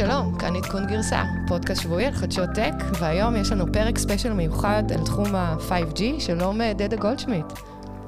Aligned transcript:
שלום, 0.00 0.38
כאן 0.38 0.56
עדכון 0.56 0.86
גרסה, 0.86 1.22
פודקאסט 1.48 1.82
שבועי 1.82 2.06
על 2.06 2.12
חדשות 2.12 2.48
טק, 2.54 2.74
והיום 3.00 3.36
יש 3.36 3.52
לנו 3.52 3.72
פרק 3.72 3.98
special 3.98 4.32
מיוחד 4.32 4.82
על 4.94 5.04
תחום 5.04 5.34
ה-5G. 5.34 6.00
שלום 6.18 6.60
אה, 6.60 6.72
דדה 6.72 6.96
גולדשמיט. 6.96 7.46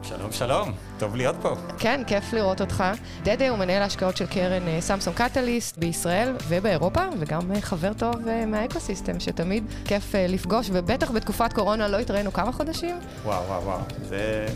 שלום, 0.03 0.33
שלום, 0.33 0.73
טוב 0.99 1.17
להיות 1.17 1.37
פה. 1.43 1.55
כן, 1.79 2.03
כיף 2.07 2.33
לראות 2.33 2.61
אותך. 2.61 2.85
דדה 3.23 3.49
הוא 3.49 3.59
מנהל 3.59 3.83
ההשקעות 3.83 4.17
של 4.17 4.27
קרן 4.27 4.81
סמסונג 4.81 5.17
uh, 5.17 5.19
קטליסט 5.19 5.79
בישראל 5.79 6.37
ובאירופה, 6.49 7.01
וגם 7.19 7.41
uh, 7.53 7.61
חבר 7.61 7.93
טוב 7.93 8.15
מהאקוסיסטם, 8.47 9.21
שתמיד 9.21 9.65
כיף 9.85 10.15
לפגוש, 10.15 10.71
ובטח 10.73 11.11
בתקופת 11.11 11.53
קורונה 11.53 11.89
לא 11.89 11.99
התראינו 11.99 12.33
כמה 12.33 12.53
חודשים. 12.53 12.99
וואו, 13.25 13.45
וואו, 13.47 13.63
וואו, 13.63 13.81
זה 14.03 14.47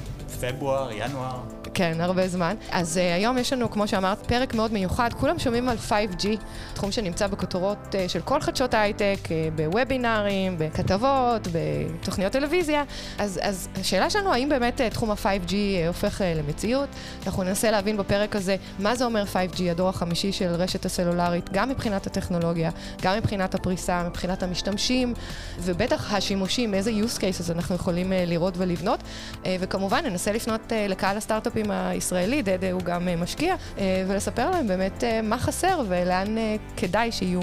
פברואר, 0.40 0.92
ינואר. 0.92 1.40
כן, 1.76 2.00
הרבה 2.00 2.28
זמן. 2.28 2.56
אז 2.70 2.96
uh, 2.96 3.00
היום 3.16 3.38
יש 3.38 3.52
לנו, 3.52 3.70
כמו 3.70 3.88
שאמרת, 3.88 4.26
פרק 4.26 4.54
מאוד 4.54 4.72
מיוחד. 4.72 5.10
כולם 5.12 5.38
שומעים 5.38 5.68
על 5.68 5.76
5G, 5.88 6.26
תחום 6.74 6.92
שנמצא 6.92 7.26
בכותרות 7.26 7.78
uh, 7.90 8.08
של 8.08 8.20
כל 8.20 8.40
חדשות 8.40 8.74
ההייטק, 8.74 9.18
uh, 9.24 9.28
בוובינארים, 9.56 10.56
בכתבות, 10.58 11.48
בתוכניות 11.52 12.32
טלוויזיה. 12.32 12.84
אז, 13.18 13.40
אז 13.42 13.68
השאלה 13.80 14.10
שלנו, 14.10 14.32
האם 14.32 14.48
באמת 14.48 14.80
uh, 14.80 14.90
תחום 14.90 15.10
ה-5G 15.10 15.50
uh, 15.50 15.54
הופך 15.86 16.20
uh, 16.20 16.24
למציאות? 16.24 16.88
אנחנו 17.26 17.42
ננסה 17.42 17.70
להבין 17.70 17.96
בפרק 17.96 18.36
הזה 18.36 18.56
מה 18.78 18.96
זה 18.96 19.04
אומר 19.04 19.24
5G, 19.32 19.62
הדור 19.70 19.88
החמישי 19.88 20.32
של 20.32 20.48
רשת 20.54 20.84
הסלולרית, 20.84 21.50
גם 21.52 21.68
מבחינת 21.68 22.06
הטכנולוגיה, 22.06 22.70
גם 23.02 23.16
מבחינת 23.16 23.54
הפריסה, 23.54 24.02
מבחינת 24.08 24.42
המשתמשים, 24.42 25.14
ובטח 25.60 26.12
השימושים, 26.12 26.74
איזה 26.74 26.90
use 26.90 27.18
cases 27.18 27.52
אנחנו 27.52 27.74
יכולים 27.74 28.12
uh, 28.12 28.14
לראות 28.26 28.54
ולבנות. 28.56 29.00
Uh, 29.00 29.46
וכמובן, 29.60 30.06
ננסה 30.06 30.32
לפנות 30.32 30.60
uh, 30.68 30.74
לקהל 30.88 31.16
הסטארט-אפים 31.16 31.65
הפרטים 31.70 31.70
הישראלי, 31.70 32.42
דדה 32.42 32.72
הוא 32.72 32.82
גם 32.82 33.08
אה, 33.08 33.16
משקיע, 33.16 33.54
אה, 33.78 34.04
ולספר 34.08 34.50
להם 34.50 34.68
באמת 34.68 35.04
אה, 35.04 35.22
מה 35.22 35.38
חסר 35.38 35.82
ולאן 35.88 36.34
כדאי 36.76 37.12
שיהיו 37.12 37.40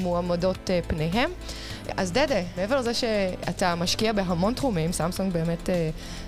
מועמדות 0.00 0.70
פניהם. 0.86 1.30
אז 1.96 2.12
דדה, 2.12 2.40
מעבר 2.56 2.78
לזה 2.78 2.94
שאתה 2.94 3.74
משקיע 3.74 4.12
בהמון 4.12 4.54
תחומים, 4.54 4.92
סמסונג 4.92 5.32
באמת, 5.32 5.68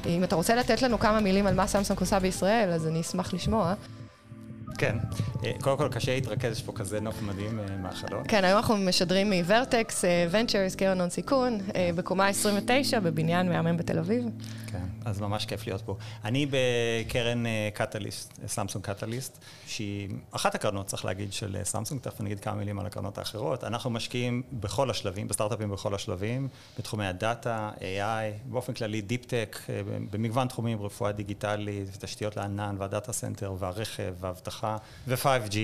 אם 0.06 0.24
אתה 0.24 0.36
רוצה 0.36 0.54
לתת 0.54 0.82
לנו 0.82 0.98
כמה 0.98 1.20
מילים 1.20 1.46
על 1.46 1.54
מה 1.54 1.66
סמסונג 1.66 2.00
עושה 2.00 2.18
בישראל, 2.18 2.70
אז 2.70 2.86
אני 2.86 3.00
אשמח 3.00 3.34
לשמוע. 3.34 3.74
כן, 4.78 4.96
קודם 5.60 5.76
כל 5.76 5.88
קשה 5.88 6.14
להתרכז, 6.14 6.52
יש 6.52 6.62
פה 6.62 6.72
כזה 6.72 7.00
נוף 7.00 7.22
מדהים 7.22 7.60
מהחלון. 7.82 8.22
כן, 8.28 8.44
היום 8.44 8.56
אנחנו 8.56 8.76
משדרים 8.76 9.32
מוורטקס, 9.32 10.04
ונצ'רס, 10.30 10.74
קרן 10.74 11.00
הון 11.00 11.10
סיכון, 11.10 11.58
בקומה 11.94 12.28
29, 12.28 13.00
בבניין 13.00 13.48
מהמם 13.48 13.76
בתל 13.76 13.98
אביב. 13.98 14.24
כן, 14.78 15.08
אז 15.10 15.20
ממש 15.20 15.46
כיף 15.46 15.66
להיות 15.66 15.82
פה. 15.82 15.96
אני 16.24 16.46
בקרן 16.50 17.44
קטליסט, 17.74 18.40
סמסונג 18.46 18.84
קטליסט, 18.84 19.38
שהיא 19.66 20.08
אחת 20.30 20.54
הקרנות, 20.54 20.86
צריך 20.86 21.04
להגיד, 21.04 21.32
של 21.32 21.56
סמסונג, 21.62 22.00
תכף 22.00 22.20
אני 22.20 22.28
אגיד 22.28 22.40
כמה 22.40 22.54
מילים 22.54 22.78
על 22.78 22.86
הקרנות 22.86 23.18
האחרות. 23.18 23.64
אנחנו 23.64 23.90
משקיעים 23.90 24.42
בכל 24.52 24.90
השלבים, 24.90 25.28
בסטארט-אפים 25.28 25.70
בכל 25.70 25.94
השלבים, 25.94 26.48
בתחומי 26.78 27.06
הדאטה, 27.06 27.70
AI, 27.78 28.50
באופן 28.50 28.72
כללי 28.72 29.00
deep 29.00 29.26
tech, 29.26 29.58
במגוון 30.10 30.48
תחומים, 30.48 30.82
רפואה 30.82 31.12
דיגיטלית, 31.12 31.88
ותשתיות 31.96 32.36
לענן, 32.36 32.76
וה 32.78 32.90
data 32.90 33.12
center, 33.12 33.54
והרכב, 33.58 34.14
והאבטחה, 34.20 34.76
ו-5G. 35.08 35.56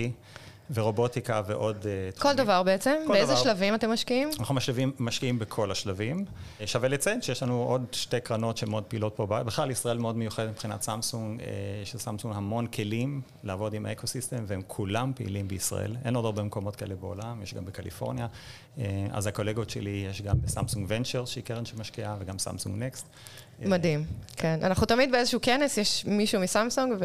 ורובוטיקה 0.74 1.42
ועוד 1.46 1.86
אה, 1.86 2.10
תחומים. 2.14 2.36
כל 2.36 2.42
דבר 2.42 2.62
בעצם? 2.62 2.94
כל 3.06 3.12
באיזה 3.12 3.32
דבר. 3.32 3.42
שלבים 3.42 3.74
אתם 3.74 3.90
משקיעים? 3.90 4.30
אנחנו 4.38 4.54
משלבים, 4.54 4.92
משקיעים 4.98 5.38
בכל 5.38 5.70
השלבים. 5.70 6.24
אה, 6.60 6.66
שווה 6.66 6.88
לציין 6.88 7.22
שיש 7.22 7.42
לנו 7.42 7.62
עוד 7.62 7.86
שתי 7.92 8.20
קרנות 8.20 8.56
שמאוד 8.56 8.84
פעילות 8.84 9.16
פה. 9.16 9.26
בכלל, 9.26 9.70
ישראל 9.70 9.98
מאוד 9.98 10.16
מיוחדת 10.16 10.48
מבחינת 10.48 10.82
סמסונג. 10.82 11.40
אה, 11.40 11.46
יש 11.82 11.94
לסמסונג 11.94 12.36
המון 12.36 12.66
כלים 12.66 13.20
לעבוד 13.44 13.74
עם 13.74 13.86
האקוסיסטם, 13.86 14.44
והם 14.46 14.62
כולם 14.66 15.12
פעילים 15.16 15.48
בישראל. 15.48 15.96
אין 16.04 16.16
עוד 16.16 16.24
הרבה 16.24 16.42
מקומות 16.42 16.76
כאלה 16.76 16.94
בעולם, 16.94 17.42
יש 17.42 17.54
גם 17.54 17.64
בקליפורניה. 17.64 18.26
אז 19.10 19.26
הקולגות 19.26 19.70
שלי, 19.70 20.06
יש 20.10 20.22
גם 20.22 20.40
בסמסונג 20.42 20.86
ונצ'ר, 20.88 21.24
שהיא 21.24 21.44
קרן 21.44 21.64
שמשקיעה, 21.64 22.16
וגם 22.20 22.38
סמסונג 22.38 22.82
נקסט. 22.82 23.06
מדהים, 23.60 24.04
כן. 24.36 24.58
אנחנו 24.62 24.86
תמיד 24.86 25.12
באיזשהו 25.12 25.40
כנס, 25.42 25.78
יש 25.78 26.04
מישהו 26.06 26.40
מסמסונג, 26.40 26.92
ו... 27.00 27.04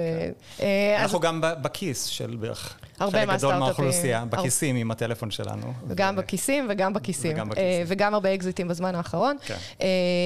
כן. 0.58 0.66
אנחנו 1.00 1.20
גם 1.20 1.42
בכיס 1.62 2.06
של 2.06 2.36
בערך 2.40 2.78
הרבה 3.00 3.26
מהסטארט-אפים. 3.26 3.40
חלק 3.40 3.40
גדול 3.40 3.56
מהאוכלוסייה, 3.56 4.26
בכיסים 4.26 4.76
עם 4.76 4.92
הטלפון 4.92 5.32
שלנו. 5.32 5.74
גם 5.96 6.16
בכיסים 6.16 6.66
וגם 6.70 6.94
בכיסים. 6.94 7.32
וגם. 7.32 7.50
וגם 7.88 8.14
הרבה 8.14 8.34
אקזיטים 8.34 8.68
בזמן 8.68 8.96
האחרון. 8.96 9.38
כן. 9.46 9.56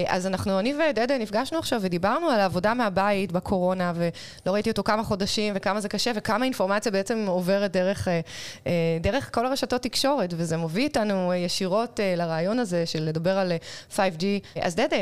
אז 0.07 0.27
אנחנו, 0.27 0.59
אני 0.59 0.73
ודדה 0.73 1.17
נפגשנו 1.17 1.59
עכשיו 1.59 1.79
ודיברנו 1.83 2.29
על 2.29 2.39
העבודה 2.39 2.73
מהבית 2.73 3.31
בקורונה, 3.31 3.93
ולא 3.95 4.53
ראיתי 4.53 4.69
אותו 4.69 4.83
כמה 4.83 5.03
חודשים, 5.03 5.53
וכמה 5.57 5.81
זה 5.81 5.89
קשה, 5.89 6.11
וכמה 6.15 6.45
אינפורמציה 6.45 6.91
בעצם 6.91 7.25
עוברת 7.27 7.71
דרך, 7.71 8.07
דרך 9.01 9.35
כל 9.35 9.45
הרשתות 9.45 9.81
תקשורת, 9.81 10.33
וזה 10.37 10.57
מוביל 10.57 10.87
אותנו 10.87 11.33
ישירות 11.33 11.99
לרעיון 12.17 12.59
הזה 12.59 12.85
של 12.85 13.03
לדבר 13.03 13.37
על 13.37 13.51
5G. 13.95 14.23
אז 14.61 14.75
דדה, 14.75 14.95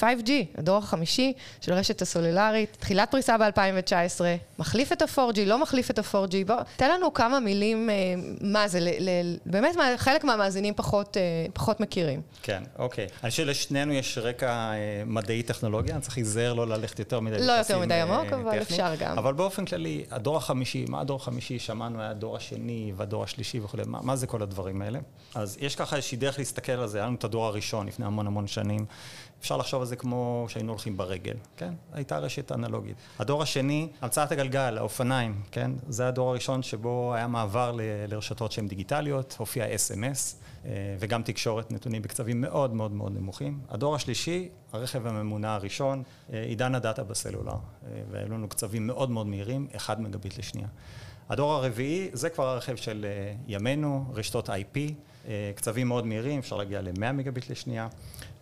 5G, 0.00 0.30
הדור 0.56 0.76
החמישי 0.76 1.32
של 1.60 1.72
רשת 1.72 2.02
הסולולרית, 2.02 2.76
תחילת 2.80 3.10
פריסה 3.10 3.38
ב-2019, 3.38 4.20
מחליף 4.58 4.92
את 4.92 5.02
ה-4G, 5.02 5.40
לא 5.46 5.62
מחליף 5.62 5.90
את 5.90 5.98
ה-4G, 5.98 6.34
בוא, 6.46 6.56
תן 6.76 6.90
לנו 6.90 7.14
כמה 7.14 7.40
מילים, 7.40 7.90
אה, 7.90 7.94
מה 8.40 8.68
זה, 8.68 8.80
ל, 8.80 8.88
ל, 8.88 9.36
באמת 9.46 9.76
חלק 9.96 10.24
מהמאזינים 10.24 10.74
פחות, 10.74 11.16
אה, 11.16 11.22
פחות 11.52 11.80
מכירים. 11.80 12.20
כן, 12.42 12.62
אוקיי. 12.78 13.06
אני 13.22 13.30
חושב 13.30 13.44
שלשנינו 13.44 13.92
יש 13.92 14.18
רקע 14.18 14.46
אה, 14.48 15.02
מדעי 15.06 15.42
טכנולוגיה, 15.42 15.94
אני 15.94 16.02
צריך 16.02 16.16
להיזהר 16.16 16.54
לא 16.54 16.66
ללכת 16.66 16.98
יותר 16.98 17.20
מדי 17.20 17.46
לא 17.46 17.52
יותר 17.52 17.78
מדי 17.78 17.94
עמוק, 17.94 18.32
אבל 18.32 18.50
טכני. 18.50 18.60
אפשר 18.60 18.94
גם. 18.98 19.18
אבל 19.18 19.32
באופן 19.32 19.64
כללי, 19.64 20.04
הדור 20.10 20.36
החמישי, 20.36 20.84
מה 20.88 21.00
הדור 21.00 21.16
החמישי? 21.16 21.58
שמענו, 21.58 22.00
היה 22.00 22.10
הדור 22.10 22.36
השני 22.36 22.92
והדור 22.96 23.24
השלישי 23.24 23.60
וכו', 23.60 23.78
מה, 23.86 23.98
מה 24.02 24.16
זה 24.16 24.26
כל 24.26 24.42
הדברים 24.42 24.82
האלה? 24.82 24.98
אז 25.34 25.56
יש 25.60 25.76
ככה 25.76 25.96
איזושהי 25.96 26.16
דרך 26.16 26.38
להסתכל 26.38 26.72
על 26.72 26.86
זה, 26.86 26.98
היה 26.98 27.06
לנו 27.06 27.16
את 27.16 27.24
הדור 27.24 27.46
הראשון 27.46 27.86
לפני 27.86 28.06
המון 28.06 28.26
המון 28.26 28.46
שנים. 28.46 28.86
אפשר 29.40 29.56
לחשוב 29.56 29.80
על 29.80 29.86
זה 29.86 29.96
כמו 29.96 30.45
שהיינו 30.48 30.72
הולכים 30.72 30.96
ברגל, 30.96 31.34
כן? 31.56 31.74
הייתה 31.92 32.18
רשת 32.18 32.52
אנלוגית. 32.52 32.96
הדור 33.18 33.42
השני, 33.42 33.88
המצאת 34.02 34.32
הגלגל, 34.32 34.78
האופניים, 34.78 35.42
כן? 35.50 35.70
זה 35.88 36.08
הדור 36.08 36.30
הראשון 36.30 36.62
שבו 36.62 37.14
היה 37.14 37.26
מעבר 37.26 37.72
ל- 37.72 37.80
לרשתות 38.08 38.52
שהן 38.52 38.68
דיגיטליות, 38.68 39.36
הופיע 39.38 39.74
אס.אם.אס, 39.74 40.40
אה, 40.64 40.70
וגם 40.98 41.22
תקשורת 41.22 41.72
נתונים 41.72 42.02
בקצבים 42.02 42.40
מאוד 42.40 42.74
מאוד 42.74 42.92
מאוד 42.92 43.12
נמוכים. 43.16 43.60
הדור 43.68 43.94
השלישי, 43.94 44.48
הרכב 44.72 45.06
הממונע 45.06 45.54
הראשון, 45.54 46.02
אה, 46.32 46.42
עידן 46.42 46.74
הדאטה 46.74 47.04
בסלולר, 47.04 47.52
אה, 47.52 47.58
והיו 48.10 48.28
לנו 48.28 48.48
קצבים 48.48 48.86
מאוד 48.86 49.10
מאוד 49.10 49.26
מהירים, 49.26 49.66
1 49.76 49.98
מגביט 49.98 50.38
לשנייה. 50.38 50.68
הדור 51.28 51.52
הרביעי, 51.52 52.08
זה 52.12 52.30
כבר 52.30 52.48
הרכב 52.48 52.76
של 52.76 53.06
ימינו, 53.46 54.04
רשתות 54.14 54.50
IP, 54.50 54.78
קצבים 55.54 55.88
מאוד 55.88 56.06
מהירים, 56.06 56.38
אפשר 56.38 56.56
להגיע 56.56 56.82
ל-100 56.82 57.12
מגביט 57.12 57.50
לשנייה. 57.50 57.88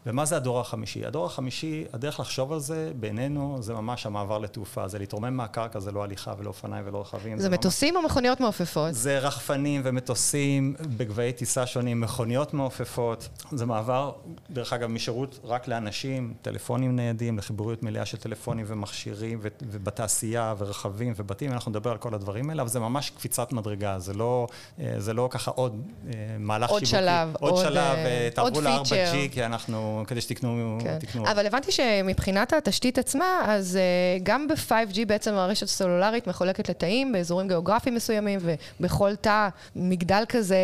ומה 0.06 0.25
זה 0.25 0.37
הדור 0.37 0.60
החמישי? 0.60 1.06
הדור 1.06 1.26
החמישי, 1.26 1.84
הדרך 1.92 2.20
לחשוב 2.20 2.53
על 2.53 2.59
זה, 2.59 2.92
בעינינו, 3.00 3.59
זה 3.60 3.75
ממש 3.75 4.06
המעבר 4.06 4.38
לתעופה. 4.38 4.88
זה 4.88 4.98
להתרומם 4.98 5.37
מהקרקע, 5.37 5.81
זה 5.81 5.92
לא 5.92 6.04
הליכה 6.04 6.34
ולא 6.38 6.48
אופניים 6.48 6.84
ולא 6.87 7.00
רכבים. 7.00 7.38
זה, 7.38 7.42
זה 7.42 7.50
מטוסים 7.50 7.94
ממש... 7.94 8.04
או 8.04 8.09
מכוניות 8.09 8.41
מעופפות? 8.41 8.94
זה 8.94 9.19
רחפנים 9.19 9.81
ומטוסים 9.84 10.75
בגבהי 10.97 11.32
טיסה 11.32 11.66
שונים, 11.66 12.00
מכוניות 12.00 12.54
מעופפות. 12.54 13.28
זה 13.53 13.66
מעבר, 13.66 14.12
דרך 14.50 14.72
אגב, 14.72 14.88
משירות 14.88 15.41
רק 15.44 15.69
לאנשים, 15.69 16.34
טלפונים 16.43 16.97
ניידים, 16.97 17.38
לחיבוריות 17.38 17.82
מלאה 17.82 18.06
של 18.06 18.16
טלפונים 18.16 18.64
ומכשירים, 18.69 19.38
ו- 19.43 19.48
ובתעשייה, 19.62 20.54
ורכבים 20.59 21.12
ובתים, 21.16 21.53
אנחנו 21.53 21.70
נדבר 21.70 21.91
על 21.91 21.98
כל 21.98 22.14
הדברים 22.14 22.50
האלה, 22.50 22.62
אבל 22.62 22.70
זה 22.70 22.81
ממש 22.81 23.10
קפיצת 23.10 23.53
מדרגה, 23.53 23.98
זה 23.98 24.14
לא, 24.14 24.47
אה, 24.81 24.94
זה 24.98 25.12
לא 25.12 25.28
ככה 25.31 25.50
עוד 25.50 25.82
אה, 26.06 26.12
מהלך 26.38 26.70
עוד 26.70 26.81
שיווקי. 26.81 26.97
שלב, 26.97 27.37
עוד, 27.41 27.53
עוד 27.53 27.62
שלב, 27.62 27.97
אה, 27.97 28.28
תעברו 28.34 28.60
ל-4G, 28.60 29.32
כי 29.32 29.44
אנחנו... 29.44 29.94
כדי 30.06 30.21
שתקנו... 30.21 30.78
כן. 30.82 30.99
תקנו. 30.99 31.26
אבל 31.26 31.46
הבנתי 31.46 31.73
שמבחינת 31.73 32.52
התשתית 32.52 32.99
עצמה, 32.99 33.44
אז 33.46 33.79
uh, 33.79 34.23
גם 34.23 34.49
ב-5G 34.49 34.99
בעצם 35.06 35.35
הרשת 35.35 35.67
הסלולרית 35.67 36.26
מחולקת 36.26 36.69
לתאים 36.69 37.12
באזורים 37.12 37.49
גיאוגרפיים 37.49 37.94
מסוימים, 37.94 38.41
ובכל 38.43 39.17
תא 39.17 39.49
מגדל 39.76 40.25
כזה, 40.29 40.56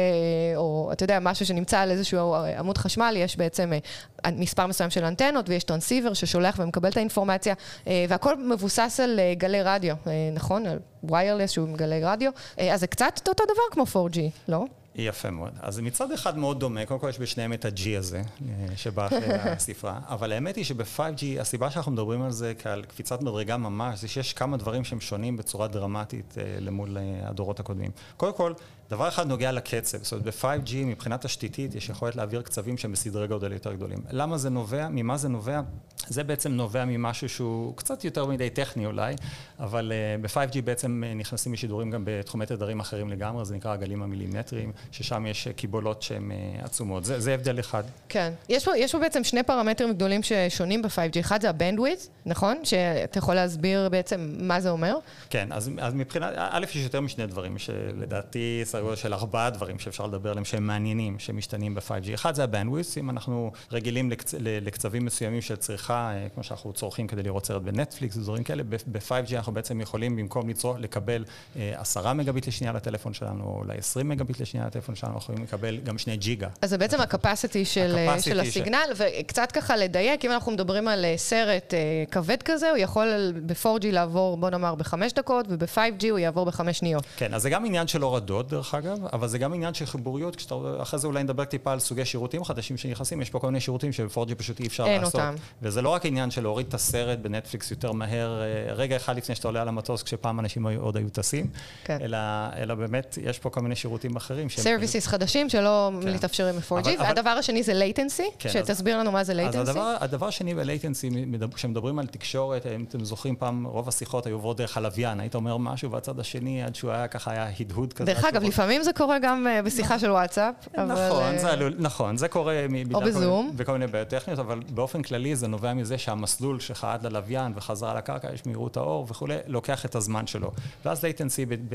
או 0.56 0.88
אתה 0.92 1.04
יודע, 1.04 1.18
משהו 1.20 1.46
שנמצא 1.46 1.78
על 1.78 1.90
איזשהו 1.90 2.34
עמוד 2.58 2.78
חשמל, 2.78 3.14
יש 3.16 3.36
בעצם 3.36 3.72
uh, 3.72 4.30
מספר 4.30 4.66
מסוים 4.66 4.90
של 4.90 5.04
אנטנות, 5.04 5.48
ויש 5.48 5.64
טרנסיבר 5.64 6.12
ששולח 6.14 6.56
ומקבל 6.58 6.88
את 6.88 6.96
האינפורמציה, 6.96 7.54
uh, 7.54 7.88
והכל 8.08 8.36
מבוסס 8.36 9.00
על 9.02 9.18
uh, 9.18 9.38
גלי 9.38 9.62
רדיו, 9.62 9.96
uh, 10.04 10.08
נכון? 10.34 10.66
על 10.66 10.78
ויירלס 11.04 11.50
שהוא 11.50 11.68
עם 11.68 11.76
גלי 11.76 12.04
רדיו. 12.04 12.30
Uh, 12.56 12.62
אז 12.62 12.80
זה 12.80 12.86
קצת 12.86 13.28
אותו 13.28 13.44
דבר 13.44 13.62
כמו 13.70 13.84
4G, 14.08 14.18
לא? 14.48 14.64
יפה 14.94 15.30
מאוד. 15.30 15.52
אז 15.60 15.80
מצד 15.80 16.12
אחד 16.12 16.38
מאוד 16.38 16.60
דומה, 16.60 16.86
קודם 16.86 17.00
כל 17.00 17.08
יש 17.08 17.20
בשניהם 17.20 17.52
את 17.52 17.64
ה-G 17.64 17.98
הזה, 17.98 18.22
אה, 18.48 18.76
שבא 18.76 19.06
אחרי 19.06 19.34
הספרה, 19.56 20.00
אבל 20.08 20.32
האמת 20.32 20.56
היא 20.56 20.64
שב-5G, 20.64 21.40
הסיבה 21.40 21.70
שאנחנו 21.70 21.92
מדברים 21.92 22.22
על 22.22 22.30
זה 22.30 22.52
כעל 22.58 22.82
קפיצת 22.84 23.22
מדרגה 23.22 23.56
ממש, 23.56 24.00
זה 24.00 24.08
שיש 24.08 24.32
כמה 24.32 24.56
דברים 24.56 24.84
שהם 24.84 25.00
שונים 25.00 25.36
בצורה 25.36 25.68
דרמטית 25.68 26.34
אה, 26.38 26.60
למול 26.60 26.98
אה, 26.98 27.28
הדורות 27.28 27.60
הקודמים. 27.60 27.90
קודם 28.16 28.32
כל, 28.32 28.52
דבר 28.90 29.08
אחד 29.08 29.26
נוגע 29.26 29.52
לקצב, 29.52 29.98
זאת 30.02 30.12
אומרת 30.12 30.26
ב-5G 30.26 30.74
מבחינה 30.76 31.18
תשתיתית 31.18 31.74
יש 31.74 31.88
יכולת 31.88 32.16
להעביר 32.16 32.42
קצבים 32.42 32.78
שהם 32.78 32.92
בסדרי 32.92 33.28
גודל 33.28 33.52
יותר 33.52 33.72
גדולים. 33.72 33.98
למה 34.10 34.38
זה 34.38 34.50
נובע? 34.50 34.88
ממה 34.90 35.16
זה 35.16 35.28
נובע? 35.28 35.60
זה 36.08 36.24
בעצם 36.24 36.52
נובע 36.52 36.84
ממשהו 36.84 37.28
שהוא 37.28 37.76
קצת 37.76 38.04
יותר 38.04 38.26
מדי 38.26 38.50
טכני 38.50 38.86
אולי, 38.86 39.14
אבל 39.60 39.92
uh, 39.92 40.22
ב-5G 40.22 40.62
בעצם 40.64 41.02
uh, 41.04 41.18
נכנסים 41.18 41.52
לשידורים 41.52 41.90
גם 41.90 42.02
בתחומי 42.04 42.46
תדרים 42.46 42.80
אחרים 42.80 43.10
לגמרי, 43.10 43.44
זה 43.44 43.54
נקרא 43.54 43.72
הגלים 43.72 44.02
המילימטריים, 44.02 44.72
ששם 44.92 45.26
יש 45.26 45.48
קיבולות 45.48 46.02
שהן 46.02 46.30
uh, 46.30 46.64
עצומות. 46.64 47.04
זה, 47.04 47.20
זה 47.20 47.34
הבדל 47.34 47.60
אחד. 47.60 47.84
כן. 48.08 48.32
יש 48.48 48.64
פה, 48.64 48.76
יש 48.76 48.92
פה 48.92 48.98
בעצם 48.98 49.24
שני 49.24 49.42
פרמטרים 49.42 49.92
גדולים 49.92 50.22
ששונים 50.22 50.82
ב-5G. 50.82 51.20
אחד 51.20 51.40
זה 51.40 51.50
ה-bandwidth, 51.50 52.08
נכון? 52.26 52.64
שאתה 52.64 53.18
יכול 53.18 53.34
להסביר 53.34 53.88
בעצם 53.88 54.34
מה 54.38 54.60
זה 54.60 54.70
אומר? 54.70 54.98
כן, 55.30 55.48
אז, 55.52 55.70
אז 55.78 55.94
מבחינת, 55.94 56.32
א', 56.36 56.64
יש 56.64 56.76
יותר 56.76 57.00
משני 57.00 57.26
דברים, 57.26 57.58
שלדעתי 57.58 58.62
סדר 58.80 58.88
גודל 58.88 59.00
של 59.00 59.14
ארבעה 59.14 59.50
דברים 59.50 59.78
שאפשר 59.78 60.06
לדבר 60.06 60.30
עליהם, 60.30 60.44
שהם 60.44 60.66
מעניינים, 60.66 61.18
שמשתנים 61.18 61.74
ב-5G. 61.74 62.14
אחד 62.14 62.34
זה 62.34 62.44
ה-bandwidth, 62.44 63.00
אם 63.00 63.10
אנחנו 63.10 63.52
רגילים 63.72 64.10
לקצ... 64.10 64.34
לקצבים 64.38 65.04
מסוימים 65.04 65.42
של 65.42 65.56
צריכה, 65.56 66.12
כמו 66.34 66.42
שאנחנו 66.42 66.72
צורכים 66.72 67.06
כדי 67.06 67.22
לראות 67.22 67.46
סרט 67.46 67.62
בנטפליקס 67.62 68.16
ודברים 68.16 68.44
כאלה, 68.44 68.62
ב-5G 68.62 69.34
אנחנו 69.36 69.52
בעצם 69.52 69.80
יכולים 69.80 70.16
במקום 70.16 70.48
לצרוך, 70.48 70.76
לקבל 70.78 71.24
עשרה 71.56 72.14
מגביט 72.14 72.46
לשנייה 72.46 72.72
לטלפון 72.72 73.14
שלנו, 73.14 73.44
או 73.44 73.58
אולי 73.58 73.78
עשרים 73.78 74.08
מגביט 74.08 74.40
לשנייה 74.40 74.66
לטלפון 74.66 74.94
שלנו, 74.94 75.14
אנחנו 75.14 75.32
יכולים 75.32 75.42
לקבל 75.42 75.76
גם 75.76 75.98
שני 75.98 76.16
ג'יגה. 76.16 76.48
אז 76.62 76.70
זה 76.70 76.78
בעצם 76.78 77.00
ה-capacity 77.00 77.64
של, 77.64 77.96
של 78.20 78.40
הסיגנל, 78.40 78.86
ש... 78.94 79.00
וקצת 79.20 79.52
ככה 79.52 79.76
לדייק, 79.76 80.24
אם 80.24 80.30
אנחנו 80.30 80.52
מדברים 80.52 80.88
על 80.88 81.04
סרט 81.16 81.74
כבד 82.10 82.42
כזה, 82.42 82.70
הוא 82.70 82.78
יכול 82.78 83.32
ב-4G 83.46 83.86
לעבור, 83.86 84.36
בוא 84.36 84.50
נאמר, 84.50 84.74
בחמש 84.74 85.12
דקות, 85.12 85.46
וב-5G 85.48 86.06
הוא 86.10 86.18
יעבור 86.18 86.46
בחמש 86.46 86.78
שניות. 86.78 87.04
כן, 87.16 87.34
אז 87.34 87.42
זה 87.42 87.50
גם 87.50 87.64
עניין 87.64 87.86
של 87.86 88.02
הורדות, 88.02 88.48
דרך 88.48 88.69
אגב, 88.74 88.98
אבל 89.12 89.28
זה 89.28 89.38
גם 89.38 89.54
עניין 89.54 89.74
של 89.74 89.86
חיבוריות, 89.86 90.36
כשאתה, 90.36 90.54
אחרי 90.82 90.98
זה 90.98 91.06
אולי 91.06 91.22
נדבר 91.22 91.44
טיפה 91.44 91.72
על 91.72 91.78
סוגי 91.80 92.04
שירותים 92.04 92.44
חדשים 92.44 92.76
שנכנסים, 92.76 93.22
יש 93.22 93.30
פה 93.30 93.38
כל 93.38 93.46
מיני 93.46 93.60
שירותים 93.60 93.92
שב-4G 93.92 94.34
פשוט 94.34 94.60
אי 94.60 94.66
אפשר 94.66 94.86
אין 94.86 95.00
לעשות. 95.00 95.14
אותם. 95.14 95.34
וזה 95.62 95.82
לא 95.82 95.88
רק 95.88 96.06
עניין 96.06 96.30
של 96.30 96.42
להוריד 96.42 96.66
את 96.66 96.74
הסרט 96.74 97.18
בנטפליקס 97.18 97.70
יותר 97.70 97.92
מהר, 97.92 98.42
רגע 98.76 98.96
אחד 98.96 99.16
לפני 99.16 99.34
שאתה 99.34 99.48
עולה 99.48 99.62
על 99.62 99.68
המטוס, 99.68 100.02
כשפעם 100.02 100.40
אנשים 100.40 100.66
עוד 100.66 100.96
היו 100.96 101.08
טסים, 101.10 101.46
כן. 101.84 101.98
אלא, 102.00 102.18
אלא 102.56 102.74
באמת, 102.74 103.18
יש 103.22 103.38
פה 103.38 103.50
כל 103.50 103.60
מיני 103.60 103.76
שירותים 103.76 104.16
אחרים. 104.16 104.48
services 104.48 105.06
חדשים 105.06 105.48
שלא 105.48 105.90
כן. 106.02 106.14
מתאפשרים 106.14 106.54
ב-4G, 106.54 106.72
אבל- 106.72 106.94
והדבר 106.98 107.30
השני 107.30 107.62
זה 107.62 107.72
latency, 107.72 108.22
כן, 108.38 108.48
שתסביר 108.50 108.98
לנו 108.98 109.12
מה 109.12 109.24
זה 109.24 109.32
אז 109.32 109.54
latency. 109.54 109.58
הדבר, 109.58 109.96
הדבר 110.00 110.26
השני 110.26 110.54
ב-latency, 110.54 111.06
מדבר- 111.26 111.52
כשמדברים 111.56 111.98
על 111.98 112.06
תקשורת, 112.06 112.66
אם 112.66 112.84
אתם 112.88 113.04
זוכרים 113.04 113.36
פעם, 113.36 113.66
רוב 113.66 113.88
השיחות 113.88 114.26
היו 114.26 114.34
עוברות 114.36 114.56
דרך 114.56 114.76
הלוויין, 114.76 115.20
היית 115.20 115.34
אומר 115.34 115.56
משהו 115.56 115.90
והצד 115.90 116.20
השני, 116.20 116.62
עד 116.62 116.74
שהוא 116.74 116.90
היה 116.90 117.08
ככה, 117.08 117.30
היה 117.30 117.50
הדהוד 117.60 117.92
כזה. 117.92 118.04
דרך 118.14 118.24
אגב, 118.24 118.42
לפעמים 118.60 118.82
זה 118.82 118.92
קורה 118.92 119.18
גם 119.18 119.46
אה, 119.46 119.62
בשיחה 119.62 119.98
של 119.98 120.10
וואטסאפ, 120.10 120.54
אבל... 120.76 120.84
נכון, 120.84 121.22
אה, 121.22 121.38
זה 121.38 121.50
עלול, 121.52 121.74
נכון, 121.78 122.16
זה 122.16 122.28
קורה 122.28 122.66
מ- 122.68 122.84
בגלל 122.84 123.00
כל 123.00 123.06
בזום. 123.06 123.50
וכל 123.56 123.72
מיני 123.72 123.86
בעיות 123.86 124.08
טכניות, 124.08 124.40
אבל 124.40 124.60
באופן 124.74 125.02
כללי 125.02 125.36
זה 125.36 125.48
נובע 125.48 125.74
מזה 125.74 125.98
שהמסלול 125.98 126.60
שלך 126.60 126.84
עד 126.84 127.06
ללוויין 127.06 127.52
וחזרה 127.56 127.94
לקרקע, 127.94 128.28
יש 128.34 128.46
מהירות 128.46 128.76
האור 128.76 129.06
וכולי, 129.10 129.36
לוקח 129.46 129.84
את 129.84 129.94
הזמן 129.94 130.26
שלו. 130.26 130.50
ואז 130.84 131.04
latency 131.04 131.68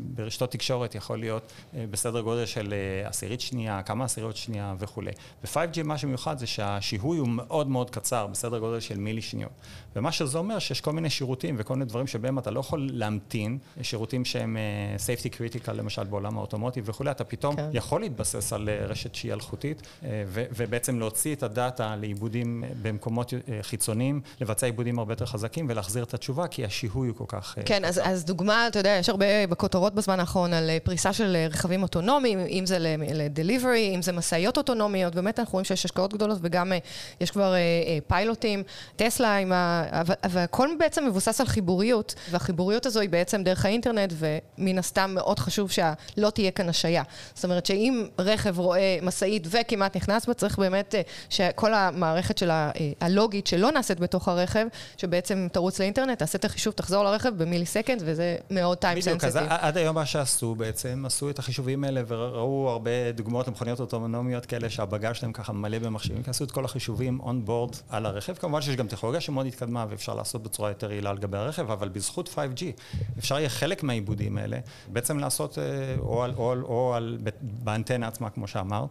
ברשתות 0.00 0.50
תקשורת 0.50 0.94
יכול 0.94 1.18
להיות 1.18 1.52
אה, 1.76 1.84
בסדר 1.90 2.20
גודל 2.20 2.46
של 2.46 2.74
עשירית 3.04 3.40
שנייה, 3.40 3.82
כמה 3.82 4.04
עשיריות 4.04 4.36
שנייה 4.36 4.74
וכולי. 4.78 5.10
ב-5G 5.44 5.82
מה 5.84 5.98
שמיוחד 5.98 6.38
זה 6.38 6.46
שהשיהוי 6.46 7.18
הוא 7.18 7.28
מאוד 7.28 7.68
מאוד 7.68 7.90
קצר, 7.90 8.26
בסדר 8.26 8.58
גודל 8.58 8.80
של 8.80 8.98
מילי 8.98 9.22
שניות. 9.22 9.52
ומה 9.96 10.12
שזה 10.12 10.38
אומר 10.38 10.58
שיש 10.58 10.80
כל 10.80 10.92
מיני 10.92 11.10
שירותים 11.10 11.54
וכל 11.58 11.74
מיני 11.74 11.84
דברים 11.84 12.06
שבהם 12.06 12.38
אתה 12.38 12.50
לא 12.50 12.60
יכול 12.60 12.88
להמתין, 12.92 13.58
שירותים 13.82 14.24
שהם 14.24 14.56
safety 14.96 15.28
critical, 15.28 15.72
למשל 15.72 15.89
בעולם 15.98 16.38
האוטומוטיב 16.38 16.84
וכולי, 16.88 17.10
אתה 17.10 17.24
פתאום 17.24 17.56
כן. 17.56 17.68
יכול 17.72 18.00
להתבסס 18.00 18.52
על 18.52 18.68
אה, 18.68 18.86
רשת 18.86 19.14
שהיא 19.14 19.32
אלחוטית, 19.32 19.82
אה, 20.04 20.24
ו- 20.26 20.44
ובעצם 20.56 20.98
להוציא 20.98 21.34
את 21.34 21.42
הדאטה 21.42 21.96
לעיבודים 21.96 22.64
אה, 22.64 22.68
במקומות 22.82 23.32
חיצוניים, 23.62 24.20
לבצע 24.40 24.66
עיבודים 24.66 24.98
הרבה 24.98 25.12
יותר 25.12 25.26
חזקים 25.26 25.66
ולהחזיר 25.68 26.04
את 26.04 26.14
התשובה, 26.14 26.46
כי 26.46 26.64
השיהוי 26.64 27.08
הוא 27.08 27.16
כל 27.16 27.24
כך... 27.28 27.54
כן, 27.64 27.84
אז. 27.84 28.00
אז 28.04 28.24
דוגמה, 28.24 28.66
אתה 28.66 28.78
יודע, 28.78 28.90
יש 28.90 29.08
הרבה 29.08 29.46
בכותרות 29.46 29.94
בזמן 29.94 30.20
האחרון 30.20 30.52
על 30.52 30.70
פריסה 30.84 31.12
של 31.12 31.36
רכבים 31.50 31.82
אוטונומיים, 31.82 32.38
אם 32.38 32.66
זה 32.66 32.76
לדליברי, 32.98 33.92
אם 33.94 34.02
זה 34.02 34.12
משאיות 34.12 34.56
אוטונומיות, 34.56 35.14
באמת 35.14 35.38
אנחנו 35.38 35.52
רואים 35.52 35.64
שיש 35.64 35.84
השקעות 35.84 36.14
גדולות 36.14 36.38
וגם 36.42 36.72
יש 37.20 37.30
כבר 37.30 37.54
פיילוטים, 38.06 38.62
טסלה 38.96 39.36
עם 39.36 39.52
ה... 39.52 39.84
והכל 40.30 40.68
בעצם 40.78 41.06
מבוסס 41.06 41.40
על 41.40 41.46
חיבוריות, 41.46 42.14
והחיבוריות 42.30 42.86
הזו 42.86 43.00
היא 43.00 43.10
בעצם 43.10 43.42
דרך 43.42 43.64
האינטרנט, 43.64 44.12
ומן 44.18 44.78
הסתם 44.78 45.10
מאוד 45.14 45.38
חשוב 45.38 45.69
שלא 45.70 46.30
תהיה 46.30 46.50
כאן 46.50 46.68
השעיה. 46.68 47.02
זאת 47.34 47.44
אומרת 47.44 47.66
שאם 47.66 48.06
רכב 48.18 48.58
רואה 48.58 48.98
משאית 49.02 49.46
וכמעט 49.50 49.96
נכנס 49.96 50.26
בה, 50.26 50.34
צריך 50.34 50.58
באמת 50.58 50.94
אה, 50.94 51.00
שכל 51.30 51.74
המערכת 51.74 52.38
של 52.38 52.50
ה- 52.50 52.70
אה, 52.80 52.92
הלוגית 53.00 53.46
שלא 53.46 53.72
נעשית 53.72 54.00
בתוך 54.00 54.28
הרכב, 54.28 54.66
שבעצם 54.96 55.46
תרוץ 55.52 55.80
לאינטרנט, 55.80 56.18
תעשה 56.18 56.38
את 56.38 56.44
החישוב, 56.44 56.74
תחזור 56.74 57.04
לרכב 57.04 57.32
במילי 57.36 57.66
second, 57.66 58.02
וזה 58.04 58.36
מאוד 58.50 58.78
time 58.78 58.98
בדיוק, 58.98 59.24
אז 59.24 59.32
sensitive. 59.32 59.48
עד 59.60 59.76
היום 59.76 59.94
מה 59.94 60.06
שעשו 60.06 60.54
בעצם, 60.54 61.02
עשו 61.06 61.30
את 61.30 61.38
החישובים 61.38 61.84
האלה 61.84 62.02
וראו 62.06 62.68
הרבה 62.70 62.90
דוגמאות 63.14 63.48
למכוניות 63.48 63.80
אוטונומיות 63.80 64.46
כאלה 64.46 64.70
שהבגאז' 64.70 65.16
שלהם 65.16 65.32
ככה 65.32 65.52
מלא 65.52 65.78
במחשבים, 65.78 66.22
כי 66.22 66.30
עשו 66.30 66.44
את 66.44 66.50
כל 66.50 66.64
החישובים 66.64 67.20
on 67.20 67.44
board 67.44 67.76
על 67.88 68.06
הרכב. 68.06 68.34
כמובן 68.34 68.60
שיש 68.62 68.76
גם 68.76 68.88
טכנולוגיה 68.88 69.20
שמאוד 69.20 69.46
התקדמה 69.46 69.86
ואפשר 69.90 70.14
לעשות 70.14 70.42
בצורה 70.42 70.68
יותר 70.68 70.92
יעילה 70.92 71.10
על 71.10 71.18
גבי 71.18 71.38
הרכב, 71.38 71.70
אבל 71.70 71.88
בזכות 71.88 72.28
5G 72.28 72.62
אפשר 73.18 73.38
יהיה 73.38 73.48
חלק 73.48 73.82
מהעיבודים 73.82 74.38
האלה 74.38 74.58
בעצם 74.88 75.18
לעשות 75.18 75.58
או, 75.98 76.22
על, 76.22 76.32
או, 76.36 76.52
על, 76.52 76.62
או 76.62 76.94
על, 76.94 77.18
באנטנה 77.42 78.08
עצמה, 78.08 78.30
כמו 78.30 78.46
שאמרת. 78.46 78.88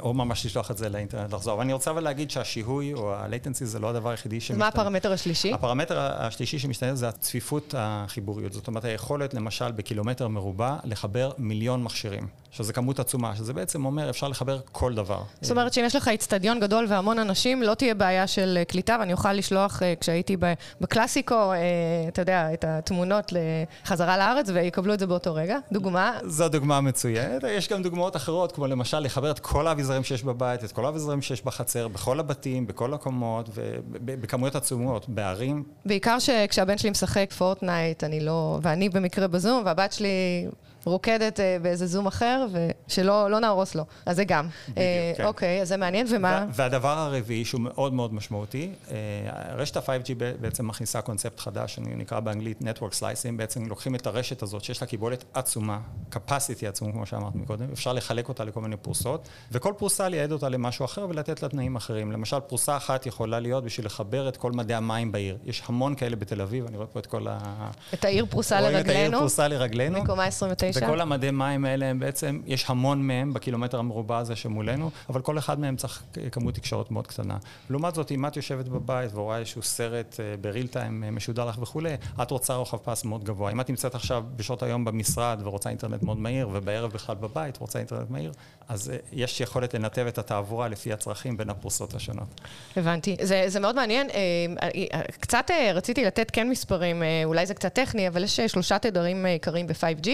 או 0.00 0.14
ממש 0.14 0.46
לשלוח 0.46 0.70
את 0.70 0.78
זה 0.78 0.88
לאינטרנט 0.88 1.32
לחזור. 1.32 1.54
אבל 1.54 1.62
אני 1.62 1.72
רוצה 1.72 1.90
אבל 1.90 2.02
להגיד 2.02 2.30
שהשיהוי 2.30 2.94
או 2.94 3.14
ה-latency 3.14 3.64
זה 3.64 3.78
לא 3.78 3.90
הדבר 3.90 4.10
היחידי 4.10 4.40
שמשתנה. 4.40 4.58
מה 4.58 4.68
הפרמטר 4.68 5.12
השלישי? 5.12 5.52
הפרמטר 5.52 5.98
השלישי 6.00 6.58
שמשתנה 6.58 6.94
זה 6.94 7.08
הצפיפות 7.08 7.74
החיבוריות. 7.78 8.52
זאת 8.52 8.68
אומרת, 8.68 8.84
היכולת, 8.84 9.34
למשל, 9.34 9.72
בקילומטר 9.72 10.28
מרובע, 10.28 10.76
לחבר 10.84 11.30
מיליון 11.38 11.82
מכשירים. 11.82 12.28
שזה 12.54 12.72
כמות 12.72 13.00
עצומה, 13.00 13.36
שזה 13.36 13.52
בעצם 13.52 13.84
אומר, 13.84 14.10
אפשר 14.10 14.28
לחבר 14.28 14.60
כל 14.72 14.94
דבר. 14.94 15.22
זאת 15.40 15.50
אומרת 15.50 15.72
שאם 15.72 15.84
יש 15.84 15.96
לך 15.96 16.08
איצטדיון 16.08 16.60
גדול 16.60 16.86
והמון 16.88 17.18
אנשים, 17.18 17.62
לא 17.62 17.74
תהיה 17.74 17.94
בעיה 17.94 18.26
של 18.26 18.56
אה, 18.60 18.64
קליטה, 18.64 18.96
ואני 19.00 19.12
אוכל 19.12 19.32
לשלוח, 19.32 19.82
אה, 19.82 19.94
כשהייתי 20.00 20.36
בקלאסיקו, 20.80 21.34
אה, 21.34 21.58
אתה 22.08 22.22
יודע, 22.22 22.52
את 22.52 22.64
התמונות 22.68 23.32
לחזרה 23.32 24.16
לארץ, 24.18 24.50
ויקבלו 24.54 24.94
את 24.94 24.98
זה 24.98 25.06
באותו 25.06 25.34
רגע. 25.34 25.58
דוגמה, 25.72 26.12
זו 26.24 26.48
דוגמה 26.48 26.80
מצוינת. 26.80 27.44
יש 27.48 27.68
גם 27.68 27.82
דוגמאות 27.82 28.16
אחרות, 28.16 28.52
כמו 28.52 28.66
למשל 28.66 28.98
לחבר 28.98 29.30
את 29.30 29.38
כל 29.38 29.66
האביזרים 29.74 30.04
שיש 30.04 30.22
בבית, 30.22 30.64
את 30.64 30.72
כל 30.72 30.86
האביזרים 30.86 31.22
שיש 31.22 31.44
בחצר, 31.44 31.88
בכל 31.88 32.20
הבתים, 32.20 32.66
בכל 32.66 32.94
הקומות, 32.94 33.48
ובכמויות 33.54 34.54
עצומות, 34.56 35.08
בערים. 35.08 35.62
בעיקר 35.86 36.18
שכשהבן 36.18 36.78
שלי 36.78 36.90
משחק 36.90 37.32
פורטנייט, 37.32 38.04
אני 38.04 38.20
לא... 38.20 38.58
ואני 38.62 38.88
במקרה 38.88 39.28
בזום, 39.28 39.62
והבת 39.66 39.92
שלי 39.92 40.46
רוקדת 40.86 41.40
אה, 41.40 41.56
באיזה 41.62 41.86
זום 41.86 42.06
אחר, 42.06 42.46
ושלא 42.86 43.30
לא 43.30 43.40
נהרוס 43.40 43.74
לו. 43.74 43.84
אז 44.06 44.16
זה 44.16 44.24
גם. 44.24 44.48
בדיוק, 44.68 44.78
אה, 44.78 45.12
כן. 45.16 45.24
אוקיי, 45.24 45.62
אז 45.62 45.68
זה 45.68 45.76
מעניין, 45.76 46.06
ומה? 46.10 46.28
וה- 46.28 46.46
והדבר 46.52 46.98
הרביעי, 46.98 47.44
שהוא 47.44 47.60
מאוד 47.60 47.92
מאוד 47.94 48.14
משמעותי, 48.14 48.70
אה, 48.90 48.96
רשת 49.56 49.76
ה-5G 49.76 49.90
ב- 50.18 50.32
בעצם 50.40 50.66
מכניסה 50.68 51.00
קונספט 51.02 51.40
חדש, 51.40 51.78
אני 51.78 51.94
נקרא 51.94 52.20
באנגלית 52.20 52.58
Network 52.62 52.92
Slicing, 53.00 53.36
בעצם 53.36 53.66
לוקחים 53.66 53.94
את 53.94 54.06
הרשת 54.06 54.42
הזאת, 54.42 54.64
שיש 54.64 54.80
לה 54.80 54.86
קיבולת 54.86 55.24
עצומה, 55.34 55.78
capacity 56.14 56.66
עצום, 56.68 56.92
כמו 56.92 57.06
שאמרת 57.06 57.34
מקודם, 57.34 57.66
אפשר 57.72 57.92
לחלק 57.92 58.28
אותה 58.28 58.44
לכל 58.44 58.60
מיני 58.60 58.76
פרוסות, 58.76 59.28
וכל 59.52 59.72
פרוסה 59.78 60.08
לייעד 60.08 60.32
אותה 60.32 60.48
למשהו 60.48 60.84
אחר 60.84 61.06
ולתת 61.10 61.42
לה 61.42 61.48
תנאים 61.48 61.76
אחרים. 61.76 62.12
למשל, 62.12 62.40
פרוסה 62.40 62.76
אחת 62.76 63.06
יכולה 63.06 63.40
להיות 63.40 63.64
בשביל 63.64 63.86
לחבר 63.86 64.28
את 64.28 64.36
כל 64.36 64.52
מדי 64.52 64.74
המים 64.74 65.12
בעיר. 65.12 65.36
יש 65.44 65.62
המון 65.66 65.94
כאלה 65.94 66.16
בתל 66.16 66.40
אביב, 66.40 66.66
אני 66.66 66.76
רואה 66.76 66.86
פה 66.86 66.98
את 67.00 67.06
כל 67.06 67.26
ה... 67.30 67.38
את 67.94 68.04
העיר 68.04 68.26
פרוסה 68.30 68.60
רואים 68.60 68.76
את 68.78 68.88
העיר 68.88 68.96
לרגלינו, 68.98 69.18
פרוסה 69.18 69.48
לרגלינו. 69.48 70.02
מקומה 70.02 70.24
29. 70.24 70.73
וכל 70.74 71.00
המדי 71.00 71.30
מים 71.30 71.64
האלה 71.64 71.86
הם 71.86 71.98
בעצם, 71.98 72.40
יש 72.46 72.64
המון 72.68 73.06
מהם 73.06 73.34
בקילומטר 73.34 73.78
המרובע 73.78 74.18
הזה 74.18 74.36
שמולנו, 74.36 74.90
אבל 75.08 75.20
כל 75.20 75.38
אחד 75.38 75.60
מהם 75.60 75.76
צריך 75.76 76.02
כמות 76.32 76.54
תקשורת 76.54 76.90
מאוד 76.90 77.06
קטנה. 77.06 77.36
לעומת 77.70 77.94
זאת, 77.94 78.12
אם 78.12 78.26
את 78.26 78.36
יושבת 78.36 78.68
בבית 78.68 79.10
ורואה 79.14 79.38
איזשהו 79.38 79.62
סרט 79.62 80.20
אה, 80.20 80.36
בריל 80.40 80.66
טיים 80.66 81.04
אה, 81.04 81.10
משודר 81.10 81.44
לך 81.44 81.58
וכולי, 81.62 81.94
את 82.22 82.30
רוצה 82.30 82.54
רוחב 82.54 82.76
פס 82.76 83.04
מאוד 83.04 83.24
גבוה. 83.24 83.52
אם 83.52 83.60
את 83.60 83.70
נמצאת 83.70 83.94
עכשיו 83.94 84.24
בשעות 84.36 84.62
היום 84.62 84.84
במשרד 84.84 85.40
ורוצה 85.44 85.68
אינטרנט 85.70 86.02
מאוד 86.02 86.18
מהיר, 86.18 86.48
ובערב 86.52 86.92
בכלל 86.92 87.16
בבית 87.16 87.56
רוצה 87.56 87.78
אינטרנט 87.78 88.10
מהיר, 88.10 88.32
אז 88.68 88.90
אה, 88.90 88.96
יש 89.12 89.40
יכולת 89.40 89.74
לנתב 89.74 90.06
את 90.08 90.18
התעבורה 90.18 90.68
לפי 90.68 90.92
הצרכים 90.92 91.36
בין 91.36 91.50
הפרוסות 91.50 91.94
השונות. 91.94 92.40
הבנתי. 92.76 93.16
זה, 93.22 93.44
זה 93.46 93.60
מאוד 93.60 93.76
מעניין. 93.76 94.08
קצת 95.20 95.50
רציתי 95.74 96.04
לתת 96.04 96.30
כן 96.30 96.50
מספרים, 96.50 97.02
אולי 97.24 97.46
זה 97.46 97.54
קצת 97.54 97.74
טכני, 97.74 98.08
אבל 98.08 98.24
יש 98.24 98.40
שלושה 98.40 98.78
תדרים 98.78 99.26
עיקריים 99.26 99.66
ב-5G. 99.66 100.08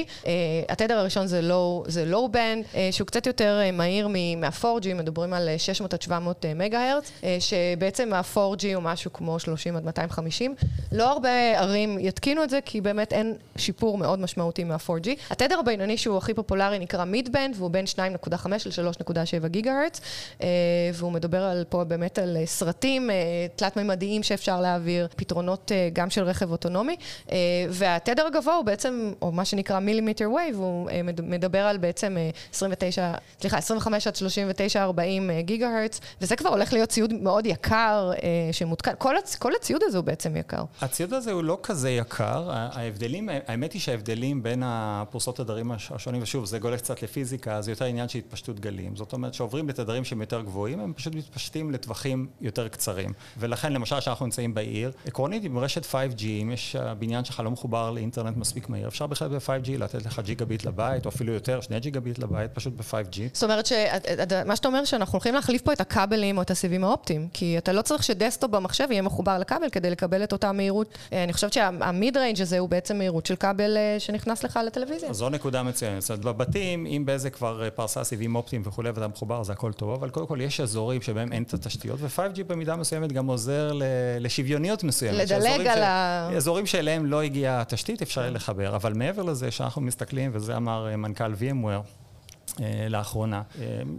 אה, 0.51 0.73
התדר 0.73 0.99
הראשון 0.99 1.27
זה 1.27 1.43
לואו 1.43 1.85
low 2.11 2.35
band, 2.35 2.77
שהוא 2.91 3.07
קצת 3.07 3.27
יותר 3.27 3.61
מהיר 3.73 4.09
מה-4G, 4.09 4.95
מדברים 4.95 5.33
על 5.33 5.49
600 5.59 5.95
עד 5.95 6.03
700 6.03 6.45
מגה 6.55 6.91
הרץ, 6.91 7.13
שבעצם 7.39 8.13
ה-4G 8.13 8.65
הוא 8.75 8.83
משהו 8.83 9.13
כמו 9.13 9.39
30 9.39 9.77
עד 9.77 9.85
250. 9.85 10.55
לא 10.93 11.11
הרבה 11.11 11.59
ערים 11.59 11.99
יתקינו 11.99 12.45
את 12.45 12.51
זה, 12.51 12.59
כי 12.65 12.81
באמת 12.81 13.13
אין 13.13 13.35
שיפור 13.57 13.99
מאוד 13.99 14.19
משמעותי 14.19 14.65
מה-4G. 14.65 15.09
התדר 15.31 15.59
הבינוני 15.59 15.97
שהוא 15.97 16.19
הכי 16.19 16.35
פופולרי 16.35 16.79
נקרא 16.79 17.05
מיד-בנד, 17.05 17.55
והוא 17.57 17.71
בין 17.71 17.85
2.5 17.95 18.49
ל-3.7 18.49 19.49
גיגה 19.49 19.81
הרץ, 19.81 20.01
והוא 20.95 21.13
מדבר 21.13 21.43
על, 21.43 21.65
פה 21.69 21.85
באמת 21.85 22.19
על 22.19 22.37
סרטים 22.45 23.11
תלת-ממדיים 23.57 24.23
שאפשר 24.23 24.61
להעביר, 24.61 25.09
פתרונות 25.17 25.73
גם 25.93 26.11
של 26.11 26.25
רכב 26.25 26.51
אוטונומי, 26.51 26.97
והתדר 27.69 28.27
הגבוה 28.27 28.55
הוא 28.55 28.65
בעצם, 28.65 29.13
או 29.23 29.33
מה 29.33 29.45
שנקרא 29.45 29.79
millimeter 29.79 30.29
wave, 30.41 30.57
הוא 30.57 30.91
מדבר 31.23 31.59
על 31.59 31.79
בעצם 31.79 32.17
29, 32.53 33.13
סליחה, 33.41 33.59
25 33.59 34.07
עד 34.07 34.17
39, 34.17 34.83
40 34.83 35.31
גיגה 35.41 35.79
הרץ, 35.79 36.01
וזה 36.21 36.37
כבר 36.37 36.49
הולך 36.49 36.73
להיות 36.73 36.89
ציוד 36.89 37.13
מאוד 37.13 37.47
יקר, 37.47 38.11
שמותקן, 38.53 38.93
כל, 38.99 39.17
הצ, 39.17 39.37
כל 39.37 39.53
הציוד 39.55 39.83
הזה 39.85 39.99
הוא 39.99 40.05
בעצם 40.05 40.37
יקר. 40.37 40.63
הציוד 40.81 41.15
הזה 41.15 41.33
הוא 41.33 41.45
לא 41.45 41.59
כזה 41.63 41.91
יקר, 41.91 42.51
ההבדלים, 42.51 43.29
האמת 43.47 43.73
היא 43.73 43.81
שההבדלים 43.81 44.43
בין 44.43 44.63
הפרוסות 44.67 45.37
תדרים 45.37 45.73
השונים, 45.73 46.23
ושוב, 46.23 46.45
זה 46.45 46.59
גולש 46.59 46.81
קצת 46.81 47.03
לפיזיקה, 47.03 47.63
זה 47.63 47.73
יותר 47.73 47.85
עניין 47.85 48.09
של 48.09 48.19
התפשטות 48.19 48.61
גלים. 48.61 48.97
זאת 48.97 49.13
אומרת, 49.13 49.35
שעוברים 49.35 49.69
לתדרים 49.69 50.05
שהם 50.05 50.21
יותר 50.21 50.41
גבוהים, 50.41 50.81
הם 50.81 50.93
פשוט 50.93 51.15
מתפשטים 51.15 51.71
לטווחים 51.71 52.27
יותר 52.41 52.69
קצרים. 52.69 53.13
ולכן, 53.39 53.73
למשל, 53.73 54.01
כשאנחנו 54.01 54.27
נמצאים 54.27 54.55
בעיר, 54.55 54.93
עקרונית, 55.07 55.45
עם 55.45 55.59
רשת 55.59 55.85
5G, 55.85 56.25
אם 56.43 56.51
יש, 56.53 56.77
הבניין 56.77 57.25
שלך 57.25 57.41
לא 57.41 57.51
מחובר 57.51 57.91
לאינטרנט 57.91 58.37
מספיק 58.37 58.69
מהיר, 58.69 58.89
אפשר 58.89 59.07
בכלל 59.07 59.29
ב-5G 59.29 59.71
לתת 59.79 60.07
לך 60.07 60.21
ג'יגה 60.31 60.45
ביט 60.45 60.65
לבית, 60.65 61.07
או 61.07 61.11
אפילו 61.11 61.33
יותר, 61.33 61.61
שני 61.61 61.81
ג'יגה 61.81 62.01
ביט 62.01 62.19
לבית, 62.19 62.51
פשוט 62.55 62.75
ב-5G. 62.77 63.19
זאת 63.33 63.43
אומרת, 63.43 63.69
מה 64.47 64.57
שאתה 64.57 64.69
אומר, 64.69 64.85
שאנחנו 64.85 65.13
הולכים 65.13 65.35
להחליף 65.35 65.63
פה 65.63 65.73
את 65.73 65.81
הכבלים 65.81 66.37
או 66.37 66.43
את 66.43 66.51
הסיבים 66.51 66.85
האופטיים, 66.85 67.29
כי 67.33 67.59
אתה 67.59 67.73
לא 67.73 67.83
צריך 67.83 68.03
שדסקטופ 68.03 68.51
במחשב 68.51 68.87
יהיה 68.91 69.03
מחובר 69.03 69.39
לכבל 69.39 69.69
כדי 69.73 69.91
לקבל 69.91 70.25
את 70.25 70.33
אותה 70.33 70.53
מהירות. 70.53 70.99
אני 71.13 71.33
חושבת 71.33 71.53
שה 71.53 71.85
mid 71.85 72.17
range 72.17 72.43
הזה 72.43 72.59
הוא 72.59 72.69
בעצם 72.69 72.99
מהירות 72.99 73.27
של 73.27 73.37
כבל 73.37 73.77
שנכנס 73.99 74.45
לך 74.45 74.59
לטלוויזיה. 74.67 75.13
זו 75.13 75.29
נקודה 75.29 75.63
מצוינת. 75.63 76.03
זאת 76.03 76.11
אומרת, 76.11 76.25
בבתים, 76.25 76.87
אם 76.87 77.03
באיזה 77.07 77.31
כבר 77.31 77.71
פרסה 77.75 78.05
סיבים 78.05 78.35
אופטיים 78.35 78.63
וכולי 78.65 78.91
ואתה 78.91 79.09
מחובר, 79.09 79.43
זה 79.43 79.53
הכל 79.53 79.73
טוב, 79.73 79.91
אבל 79.91 80.11
קודם 80.11 80.27
כל 80.27 80.41
יש 80.41 80.61
אזורים 80.61 81.03
שבהם 81.03 81.33
אין 81.33 81.43
את 81.43 81.55
התשתיות, 81.55 81.99
ו-5G 82.01 82.43
במידה 82.47 82.77
מסוימת 82.77 83.13
גם 83.13 83.27
עוזר 83.27 83.73
לשוויוניות 84.21 84.85
מסוימת. 84.85 85.19
לדלג 85.19 85.67
על 85.67 85.83
ה... 85.83 86.31
אזורים 86.37 86.67
שאליהם 86.67 87.07
לא 87.07 87.23
הגיעה 87.23 87.61
התשתית, 87.61 88.03
אפשר 88.03 88.31
לחבר. 88.31 88.77
אבל 88.77 88.93
מעבר 88.93 89.23
לזה, 89.23 89.49
מסתכלים, 89.77 90.10
וזה 90.33 90.57
אמר 90.57 90.97
מנכ"ל 90.97 91.33
VMware, 91.33 92.01
לאחרונה, 92.91 93.43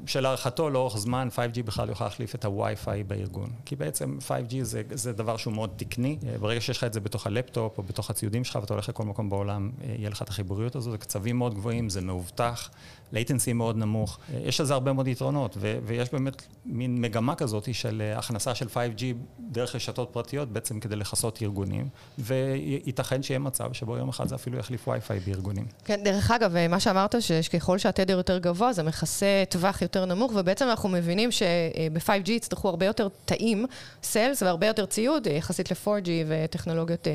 שלהערכתו 0.05 0.69
לאורך 0.69 0.97
זמן 0.97 1.27
5G 1.35 1.63
בכלל 1.65 1.89
יוכל 1.89 2.03
להחליף 2.03 2.35
את 2.35 2.45
הווי-פיי 2.45 3.03
בארגון. 3.03 3.49
כי 3.65 3.75
בעצם 3.75 4.17
5G 4.27 4.55
זה, 4.61 4.81
זה 4.91 5.13
דבר 5.13 5.37
שהוא 5.37 5.53
מאוד 5.53 5.69
תקני, 5.75 6.17
ברגע 6.39 6.61
שיש 6.61 6.77
לך 6.77 6.83
את 6.83 6.93
זה 6.93 6.99
בתוך 6.99 7.27
הלפטופ 7.27 7.77
או 7.77 7.83
בתוך 7.83 8.09
הציודים 8.09 8.43
שלך 8.43 8.55
ואתה 8.55 8.73
הולך 8.73 8.89
לכל 8.89 9.03
מקום 9.03 9.29
בעולם, 9.29 9.71
יהיה 9.97 10.09
לך 10.09 10.21
את 10.21 10.29
החיבוריות 10.29 10.75
הזו, 10.75 10.91
זה 10.91 10.97
קצבים 10.97 11.37
מאוד 11.37 11.53
גבוהים, 11.53 11.89
זה 11.89 12.01
מאובטח, 12.01 12.69
latency 13.13 13.53
מאוד 13.53 13.77
נמוך, 13.77 14.19
יש 14.43 14.61
לזה 14.61 14.73
הרבה 14.73 14.93
מאוד 14.93 15.07
יתרונות, 15.07 15.55
ו- 15.59 15.77
ויש 15.85 16.11
באמת 16.11 16.41
מין 16.65 17.01
מגמה 17.01 17.35
כזאת 17.35 17.73
של 17.73 18.01
הכנסה 18.15 18.55
של 18.55 18.67
5G 18.67 19.03
דרך 19.39 19.75
רשתות 19.75 20.09
פרטיות, 20.11 20.49
בעצם 20.49 20.79
כדי 20.79 20.95
לכסות 20.95 21.41
ארגונים, 21.41 21.89
וייתכן 22.19 23.23
שיהיה 23.23 23.39
מצב 23.39 23.73
שבו 23.73 23.97
יום 23.97 24.09
אחד 24.09 24.27
זה 24.27 24.35
אפילו 24.35 24.57
יחליף 24.57 24.87
וי-פיי 24.87 25.19
בארגונים. 25.19 25.65
כן, 25.85 26.03
דרך 26.03 26.31
אגב, 26.31 26.67
מה 26.69 26.79
שאמרת, 26.79 27.15
שככל 27.19 27.77
שהתדר 27.77 28.17
יותר 28.17 28.37
גבוה, 28.37 28.73
זה 28.73 28.83
מכסה 28.83 29.43
טווח 29.49 29.81
יותר 29.81 30.05
נמוך, 30.05 30.31
ובעצם 30.35 30.65
אנחנו 30.69 30.89
מבינים 30.89 31.31
שב-5G 31.31 32.31
יצטרכו 32.31 32.69
הרבה 32.69 32.85
יותר 32.85 33.07
תאים, 33.25 33.65
סיילס, 34.03 34.43
והרבה 34.43 34.67
יותר 34.67 34.85
ציוד, 34.85 35.27
יחסית 35.27 35.71
ל-4G 35.71 36.09
וטכנולוגיות 36.27 37.07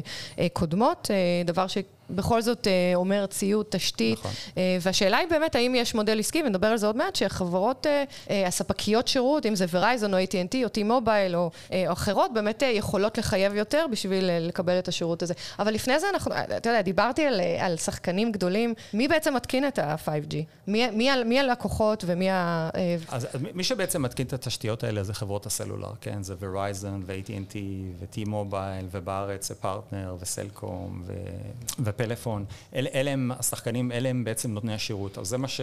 קודמות, 0.53 1.11
דבר 1.45 1.67
ש... 1.67 1.79
בכל 2.11 2.43
זאת 2.43 2.67
אומר 2.95 3.27
ציוד, 3.27 3.67
תשתית, 3.69 4.19
נכון. 4.19 4.31
והשאלה 4.81 5.17
היא 5.17 5.29
באמת 5.29 5.55
האם 5.55 5.75
יש 5.75 5.95
מודל 5.95 6.19
עסקי, 6.19 6.43
ונדבר 6.47 6.67
על 6.67 6.77
זה 6.77 6.87
עוד 6.87 6.97
מעט, 6.97 7.17
שהחברות, 7.17 7.87
הספקיות 8.31 9.09
שירות, 9.09 9.47
אם 9.47 9.55
זה 9.55 9.65
ורייזון 9.71 10.15
או 10.15 10.19
AT&T 10.19 10.57
או 10.65 10.69
T-Mobile 10.69 11.35
או, 11.35 11.51
או 11.87 11.93
אחרות, 11.93 12.35
באמת 12.35 12.63
יכולות 12.67 13.19
לחייב 13.19 13.55
יותר 13.55 13.87
בשביל 13.91 14.31
לקבל 14.41 14.79
את 14.79 14.89
השירות 14.89 15.23
הזה. 15.23 15.35
אבל 15.59 15.75
לפני 15.75 16.01
זה 16.01 16.07
אנחנו, 16.13 16.33
אתה 16.57 16.71
יודע, 16.71 16.83
דיברתי 16.83 17.27
על, 17.27 17.41
על 17.59 17.77
שחקנים 17.77 18.33
גדולים, 18.33 18.75
מי 18.95 19.09
בעצם 19.09 19.35
מתקין 19.35 19.69
את 19.69 19.79
ה-5G? 19.79 20.35
מי, 20.67 20.91
מי, 20.91 21.11
מי 21.25 21.41
הלקוחות 21.41 22.05
ומי 22.07 22.31
ה... 22.31 22.71
אז 23.09 23.27
מי 23.55 23.65
שבעצם 23.65 24.03
מתקין 24.03 24.27
את 24.27 24.33
התשתיות 24.33 24.85
האלה 24.85 25.03
זה 25.03 25.15
חברות 25.15 25.47
הסלולר, 25.47 25.91
כן? 26.01 26.23
זה 26.23 26.35
ורייזון 26.41 27.03
ו-AT&T 27.07 27.57
ו-T-Mobile, 27.99 28.85
ובארץ 28.91 29.49
זה 29.49 29.55
פרטנר 29.55 30.17
וסלקום 30.21 31.03
ו... 31.07 31.13
פלאפון, 31.97 32.45
אל, 32.75 32.87
אלה 32.95 33.11
הם 33.11 33.31
השחקנים, 33.39 33.93
אלה 33.93 34.09
הם 34.09 34.25
בעצם 34.25 34.51
נותני 34.51 34.75
השירות. 34.75 35.19
אז 35.19 35.29
זה 35.29 35.39
מה 35.39 35.49
ש... 35.49 35.61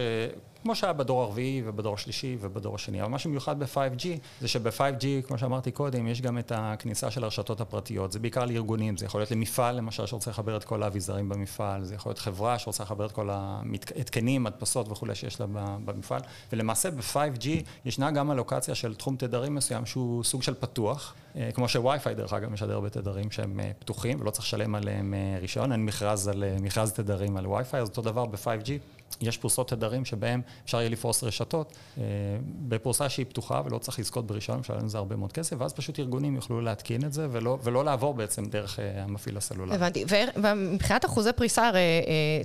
כמו 0.62 0.74
שהיה 0.74 0.92
בדור 0.92 1.22
הרביעי 1.22 1.62
ובדור 1.64 1.94
השלישי 1.94 2.36
ובדור 2.40 2.74
השני. 2.74 3.02
אבל 3.02 3.10
מה 3.10 3.18
שמיוחד 3.18 3.58
ב-5G, 3.58 4.06
זה 4.40 4.48
שב-5G, 4.48 5.26
כמו 5.26 5.38
שאמרתי 5.38 5.70
קודם, 5.70 6.06
יש 6.06 6.20
גם 6.20 6.38
את 6.38 6.52
הכניסה 6.54 7.10
של 7.10 7.24
הרשתות 7.24 7.60
הפרטיות. 7.60 8.12
זה 8.12 8.18
בעיקר 8.18 8.44
לארגונים, 8.44 8.96
זה 8.96 9.06
יכול 9.06 9.20
להיות 9.20 9.30
למפעל, 9.30 9.76
למשל, 9.76 10.06
שרוצה 10.06 10.30
לחבר 10.30 10.56
את 10.56 10.64
כל 10.64 10.82
האביזרים 10.82 11.28
במפעל, 11.28 11.84
זה 11.84 11.94
יכול 11.94 12.10
להיות 12.10 12.18
חברה 12.18 12.58
שרוצה 12.58 12.82
לחבר 12.82 13.06
את 13.06 13.12
כל 13.12 13.30
ההתקנים, 13.30 14.46
הדפסות 14.46 14.92
וכולי 14.92 15.14
שיש 15.14 15.40
לה 15.40 15.46
במפעל. 15.84 16.20
ולמעשה 16.52 16.90
ב-5G 16.90 17.46
ישנה 17.84 18.10
גם 18.10 18.30
אלוקציה 18.30 18.74
של 18.74 18.94
תחום 18.94 19.16
תדרים 19.16 19.54
מסוים 19.54 19.86
שהוא 19.86 20.24
סוג 20.24 20.42
של 20.42 20.54
פתוח, 20.54 21.14
כמו 21.54 21.68
שווי-פיי 21.68 22.14
דרך 22.14 22.32
אגב 22.32 22.50
משדר 22.50 22.80
בתדרים 22.80 23.30
שהם 23.30 23.60
פתוחים 23.78 24.20
ולא 24.20 24.30
צריך 24.30 24.44
לשלם 24.44 24.74
עליהם 24.74 25.14
רישיון, 25.40 25.72
אין 25.72 25.84
מכרז 25.84 26.23
על 26.28 26.44
מכרז 26.60 26.92
תדרים 26.92 27.36
על 27.36 27.46
וי-פיי, 27.46 27.80
אז 27.80 27.88
אותו 27.88 28.02
דבר 28.02 28.24
ב-5G. 28.24 28.70
יש 29.20 29.38
פרוסות 29.38 29.68
תדרים 29.68 30.04
שבהם 30.04 30.40
אפשר 30.64 30.78
יהיה 30.78 30.90
לפרוס 30.90 31.24
רשתות 31.24 31.76
בפרוסה 32.68 33.08
שהיא 33.08 33.26
פתוחה 33.26 33.62
ולא 33.64 33.78
צריך 33.78 33.98
לזכות 33.98 34.26
ברישיון, 34.26 34.58
אפשר 34.58 34.76
לזה 34.76 34.98
הרבה 34.98 35.16
מאוד 35.16 35.32
כסף, 35.32 35.56
ואז 35.58 35.72
פשוט 35.72 35.98
ארגונים 36.00 36.36
יוכלו 36.36 36.60
להתקין 36.60 37.04
את 37.04 37.12
זה 37.12 37.26
ולא, 37.30 37.58
ולא 37.62 37.84
לעבור 37.84 38.14
בעצם 38.14 38.44
דרך 38.44 38.78
המפעיל 38.96 39.36
הסלולרי. 39.36 39.74
הבנתי, 39.74 40.04
ומבחינת 40.36 41.04
אחוזי 41.04 41.32
פריסה, 41.32 41.68
הרי 41.68 41.80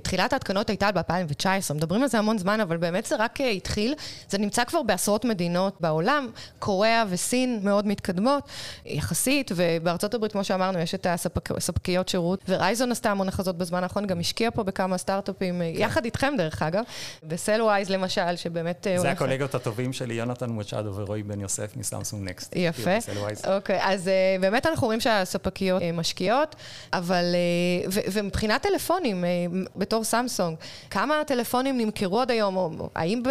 תחילת 0.02 0.32
ההתקנות 0.32 0.68
הייתה 0.70 0.92
ב-2019, 0.92 1.74
מדברים 1.74 2.02
על 2.02 2.08
זה 2.08 2.18
המון 2.18 2.38
זמן, 2.38 2.60
אבל 2.60 2.76
באמת 2.76 3.06
זה 3.06 3.16
רק 3.18 3.40
התחיל, 3.40 3.94
זה 4.28 4.38
נמצא 4.38 4.64
כבר 4.64 4.82
בעשרות 4.82 5.24
מדינות 5.24 5.76
בעולם, 5.80 6.28
קוריאה 6.58 7.04
וסין 7.08 7.60
מאוד 7.62 7.86
מתקדמות, 7.86 8.48
יחסית, 8.86 9.52
ובארצות 9.54 10.14
הברית, 10.14 10.32
כמו 10.32 10.44
שאמרנו, 10.44 10.78
יש 10.78 10.94
את 10.94 11.06
הספקיות 11.56 12.08
שירות, 12.08 12.44
ורייזון 12.48 12.92
עשתה 12.92 13.10
המון 13.10 13.28
החזות 13.28 13.58
בזמן 13.58 13.82
האחרון, 13.82 14.06
גם 14.06 14.20
השקיע 14.20 14.50
פה 14.50 14.62
בכמה 14.62 14.98
סטארט-אפים, 14.98 15.58
כן. 15.58 15.80
יחד 15.82 16.04
איתכם 16.04 16.34
דרך 16.38 16.59
אגב, 16.62 16.84
בסלווייז 17.22 17.90
למשל, 17.90 18.36
שבאמת... 18.36 18.86
זה 18.96 19.10
הקולגות 19.10 19.54
הטובים 19.54 19.92
שלי, 19.92 20.14
יונתן 20.14 20.50
מוצ'אדו 20.50 20.94
ורועי 20.94 21.22
בן 21.22 21.40
יוסף 21.40 21.76
מסמסונג 21.76 22.28
נקסט. 22.28 22.52
יפה. 22.56 22.90
אוקיי, 23.56 23.78
אז 23.82 24.10
באמת 24.40 24.66
אנחנו 24.66 24.86
רואים 24.86 25.00
שהספקיות 25.00 25.82
משקיעות, 25.94 26.56
אבל... 26.92 27.24
ומבחינת 28.12 28.62
טלפונים, 28.62 29.24
בתור 29.76 30.04
סמסונג, 30.04 30.56
כמה 30.90 31.22
טלפונים 31.26 31.78
נמכרו 31.78 32.20
עד 32.20 32.30
היום, 32.30 32.56
או 32.56 32.90
האם 32.94 33.22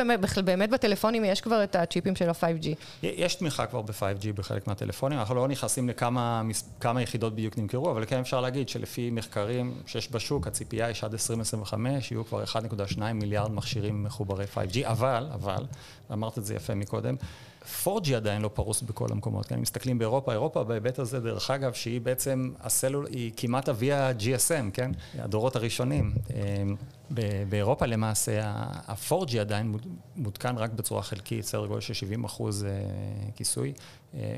באמת 0.43 0.69
בטלפונים 0.69 1.25
יש 1.25 1.41
כבר 1.41 1.63
את 1.63 1.75
הצ'יפים 1.75 2.15
של 2.15 2.29
ה-5G? 2.29 2.67
יש 3.03 3.35
תמיכה 3.35 3.65
כבר 3.65 3.81
ב-5G 3.81 4.33
בחלק 4.35 4.67
מהטלפונים, 4.67 5.19
אנחנו 5.19 5.35
לא 5.35 5.47
נכנסים 5.47 5.89
לכמה 5.89 7.01
יחידות 7.01 7.35
בדיוק 7.35 7.57
נמכרו, 7.57 7.91
אבל 7.91 8.05
כן 8.05 8.19
אפשר 8.19 8.41
להגיד 8.41 8.69
שלפי 8.69 9.09
מחקרים 9.11 9.73
שיש 9.85 10.11
בשוק, 10.11 10.47
הציפייה 10.47 10.85
היא 10.85 10.93
שעד 10.93 11.13
2025 11.13 12.11
יהיו 12.11 12.25
כבר 12.25 12.43
1.2 12.43 13.08
מיליארד 13.13 13.51
מכשירים 13.51 14.03
מחוברי 14.03 14.45
5G, 14.55 14.87
אבל, 14.87 15.29
אבל, 15.33 15.65
אמרת 16.13 16.37
את 16.37 16.45
זה 16.45 16.55
יפה 16.55 16.75
מקודם, 16.75 17.15
4G 17.83 18.15
עדיין 18.15 18.41
לא 18.41 18.47
פרוס 18.47 18.81
בכל 18.81 19.07
המקומות, 19.11 19.45
כן? 19.45 19.55
אם 19.55 19.61
מסתכלים 19.61 19.99
באירופה, 19.99 20.31
אירופה 20.31 20.63
בהיבט 20.63 20.99
הזה, 20.99 21.19
דרך 21.19 21.51
אגב, 21.51 21.73
שהיא 21.73 22.01
בעצם, 22.01 22.51
הסלול, 22.59 23.07
היא 23.07 23.31
כמעט 23.37 23.69
אביה 23.69 24.11
GSM, 24.11 24.71
כן? 24.73 24.91
הדורות 25.19 25.55
הראשונים. 25.55 26.13
באירופה 27.49 27.85
למעשה, 27.85 28.41
ה-4G 28.45 29.39
עדיין 29.39 29.75
מותקן 30.15 30.57
רק 30.57 30.71
בצורה 30.71 31.01
חלקית, 31.01 31.45
סדר 31.45 31.65
גודל 31.65 31.81
של 31.81 31.93
70 31.93 32.23
אחוז 32.23 32.65
כיסוי, 33.35 33.73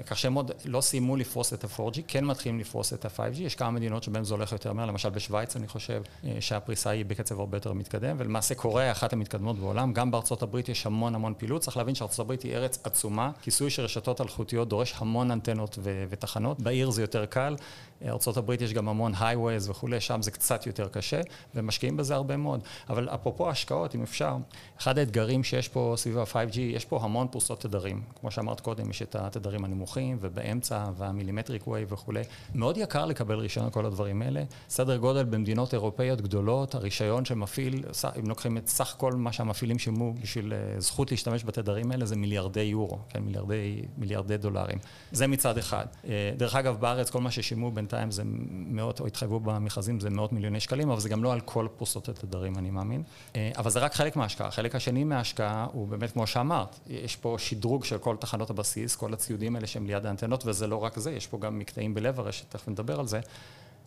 כך 0.05 0.17
שהם 0.17 0.33
עוד 0.33 0.51
לא 0.65 0.81
סיימו 0.81 1.15
לפרוס 1.15 1.53
את 1.53 1.63
ה-4G, 1.63 2.01
כן 2.07 2.25
מתחילים 2.25 2.59
לפרוס 2.59 2.93
את 2.93 3.05
ה-5G, 3.05 3.39
יש 3.39 3.55
כמה 3.55 3.71
מדינות 3.71 4.03
שבהן 4.03 4.23
זה 4.23 4.33
הולך 4.33 4.51
יותר 4.51 4.73
מהר, 4.73 4.85
למשל 4.85 5.09
בשוויץ 5.09 5.55
אני 5.55 5.67
חושב 5.67 6.01
שהפריסה 6.39 6.89
היא 6.89 7.05
בקצב 7.05 7.39
הרבה 7.39 7.57
יותר 7.57 7.73
מתקדם, 7.73 8.15
ולמעשה 8.19 8.55
קוריאה 8.55 8.91
אחת 8.91 9.13
המתקדמות 9.13 9.59
בעולם, 9.59 9.93
גם 9.93 10.11
בארצות 10.11 10.41
הברית 10.41 10.69
יש 10.69 10.85
המון 10.85 11.15
המון 11.15 11.33
פעילות, 11.37 11.61
צריך 11.61 11.77
להבין 11.77 11.95
שארצות 11.95 12.19
הברית 12.19 12.41
היא 12.41 12.55
ארץ 12.55 12.79
עצומה. 12.83 13.10
עצומה. 13.11 13.31
כיסוי 13.41 13.69
של 13.69 13.83
רשתות 13.83 14.21
אלחוטיות 14.21 14.67
דורש 14.69 14.93
המון 14.97 15.31
אנטנות 15.31 15.77
ו- 15.83 16.03
ותחנות. 16.09 16.59
בעיר 16.59 16.89
זה 16.89 17.01
יותר 17.01 17.25
קל. 17.25 17.55
ארה"ב 18.05 18.61
יש 18.61 18.73
גם 18.73 18.89
המון 18.89 19.13
highways 19.13 19.69
וכולי, 19.69 19.99
שם 19.99 20.21
זה 20.21 20.31
קצת 20.31 20.67
יותר 20.67 20.87
קשה, 20.87 21.21
ומשקיעים 21.55 21.97
בזה 21.97 22.15
הרבה 22.15 22.37
מאוד. 22.37 22.63
אבל 22.89 23.09
אפרופו 23.09 23.49
השקעות, 23.49 23.95
אם 23.95 24.03
אפשר, 24.03 24.35
אחד 24.79 24.97
האתגרים 24.97 25.43
שיש 25.43 25.67
פה 25.67 25.93
סביב 25.97 26.17
ה-5G, 26.17 26.59
יש 26.59 26.85
פה 26.85 26.99
המון 27.03 27.27
פרוסות 27.27 27.61
תדרים. 27.61 28.01
כמו 28.19 28.31
שאמרת 28.31 28.59
קודם, 28.59 28.89
יש 28.89 29.01
את 29.01 29.15
התדרים 29.15 29.65
הנמוכים, 29.65 30.17
ובאמצע, 30.21 30.85
והמילימטריק 30.97 31.67
ווי 31.67 31.85
וכולי. 31.89 32.21
מאוד 32.55 32.77
יקר 32.77 33.05
לקבל 33.05 33.35
רישיון 33.35 33.67
לכל 33.67 33.85
הדברים 33.85 34.21
האלה. 34.21 34.43
סדר 34.69 34.97
גודל 34.97 35.23
במדינות 35.23 35.73
אירופאיות 35.73 36.21
גדולות, 36.21 36.75
הרישיון 36.75 37.25
שמפעיל, 37.25 37.83
אם 38.19 38.29
לוקחים 38.29 38.57
את 38.57 38.67
סך 38.67 38.95
כל 38.97 39.13
מה 39.13 39.31
שהמפעילים 39.31 39.79
שילמו 39.79 40.13
בשביל 40.13 40.53
אה, 40.53 40.79
זכות 40.79 41.11
להשתמש 41.11 41.43
בתדרים 41.43 41.91
האלה, 41.91 42.05
זה 42.05 42.15
מיליארדי 42.15 42.61
יורו, 42.61 42.99
כן, 43.09 43.23
מיליארדי, 43.23 43.81
מיליארדי 43.97 44.37
דולרים. 44.37 44.77
זה 45.11 45.27
מצד 45.27 45.57
אחד. 45.57 45.85
אה, 46.07 46.31
דרך 46.37 46.55
אגב, 46.55 46.77
בארץ 46.79 47.09
כל 47.09 47.21
מה 47.21 47.31
ששילמו 47.31 47.71
בינתיים 47.91 48.11
זה 48.11 48.23
מאות, 48.49 48.99
או 48.99 49.07
התחייבו 49.07 49.39
במכרזים, 49.39 49.99
זה 49.99 50.09
מאות 50.09 50.33
מיליוני 50.33 50.59
שקלים, 50.59 50.89
אבל 50.89 50.99
זה 50.99 51.09
גם 51.09 51.23
לא 51.23 51.33
על 51.33 51.39
כל 51.39 51.67
פרוסות 51.77 52.09
התדרים, 52.09 52.57
אני 52.57 52.71
מאמין. 52.71 53.03
אה, 53.35 53.51
אבל 53.57 53.71
זה 53.71 53.79
רק 53.79 53.93
חלק 53.93 54.15
מההשקעה. 54.15 54.47
החלק 54.47 54.75
השני 54.75 55.03
מההשקעה 55.03 55.67
הוא 55.71 55.87
באמת, 55.87 56.11
כמו 56.11 56.27
שאמרת, 56.27 56.79
יש 56.87 57.15
פה 57.15 57.35
שדרוג 57.39 57.85
של 57.85 57.97
כל 57.97 58.15
תחנות 58.15 58.49
הבסיס, 58.49 58.95
כל 58.95 59.13
הציודים 59.13 59.55
האלה 59.55 59.67
שהם 59.67 59.85
ליד 59.87 60.05
האנטנות, 60.05 60.43
וזה 60.45 60.67
לא 60.67 60.83
רק 60.83 60.99
זה, 60.99 61.11
יש 61.11 61.27
פה 61.27 61.39
גם 61.39 61.59
מקטעים 61.59 61.93
בלב 61.93 62.19
הרשת, 62.19 62.45
תכף 62.49 62.67
נדבר 62.67 62.99
על 62.99 63.07
זה. 63.07 63.19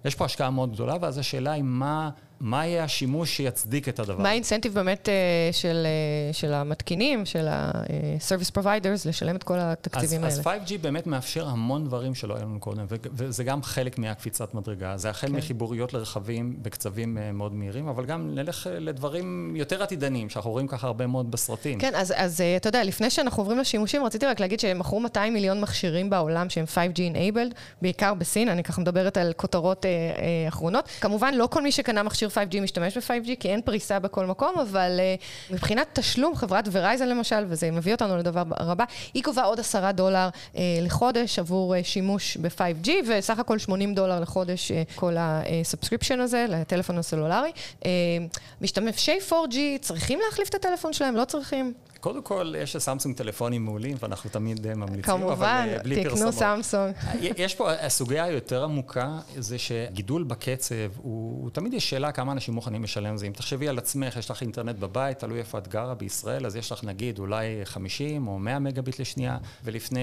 יש 0.05 0.15
פה 0.15 0.25
השקעה 0.25 0.51
מאוד 0.51 0.73
גדולה, 0.73 0.97
ואז 1.01 1.19
השאלה 1.19 1.53
היא 1.53 1.63
מה... 1.63 2.11
מה 2.41 2.67
יהיה 2.67 2.85
השימוש 2.85 3.37
שיצדיק 3.37 3.89
את 3.89 3.99
הדבר? 3.99 4.23
מה 4.23 4.29
האינסנטיב 4.29 4.75
באמת 4.75 5.09
אה, 5.09 5.15
של, 5.53 5.87
אה, 5.87 6.33
של 6.33 6.53
המתקינים, 6.53 7.27
של 7.27 7.49
ה-service 7.49 8.59
providers, 8.59 9.09
לשלם 9.09 9.37
את 9.37 9.43
כל 9.43 9.59
התקציבים 9.59 10.25
אז, 10.25 10.39
האלה? 10.39 10.57
אז 10.57 10.69
5G 10.69 10.79
באמת 10.81 11.07
מאפשר 11.07 11.49
המון 11.49 11.85
דברים 11.85 12.15
שלא 12.15 12.37
היו 12.37 12.43
לנו 12.43 12.61
קודם, 12.61 12.87
וזה 13.13 13.45
גם 13.45 13.63
חלק 13.63 13.99
מהקפיצת 13.99 14.55
מדרגה. 14.55 14.97
זה 14.97 15.11
החל 15.11 15.27
כן. 15.27 15.33
מחיבוריות 15.33 15.93
לרכבים 15.93 16.57
בקצבים 16.63 17.19
אה, 17.19 17.33
מאוד 17.33 17.55
מהירים, 17.55 17.89
אבל 17.89 18.05
גם 18.05 18.35
נלך 18.35 18.69
לדברים 18.73 19.57
יותר 19.57 19.83
עתידניים, 19.83 20.31
שאנחנו 20.31 20.51
רואים 20.51 20.67
ככה 20.67 20.87
הרבה 20.87 21.07
מאוד 21.07 21.31
בסרטים. 21.31 21.79
כן, 21.79 21.95
אז, 21.95 22.13
אז 22.17 22.43
אתה 22.57 22.69
יודע, 22.69 22.85
לפני 22.85 23.11
שאנחנו 23.11 23.43
עוברים 23.43 23.59
לשימושים, 23.59 24.05
רציתי 24.05 24.27
רק 24.27 24.41
להגיד 24.41 24.61
שהם 24.61 24.79
מכרו 24.79 25.01
200 25.01 25.35
מיליון 25.35 25.61
מכשירים 25.61 26.11
בעולם 26.11 26.51
שהם 26.51 26.65
5G 26.75 26.99
enabled, 26.99 27.55
בעיקר 27.83 28.15
בסין, 28.15 28.49
אני 28.49 28.63
ככה 28.63 28.81
מדברת 28.81 29.17
על 29.17 29.33
כותרות 29.37 29.87
אה, 29.87 29.91
אה, 29.91 30.49
אחרונות. 30.49 30.89
כמובן, 31.01 31.35
לא 31.35 31.47
כל 31.47 31.63
מי 31.63 31.73
שקנה 31.73 32.03
מכשיר 32.03 32.29
5G 32.35 32.61
משתמש 32.61 32.99
ב-5G, 32.99 33.31
כי 33.41 33.49
אין 33.49 33.63
פריסה 33.63 33.99
בכל 33.99 34.27
מקום, 34.27 34.55
אבל 34.59 35.01
uh, 35.01 35.53
מבחינת 35.55 35.87
תשלום, 35.93 36.37
חברת 36.37 36.69
ורייזן 36.73 37.09
למשל, 37.09 37.45
וזה 37.49 37.71
מביא 37.71 37.93
אותנו 37.93 38.17
לדבר 38.17 38.43
רבה, 38.61 38.85
היא 39.15 39.23
קובעה 39.23 39.45
עוד 39.45 39.61
עשרה 39.61 39.93
דולר 39.93 40.29
uh, 40.29 40.59
לחודש 40.83 41.39
עבור 41.39 41.75
uh, 41.75 41.79
שימוש 41.83 42.37
ב-5G, 42.37 42.91
וסך 43.09 43.39
הכל 43.39 43.59
80 43.59 43.95
דולר 43.95 44.21
לחודש 44.21 44.73
כל 44.95 45.15
ה 45.19 45.26
subscription 45.26 46.21
הזה, 46.21 46.47
לטלפון 46.49 46.99
הסלולרי. 46.99 47.53
משתמשי 48.61 49.19
4G 49.31 49.57
צריכים 49.81 50.19
להחליף 50.27 50.49
את 50.49 50.55
הטלפון 50.55 50.93
שלהם? 50.93 51.17
לא 51.17 51.25
צריכים? 51.25 51.73
קודם 52.05 52.23
כל, 52.23 52.55
יש 52.59 52.77
לסמסונג 52.77 53.17
טלפונים 53.17 53.65
מעולים, 53.65 53.97
ואנחנו 54.01 54.31
תמיד 54.31 54.75
ממליצים, 54.75 55.03
כמובן, 55.03 55.67
אבל 55.69 55.83
בלי 55.83 56.05
פרסומות. 56.05 56.35
כמובן, 56.35 56.63
תקנו 56.63 56.63
סמסונג. 56.63 56.95
יש 57.39 57.55
פה, 57.55 57.73
הסוגיה 57.73 58.25
היותר 58.25 58.65
עמוקה, 58.65 59.19
זה 59.39 59.59
שגידול 59.59 60.23
בקצב, 60.23 60.75
הוא, 60.97 61.43
הוא 61.43 61.51
תמיד 61.51 61.75
יש 61.75 61.91
שאלה 61.91 62.13
כמה 62.13 62.33
אנשים 62.33 62.55
מוכנים 62.55 62.85
לשלם 62.85 63.17
זה. 63.17 63.27
אם 63.27 63.33
תחשבי 63.33 63.69
על 63.69 63.79
עצמך, 63.79 64.17
יש 64.17 64.31
לך 64.31 64.43
אינטרנט 64.43 64.77
בבית, 64.77 65.19
תלוי 65.19 65.39
איפה 65.39 65.59
את 65.59 65.69
גרה 65.69 65.95
בישראל, 65.95 66.47
אז 66.47 66.57
יש 66.57 66.73
לך 66.73 66.85
נגיד 66.85 67.19
אולי 67.19 67.47
50 67.65 68.29
או 68.29 68.39
100 68.39 68.59
מגביט 68.59 69.01
לשנייה, 69.01 69.37
ולפני 69.65 70.01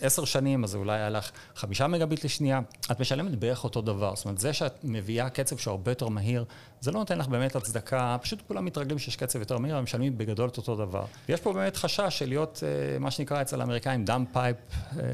עשר 0.00 0.24
שנים, 0.24 0.64
אז 0.64 0.74
אולי 0.74 0.98
היה 0.98 1.10
לך 1.10 1.30
חמישה 1.54 1.86
מגביט 1.86 2.24
לשנייה, 2.24 2.60
את 2.90 3.00
משלמת 3.00 3.38
בערך 3.38 3.64
אותו 3.64 3.80
דבר. 3.80 4.14
זאת 4.16 4.24
אומרת, 4.24 4.38
זה 4.38 4.52
שאת 4.52 4.78
מביאה 4.84 5.30
קצב 5.30 5.56
שהוא 5.56 5.70
הרבה 5.70 5.90
יותר 5.90 6.08
מהיר, 6.08 6.44
זה 6.80 6.90
לא 6.90 6.98
נותן 6.98 7.18
לך 7.18 7.28
באמת 7.28 7.56
הצדקה, 7.56 8.16
פשוט 8.22 8.42
כולם 8.48 8.64
מתרגלים 8.64 8.98
שיש 8.98 9.16
קצב 9.16 9.38
יותר 9.38 9.58
מהיר, 9.58 9.76
הם 9.76 9.84
משלמים 9.84 10.18
בגדול 10.18 10.48
את 10.48 10.56
אותו 10.56 10.76
דבר. 10.76 11.04
ויש 11.28 11.40
פה 11.40 11.52
באמת 11.52 11.76
חשש 11.76 12.18
של 12.18 12.28
להיות, 12.28 12.62
אה, 12.66 12.98
מה 12.98 13.10
שנקרא 13.10 13.42
אצל 13.42 13.60
האמריקאים, 13.60 14.04
dumb 14.04 14.24
pipe 14.32 14.56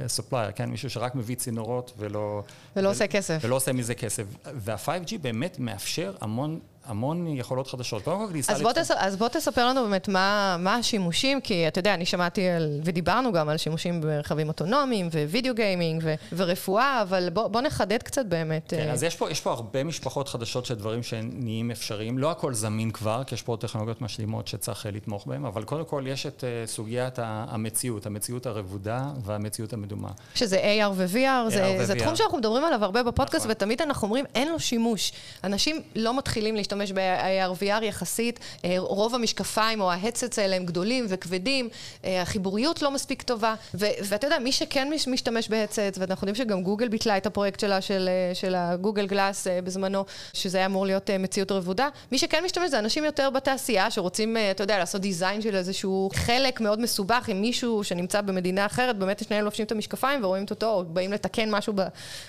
supplier, 0.07 0.51
כן? 0.55 0.71
מישהו 0.71 0.91
שרק 0.91 1.15
מביא 1.15 1.37
צינורות 1.37 1.93
ולא... 1.99 2.43
ולא 2.77 2.89
ו- 2.89 2.91
עושה 2.91 3.07
כסף. 3.07 3.39
ולא 3.43 3.57
עושה 3.57 3.73
מזה 3.73 3.95
כסף. 3.95 4.25
וה-5G 4.55 5.19
באמת 5.23 5.59
מאפשר 5.59 6.15
המון 6.21 6.61
המון 6.85 7.27
יכולות 7.27 7.67
חדשות. 7.67 8.03
קודם 8.03 8.19
כל 8.19 8.33
כניסה... 8.33 8.53
אז, 8.53 8.63
בוא 8.63 8.73
תס... 8.73 8.91
אז 8.91 9.17
בוא 9.17 9.29
תספר 9.29 9.69
לנו 9.69 9.83
באמת 9.83 10.09
מה, 10.09 10.57
מה 10.59 10.75
השימושים, 10.75 11.41
כי 11.41 11.69
אתה 11.69 11.79
יודע, 11.79 11.95
אני 11.95 12.07
שמעתי 12.07 12.49
על, 12.49 12.81
ודיברנו 12.85 13.33
גם 13.33 13.49
על 13.49 13.57
שימושים 13.57 14.01
ברכבים 14.01 14.49
אוטונומיים, 14.49 15.09
ווידאו 15.29 15.55
גיימינג, 15.55 16.03
ו... 16.05 16.15
ורפואה, 16.33 17.03
אבל 17.03 17.29
בוא, 17.31 17.49
בוא 17.49 17.61
נחדד 17.61 18.03
קצת 18.03 18.27
באמת. 18.27 18.71
כן, 18.71 18.89
אז 18.89 19.03
יש 19.03 19.17
פה, 19.17 19.31
יש 19.31 19.41
פה 19.41 19.53
הרבה 19.53 19.85
משפחות 19.85 20.29
חדשות 20.29 20.67
של 20.67 20.75
דברים 20.75 21.03
שנהיים 21.03 21.71
אפשריים. 21.71 22.19
לא 22.19 22.31
הכל 22.31 22.55
זמין 22.55 22.91
כבר, 22.91 23.25
כי 23.27 23.35
יש 23.35 23.43
פה 23.43 23.57
טכנולוגיות 23.61 24.01
משלימות 24.01 24.49
שצריך 24.49 24.87
לתמוך 24.93 25.27
בהן, 25.27 25.45
אבל 25.45 25.65
קודם 25.65 25.85
כל 25.85 26.05
יש 26.07 26.27
את 26.27 26.45
uh, 26.45 26.71
סוגיית 26.71 27.19
המציאות, 27.19 28.07
המציאות 28.07 28.47
הרבודה 28.47 29.03
והמציאות 29.25 29.73
המדומה. 29.73 30.11
שזה 30.35 30.61
AR 30.61 30.91
ו-VR, 30.95 31.51
זה, 31.51 31.85
זה 31.85 31.95
תחום 31.95 32.17
שאנחנו 32.17 32.39
מדברים 32.39 32.65
עליו 32.65 32.85
הרבה 32.85 33.03
בפודקאסט, 33.03 33.45
נכון. 33.45 33.51
ותמיד 33.51 33.83
אנחנו 33.83 34.07
אומרים, 34.07 34.25
אין 34.35 34.49
לו 34.49 34.61
שימוש. 34.61 35.13
אנשים 35.45 35.83
לא 35.97 36.19
מתחילים 36.19 36.57
להשתמש 36.57 36.74
להשתמש 36.79 36.93
ב-AR/VR 36.93 37.85
יחסית, 37.85 38.41
אה, 38.65 38.75
רוב 38.79 39.15
המשקפיים 39.15 39.81
או 39.81 39.93
ה 39.93 39.98
headsets 39.98 40.39
האלה 40.39 40.57
הם 40.57 40.65
גדולים 40.65 41.07
וכבדים, 41.09 41.69
אה, 42.05 42.23
החיבוריות 42.23 42.83
לא 42.83 42.91
מספיק 42.91 43.23
טובה, 43.23 43.55
ואתה 43.75 44.27
יודע, 44.27 44.39
מי 44.39 44.53
שכן 44.53 44.91
משתמש 45.07 45.49
ב 45.49 45.54
headset, 45.54 45.99
ואנחנו 45.99 46.29
יודעים 46.29 46.47
שגם 46.47 46.63
גוגל 46.63 46.89
ביטלה 46.89 47.17
את 47.17 47.27
הפרויקט 47.27 47.61
שלה, 47.61 47.81
של, 47.81 48.09
אה, 48.09 48.35
של 48.35 48.55
הגוגל 48.55 49.07
גלאס 49.07 49.47
בזמנו, 49.65 50.05
שזה 50.33 50.59
היה 50.59 50.67
אמור 50.67 50.87
להיות 50.87 51.11
מציאות 51.11 51.53
רבודה, 51.53 51.89
מי 52.13 52.19
שכן 52.19 52.45
משתמש 52.45 52.71
זה 52.71 52.79
אנשים 52.79 53.05
יותר 53.05 53.31
בתעשייה, 53.31 53.91
שרוצים, 53.91 54.37
אתה 54.51 54.63
יודע, 54.63 54.79
לעשות 54.79 55.01
design 55.01 55.43
של 55.43 55.57
איזשהו 55.57 56.11
חלק 56.15 56.61
מאוד 56.61 56.81
מסובך 56.81 57.29
עם 57.29 57.41
מישהו 57.41 57.85
שנמצא 57.85 58.21
במדינה 58.21 58.67
אחרת, 58.67 58.99
באמת 58.99 59.25
שניהם 59.25 59.45
לובשים 59.45 59.67
את 59.67 59.73
המשקפיים 59.73 60.25
ורואים 60.25 60.45
את 60.45 60.51
אותו, 60.51 60.73
או 60.73 60.85
באים 60.85 61.13
לתקן 61.13 61.51
משהו 61.51 61.75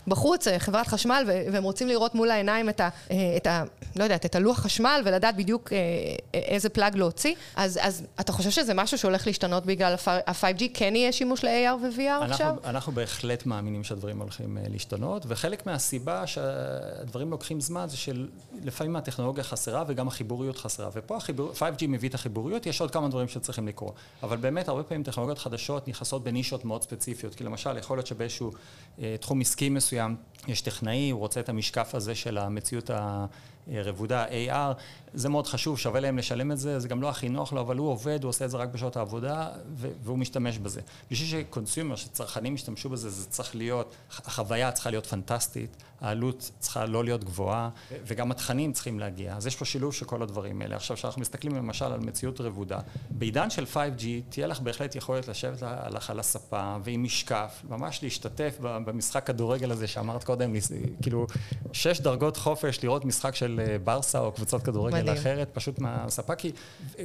בחוץ, 0.08 0.48
חברת 0.58 0.88
חשמל, 0.88 1.24
והם 1.28 1.64
רוצים 1.64 1.88
לראות 1.88 2.16
מול 2.16 2.32
העיניים 2.32 2.70
את 2.70 2.80
ה... 2.80 2.90
את 3.38 3.48
ה 3.48 3.64
לא 3.96 4.04
יודעת, 4.04 4.26
את 4.26 4.35
לוח 4.40 4.60
חשמל 4.60 5.02
ולדעת 5.06 5.36
בדיוק 5.36 5.74
אה, 5.74 5.78
איזה 6.34 6.70
פלאג 6.70 6.98
להוציא. 6.98 7.36
אז, 7.56 7.80
אז 7.82 8.04
אתה 8.20 8.32
חושב 8.32 8.50
שזה 8.50 8.74
משהו 8.74 8.98
שהולך 8.98 9.28
להשתנות 9.28 9.66
בגלל 9.66 9.96
ה-5G? 10.08 10.64
כן 10.74 10.96
יהיה 10.96 11.12
שימוש 11.12 11.44
ל-AR 11.44 11.76
ו-VR 11.76 12.32
עכשיו? 12.32 12.56
אנחנו 12.66 12.92
בהחלט 12.92 13.46
מאמינים 13.46 13.84
שהדברים 13.84 14.22
הולכים 14.22 14.58
אה, 14.58 14.64
להשתנות, 14.70 15.26
וחלק 15.28 15.66
מהסיבה 15.66 16.28
שהדברים 16.28 17.32
לוקחים 17.32 17.62
זמן 17.62 17.86
זה 17.90 17.98
שלפעמים 17.98 18.96
הטכנולוגיה 18.96 19.44
חסרה 19.44 19.84
וגם 19.88 20.08
החיבוריות 20.08 20.58
חסרה. 20.58 20.90
ופה 20.94 21.18
החיבור, 21.18 21.52
5G 21.60 21.88
מביא 21.88 22.10
את 22.10 22.14
החיבוריות, 22.14 22.66
יש 22.66 22.82
עוד 22.82 22.92
כמה 22.92 23.08
דברים 23.08 23.28
שצריכים 23.28 23.68
לקרות. 23.68 23.94
אבל 24.24 24.38
באמת, 24.38 24.68
הרבה 24.68 24.84
פעמים 24.84 25.04
טכנולוגיות 25.04 25.40
חדשות 25.40 25.88
נכנסות 25.88 26.24
בנישות 26.24 26.66
מאוד 26.66 26.84
ספציפיות. 26.84 27.36
כי 27.36 27.44
למשל, 27.44 27.78
יכול 27.78 27.98
להיות 27.98 28.08
שבאיזשהו 28.08 28.52
אה, 29.00 29.16
תחום 29.20 29.42
עסקי 29.42 29.70
מסוים 29.70 30.16
יש 30.48 30.62
טכנאי, 30.62 31.10
הוא 31.10 31.20
רוצה 31.20 31.40
את 31.40 31.50
המשקף 31.50 31.96
הזה 31.96 32.16
של 32.16 32.38
המציאות 32.38 32.90
ה... 32.90 33.26
רבודה, 33.68 34.26
AR, 34.26 34.74
זה 35.14 35.30
מאוד 35.30 35.48
חשוב, 35.48 35.80
שווה 35.80 36.00
להם 36.00 36.18
לשלם 36.18 36.52
את 36.52 36.58
זה, 36.58 36.80
זה 36.80 36.88
גם 36.88 37.02
לא 37.02 37.10
הכי 37.10 37.30
נוח 37.30 37.54
לו, 37.54 37.62
אבל 37.62 37.78
הוא 37.78 37.90
עובד, 37.90 38.24
הוא 38.24 38.30
עושה 38.30 38.46
את 38.46 38.52
זה 38.52 38.58
רק 38.58 38.70
בשעות 38.70 38.98
העבודה, 38.98 39.50
והוא 40.04 40.18
משתמש 40.18 40.58
בזה. 40.58 40.82
בשביל 41.12 41.30
שקונסיומר, 41.30 41.96
שצרכנים 41.96 42.56
ישתמשו 42.56 42.90
בזה, 42.90 43.10
זה 43.10 43.26
צריך 43.30 43.56
להיות, 43.56 43.96
החוויה 44.10 44.72
צריכה 44.72 44.90
להיות 44.90 45.06
פנטסטית, 45.06 45.84
העלות 46.02 46.52
צריכה 46.60 46.86
לא 46.86 47.04
להיות 47.04 47.24
גבוהה, 47.24 47.70
וגם 48.06 48.32
התכנים 48.32 48.74
צריכים 48.74 49.00
להגיע. 49.00 49.36
אז 49.36 49.48
יש 49.48 49.56
פה 49.56 49.66
שילוב 49.66 49.94
של 49.94 50.06
כל 50.06 50.22
הדברים 50.22 50.62
האלה. 50.62 50.76
עכשיו, 50.76 50.98
כשאנחנו 50.98 51.22
מסתכלים 51.22 51.56
למשל 51.56 51.86
על 51.86 52.00
מציאות 52.00 52.42
רבודה, 52.42 52.80
בעידן 53.10 53.50
של 53.50 53.66
5G, 53.74 54.04
תהיה 54.30 54.48
לך 54.48 54.60
בהחלט 54.60 54.96
יכולת 54.96 55.28
לשבת 55.28 55.64
לך 55.92 56.10
על 56.10 56.20
הספה, 56.20 56.78
ועם 56.84 57.04
משקף, 57.04 57.62
ממש 57.70 58.04
להשתתף 58.04 58.58
במשחק 58.62 59.28
כדורגל 59.28 59.72
הזה 59.72 59.88
שאמרת 59.88 60.24
קודם, 60.24 60.54
כאילו, 61.02 61.28
שש 61.74 62.00
דרגות 62.00 62.38
חופש 62.38 62.84
לראות 62.84 63.06
משחק 63.06 63.36
של 63.36 63.62
אה, 63.68 63.78
ברסה 63.84 64.20
או 64.20 64.32
קבוצות 64.32 64.64
כדורגל 64.64 65.02
מדהים. 65.02 65.18
אחרת, 65.18 65.50
פשוט 65.54 65.80
מהספה, 65.80 66.36
כי... 66.36 66.52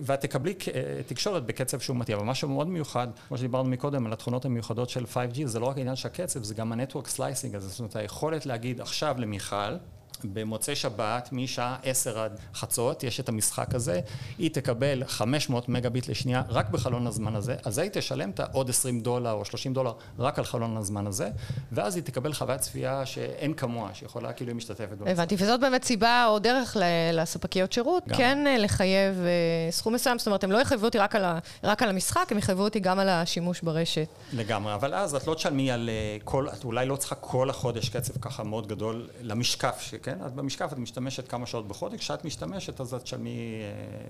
ואת 0.02 0.20
תקבלי 0.20 0.54
אה, 0.74 1.02
תקשורת 1.06 1.46
בקצב 1.46 1.80
שהוא 1.80 1.96
מתאים. 1.96 2.18
אבל 2.18 2.26
משהו 2.26 2.48
מאוד 2.48 2.68
מיוחד, 2.68 3.08
כמו 3.28 3.38
שדיברנו 3.38 3.68
מקודם, 3.68 4.06
על 4.06 4.12
התכונות 4.12 4.44
המיוחדות 4.44 4.90
של 4.90 5.04
5G, 5.04 5.46
זה 5.46 5.60
לא 5.60 5.66
רק 5.66 5.78
עניין 5.78 5.96
של 5.96 6.08
הקצב, 6.08 6.42
זה 6.42 6.54
גם 6.54 6.72
ה-Network 6.72 7.16
Slicing 7.16 7.56
הזה, 7.56 7.68
זאת 7.68 7.78
אומרת, 7.78 7.96
היכולת 7.96 8.46
להגיד 8.46 8.79
עכשיו 8.80 9.16
למיכל, 9.18 9.76
במוצאי 10.24 10.76
שבת, 10.76 11.28
משעה 11.32 11.76
10 11.82 12.20
עד 12.20 12.38
חצות, 12.54 13.04
יש 13.04 13.20
את 13.20 13.28
המשחק 13.28 13.74
הזה, 13.74 14.00
היא 14.38 14.50
תקבל 14.50 15.02
500 15.06 15.68
מגביט 15.68 16.08
לשנייה 16.08 16.42
רק 16.48 16.70
בחלון 16.70 17.06
הזמן 17.06 17.36
הזה, 17.36 17.56
אז 17.64 17.78
היא 17.78 17.90
תשלם 17.92 18.30
את 18.30 18.40
העוד 18.40 18.70
20 18.70 19.00
דולר 19.00 19.32
או 19.32 19.44
30 19.44 19.74
דולר 19.74 19.92
רק 20.18 20.38
על 20.38 20.44
חלון 20.44 20.76
הזמן 20.76 21.06
הזה, 21.06 21.30
ואז 21.72 21.96
היא 21.96 22.04
תקבל 22.04 22.32
חוויית 22.32 22.60
צפייה 22.60 23.06
שאין 23.06 23.54
כמוה, 23.54 23.90
שיכולה 23.94 24.32
כאילו 24.32 24.50
היא 24.50 24.56
משתתפת. 24.56 24.96
הבנתי, 25.06 25.34
וזאת 25.38 25.60
באמת 25.60 25.84
סיבה 25.84 26.26
או 26.28 26.38
דרך 26.38 26.76
לספקיות 27.12 27.72
שירות, 27.72 28.08
גם. 28.08 28.16
כן 28.16 28.46
אה, 28.46 28.58
לחייב 28.58 29.14
אה, 29.18 29.70
סכום 29.70 29.94
מסוים, 29.94 30.18
זאת 30.18 30.26
אומרת, 30.26 30.44
הם 30.44 30.52
לא 30.52 30.58
יחייבו 30.58 30.86
אותי 30.86 30.98
רק 30.98 31.16
על, 31.16 31.24
ה, 31.24 31.38
רק 31.64 31.82
על 31.82 31.88
המשחק, 31.88 32.26
הם 32.30 32.38
יחייבו 32.38 32.62
אותי 32.62 32.80
גם 32.80 32.98
על 32.98 33.08
השימוש 33.08 33.60
ברשת. 33.60 34.08
לגמרי, 34.32 34.74
אבל 34.74 34.94
אז 34.94 35.14
את 35.14 35.26
לא 35.26 35.34
תשלמי 35.34 35.70
על 35.70 35.90
אה, 35.92 36.16
כל, 36.24 36.48
את 36.48 36.64
אולי 36.64 36.86
לא 36.86 36.96
צריכה 36.96 37.14
כל 37.14 37.50
החודש 37.50 37.88
קצב 37.88 38.12
ככה 38.20 38.42
מאוד 38.42 38.66
גדול 38.66 39.08
למשקף, 39.22 39.78
שכן? 39.80 40.09
אז 40.20 40.32
במשקף 40.32 40.72
את 40.72 40.78
משתמשת 40.78 41.28
כמה 41.28 41.46
שעות 41.46 41.68
בחודש, 41.68 41.98
כשאת 41.98 42.24
משתמשת 42.24 42.80
אז 42.80 42.94
את 42.94 43.02
תשלמי 43.02 43.62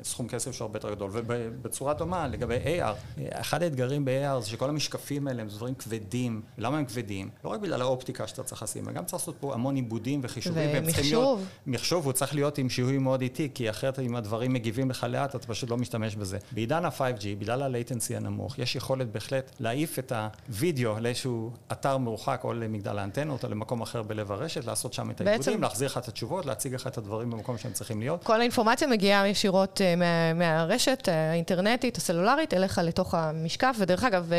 סכום 0.02 0.28
כסף 0.28 0.52
שהוא 0.52 0.66
הרבה 0.66 0.76
יותר 0.76 0.90
גדול. 0.90 1.10
ובצורה 1.12 1.94
דומה, 1.94 2.28
לגבי 2.28 2.56
AR, 2.64 3.20
אחד 3.32 3.62
האתגרים 3.62 4.04
ב-AR 4.04 4.40
זה 4.40 4.48
שכל 4.48 4.68
המשקפים 4.68 5.28
האלה 5.28 5.42
הם 5.42 5.48
דברים 5.48 5.74
כבדים. 5.74 6.42
למה 6.58 6.78
הם 6.78 6.84
כבדים? 6.84 7.30
לא 7.44 7.50
רק 7.50 7.60
בגלל 7.60 7.82
האופטיקה 7.82 8.26
שאתה 8.26 8.42
צריך 8.42 8.62
לשים, 8.62 8.84
גם 8.84 9.04
צריך 9.04 9.22
לעשות 9.22 9.36
פה 9.40 9.54
המון 9.54 9.76
עיבודים 9.76 10.20
וחישובים. 10.22 10.70
ומחשוב. 10.72 11.46
מחשוב, 11.66 12.04
הוא 12.04 12.12
צריך 12.12 12.34
להיות 12.34 12.58
עם 12.58 12.70
שיהוי 12.70 12.98
מאוד 12.98 13.20
איטי, 13.20 13.48
כי 13.54 13.70
אחרת 13.70 13.98
אם 13.98 14.16
הדברים 14.16 14.52
מגיבים 14.52 14.90
לך 14.90 15.06
לאט, 15.10 15.36
אתה 15.36 15.46
פשוט 15.46 15.70
לא 15.70 15.76
משתמש 15.76 16.16
בזה. 16.16 16.38
בעידן 16.52 16.84
ה-5G, 16.84 17.24
בגלל 17.38 17.62
ה-latency 17.62 18.16
הנמוך, 18.16 18.58
יש 18.58 18.76
יכולת 18.76 19.12
בהחלט 19.12 19.50
להעיף 19.60 19.98
את 19.98 20.12
הווידאו 20.48 21.00
לאיזשהו 21.00 21.52
אתר 21.72 21.98
מרוחק, 21.98 22.40
או 22.44 22.52
למגדל 22.52 22.98
האנטנות, 22.98 23.44
או 23.44 23.48
למקום 23.48 23.82
אחר 23.82 24.02
בלב 24.02 24.32
הרשת, 24.32 24.64
לעשות 24.64 24.92
שם 24.92 25.10
את 25.10 25.20
העיבודים. 25.20 25.62
להחזיר 25.62 25.88
לך 25.90 25.98
את 25.98 26.08
התשובות, 26.08 26.46
להציג 26.46 26.74
לך 26.74 26.86
את 26.86 26.98
הדברים 26.98 27.30
במקום 27.30 27.58
שהם 27.58 27.72
צריכים 27.72 28.00
להיות. 28.00 28.24
כל 28.24 28.40
האינפורמציה 28.40 28.88
מגיעה 28.88 29.28
ישירות 29.28 29.80
uh, 29.80 29.98
מה, 29.98 30.34
מהרשת 30.34 31.08
האינטרנטית, 31.08 31.96
הסלולרית, 31.96 32.54
אליך 32.54 32.80
לתוך 32.84 33.14
המשקף, 33.14 33.76
ודרך 33.78 34.04
אגב, 34.04 34.32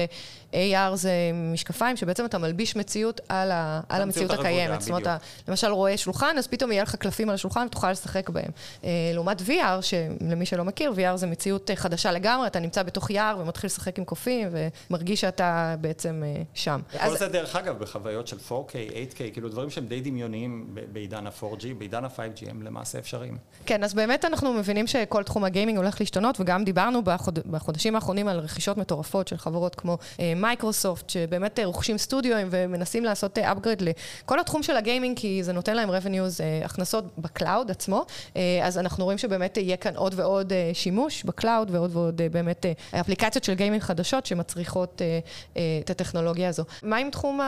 AR 0.52 0.96
זה 0.96 1.12
משקפיים 1.54 1.98
שבעצם 1.98 2.26
אתה 2.26 2.38
מלביש 2.38 2.76
מציאות 2.76 3.22
על, 3.30 3.52
ה, 3.52 3.82
על 3.90 4.02
המציאות 4.02 4.32
הקיימת. 4.32 4.82
זאת 4.82 4.90
אומרת, 4.90 5.02
אתה 5.02 5.18
למשל 5.48 5.68
רואה 5.68 5.98
שולחן, 5.98 6.36
אז 6.38 6.48
פתאום 6.48 6.72
יהיה 6.72 6.84
לך 6.84 6.96
קלפים 6.96 7.30
על 7.30 7.36
השולחן 7.36 7.66
ותוכל 7.68 7.92
לשחק 7.92 8.30
בהם. 8.30 8.52
אה, 8.84 8.90
לעומת 9.14 9.42
VR, 9.42 9.82
שלמי 9.82 10.46
שלא 10.46 10.64
מכיר, 10.64 10.92
VR 10.92 11.16
זה 11.16 11.28
מציאות 11.28 11.70
אה, 11.70 11.76
חדשה 11.76 12.12
לגמרי, 12.12 12.48
אתה 12.48 12.60
נמצא 12.60 12.84
בתוך 12.84 13.10
יער 13.10 13.40
ומתחיל 13.40 13.68
לשחק 13.68 14.00
עם 14.00 14.06
קופים 14.06 14.50
ומרגיש 14.90 15.22
שאתה 15.22 15.76
בעצם 15.82 16.24
אה, 16.26 16.42
שם. 16.54 16.82
כל 16.92 16.98
אז... 17.00 17.20
זה 17.20 17.28
דרך 17.28 17.56
אגב 17.56 17.80
בחוויות 17.80 18.28
של 18.28 18.38
4K, 18.50 18.72
8K, 18.72 19.34
כאילו 19.34 19.50
דברים 19.50 19.70
שהם 19.70 19.86
די 19.86 20.02
דמיוניים 20.02 20.76
בעידן 20.92 21.28
ה-4G, 21.44 21.66
בעידן 21.78 22.06
ה-5G 22.06 22.50
הם 22.50 22.62
למעשה 22.62 23.00
אפשריים. 23.00 23.38
כן, 23.66 23.84
אז 23.84 23.94
באמת 23.94 24.26
אנחנו 24.26 24.54
מבינים 24.54 24.88
שכל 24.88 25.24
תחום 25.24 25.44
הגיימינג 25.44 25.78
הולך 25.78 26.00
להשתנות, 26.00 26.40
וגם 26.40 26.64
דיברנו 26.64 27.04
בחוד... 27.04 27.40
בחודשים 27.52 27.96
האחרונים 27.96 28.28
על 28.28 28.40
רכישות 28.40 28.78
מטורפות 28.78 29.28
של 29.28 29.38
חברות 29.38 29.76
כמו 29.76 29.98
מייקרוסופט, 30.36 31.10
שבאמת 31.10 31.60
רוכשים 31.64 31.98
סטודיו 31.98 32.36
ומנסים 32.52 33.04
לעשות 33.04 33.38
upgrade 33.38 33.84
לכל 34.24 34.40
התחום 34.40 34.64
של 34.64 34.78
הגיימינג, 34.78 35.20
כי 35.20 35.44
זה 35.44 35.54
נותן 35.54 35.76
להם 35.76 35.90
revenues, 35.90 36.66
הכנסות 36.66 37.06
בקלאוד 37.18 37.72
עצמו, 37.72 38.06
אז 38.64 38.78
אנחנו 38.78 39.04
רואים 39.04 39.18
שבאמת 39.18 39.58
יהיה 39.58 39.78
כאן 39.78 39.96
עוד 39.96 40.14
ועוד 40.18 40.54
שימוש 40.74 41.24
בקלאוד 41.24 41.72
ועוד 41.72 41.96
ועוד 41.96 42.22
באמת 42.32 42.66
אפליקציות 43.00 43.44
של 43.44 43.54
גיימינג 43.54 43.82
חדשות 43.82 44.26
שמצריכות 44.26 45.02
את 45.84 45.90
הטכנולוגיה 45.90 46.50
הזו. 46.50 46.64
מה 46.84 46.98
עם 46.98 47.10
תחום 47.10 47.40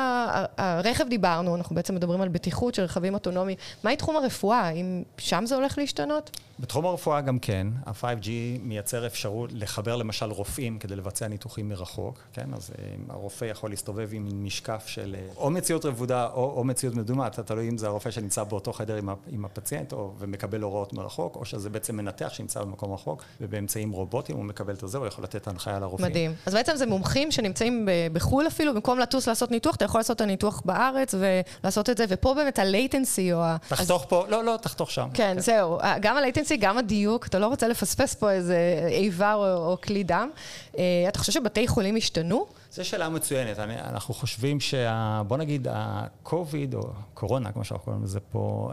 הרכב 0.57 1.07
דיברנו, 1.09 1.55
אנחנו 1.55 1.75
בעצם 1.75 1.95
מדברים 1.95 2.21
על 2.21 2.27
בטיחות 2.29 2.75
של 2.75 2.83
רכבים 2.83 3.13
אוטונומיים, 3.13 3.57
מה 3.83 3.89
עם 3.89 3.95
תחום 3.95 4.15
הרפואה, 4.15 4.59
האם 4.59 5.03
שם 5.17 5.43
זה 5.45 5.55
הולך 5.55 5.77
להשתנות? 5.77 6.29
בתחום 6.59 6.85
הרפואה 6.85 7.21
גם 7.21 7.39
כן, 7.39 7.67
ה-5G 7.85 8.29
מייצר 8.61 9.05
אפשרות 9.05 9.49
לחבר 9.53 9.95
למשל 9.95 10.31
רופאים 10.31 10.79
כדי 10.79 10.95
לבצע 10.95 11.27
ניתוחים 11.27 11.69
מרחוק, 11.69 12.19
כן? 12.33 12.53
אז 12.53 12.71
הרופא 13.09 13.45
יכול 13.45 13.69
להסתובב 13.69 14.09
עם 14.11 14.45
משקף 14.45 14.83
של 14.87 15.15
או 15.37 15.49
מציאות 15.49 15.85
רבודה 15.85 16.27
או, 16.33 16.53
או 16.57 16.63
מציאות 16.63 16.95
מדומה, 16.95 17.27
אתה 17.27 17.43
תלוי 17.43 17.69
אם 17.69 17.77
זה 17.77 17.87
הרופא 17.87 18.11
שנמצא 18.11 18.43
באותו 18.43 18.73
חדר 18.73 18.95
עם, 18.95 19.09
עם 19.27 19.45
הפציינט 19.45 19.93
או, 19.93 20.13
ומקבל 20.19 20.61
הוראות 20.61 20.93
מרחוק, 20.93 21.35
או 21.35 21.45
שזה 21.45 21.69
בעצם 21.69 21.95
מנתח 21.95 22.29
שנמצא 22.33 22.61
במקום 22.61 22.93
רחוק, 22.93 23.23
ובאמצעים 23.41 23.91
רובוטיים 23.91 24.37
הוא 24.37 24.45
מקבל 24.45 24.73
את 24.73 24.83
זה, 24.87 24.97
הוא 24.97 25.07
יכול 25.07 25.23
לתת 25.23 25.47
הנחיה 25.47 25.79
לרופאים. 25.79 26.09
מדהים. 26.09 26.33
אז 26.45 26.53
בעצם 26.53 26.75
זה 26.75 26.85
מומחים 26.85 27.31
שנמצאים 27.31 27.89
בחו"ל 28.13 28.47
אפילו, 28.47 28.73
במקום 28.73 28.99
לטוס 28.99 29.27
לעשות 29.27 29.51
ניתוח, 29.51 29.75
אתה 29.75 29.85
יכול 29.85 29.99
לעשות 29.99 30.15
את 30.15 30.21
הניתוח 30.21 30.61
בארץ 30.65 31.15
ולעשות 31.63 31.89
את 31.89 31.97
זה, 31.97 32.05
ופה 32.09 32.33
באמת 32.33 32.59
ה-latency 32.59 33.33
או. 33.33 33.43
תחתוך. 33.77 34.05
פה, 34.09 34.25
לא, 34.29 34.43
לא, 34.43 34.57
תחתוך 34.61 34.91
שם. 34.91 35.09
כן, 35.13 35.33
כן. 35.35 35.39
זהו. 35.39 35.77
גם 36.01 36.17
ה-latency, 36.17 36.55
גם 36.59 36.77
הדיוק, 36.77 37.27
אתה 37.27 37.39
לא 37.39 37.47
רוצה 37.47 37.67
לפספס 37.67 38.15
פה 38.15 38.31
איזה 38.31 38.87
איבר 38.87 39.57
או, 39.57 39.77
כלי 39.81 40.03
דם. 40.03 40.29
אה, 40.77 40.83
אתה 41.07 41.19
חושב 41.19 41.31
שבתי 41.31 41.67
חולים 41.67 41.95
השתנו? 41.95 42.45
זו 42.71 42.85
שאלה 42.85 43.09
מצוינת. 43.09 43.59
אני, 43.59 43.79
אנחנו 43.79 44.13
חושבים 44.13 44.59
שה... 44.59 45.21
בוא 45.27 45.37
נגיד, 45.37 45.67
ה-COVID, 45.67 46.75
או 46.75 46.81
קורונה, 47.13 47.51
כמו 47.51 47.63
שאנחנו 47.63 47.85
קוראים 47.85 48.03
לזה 48.03 48.19
פה, 48.19 48.71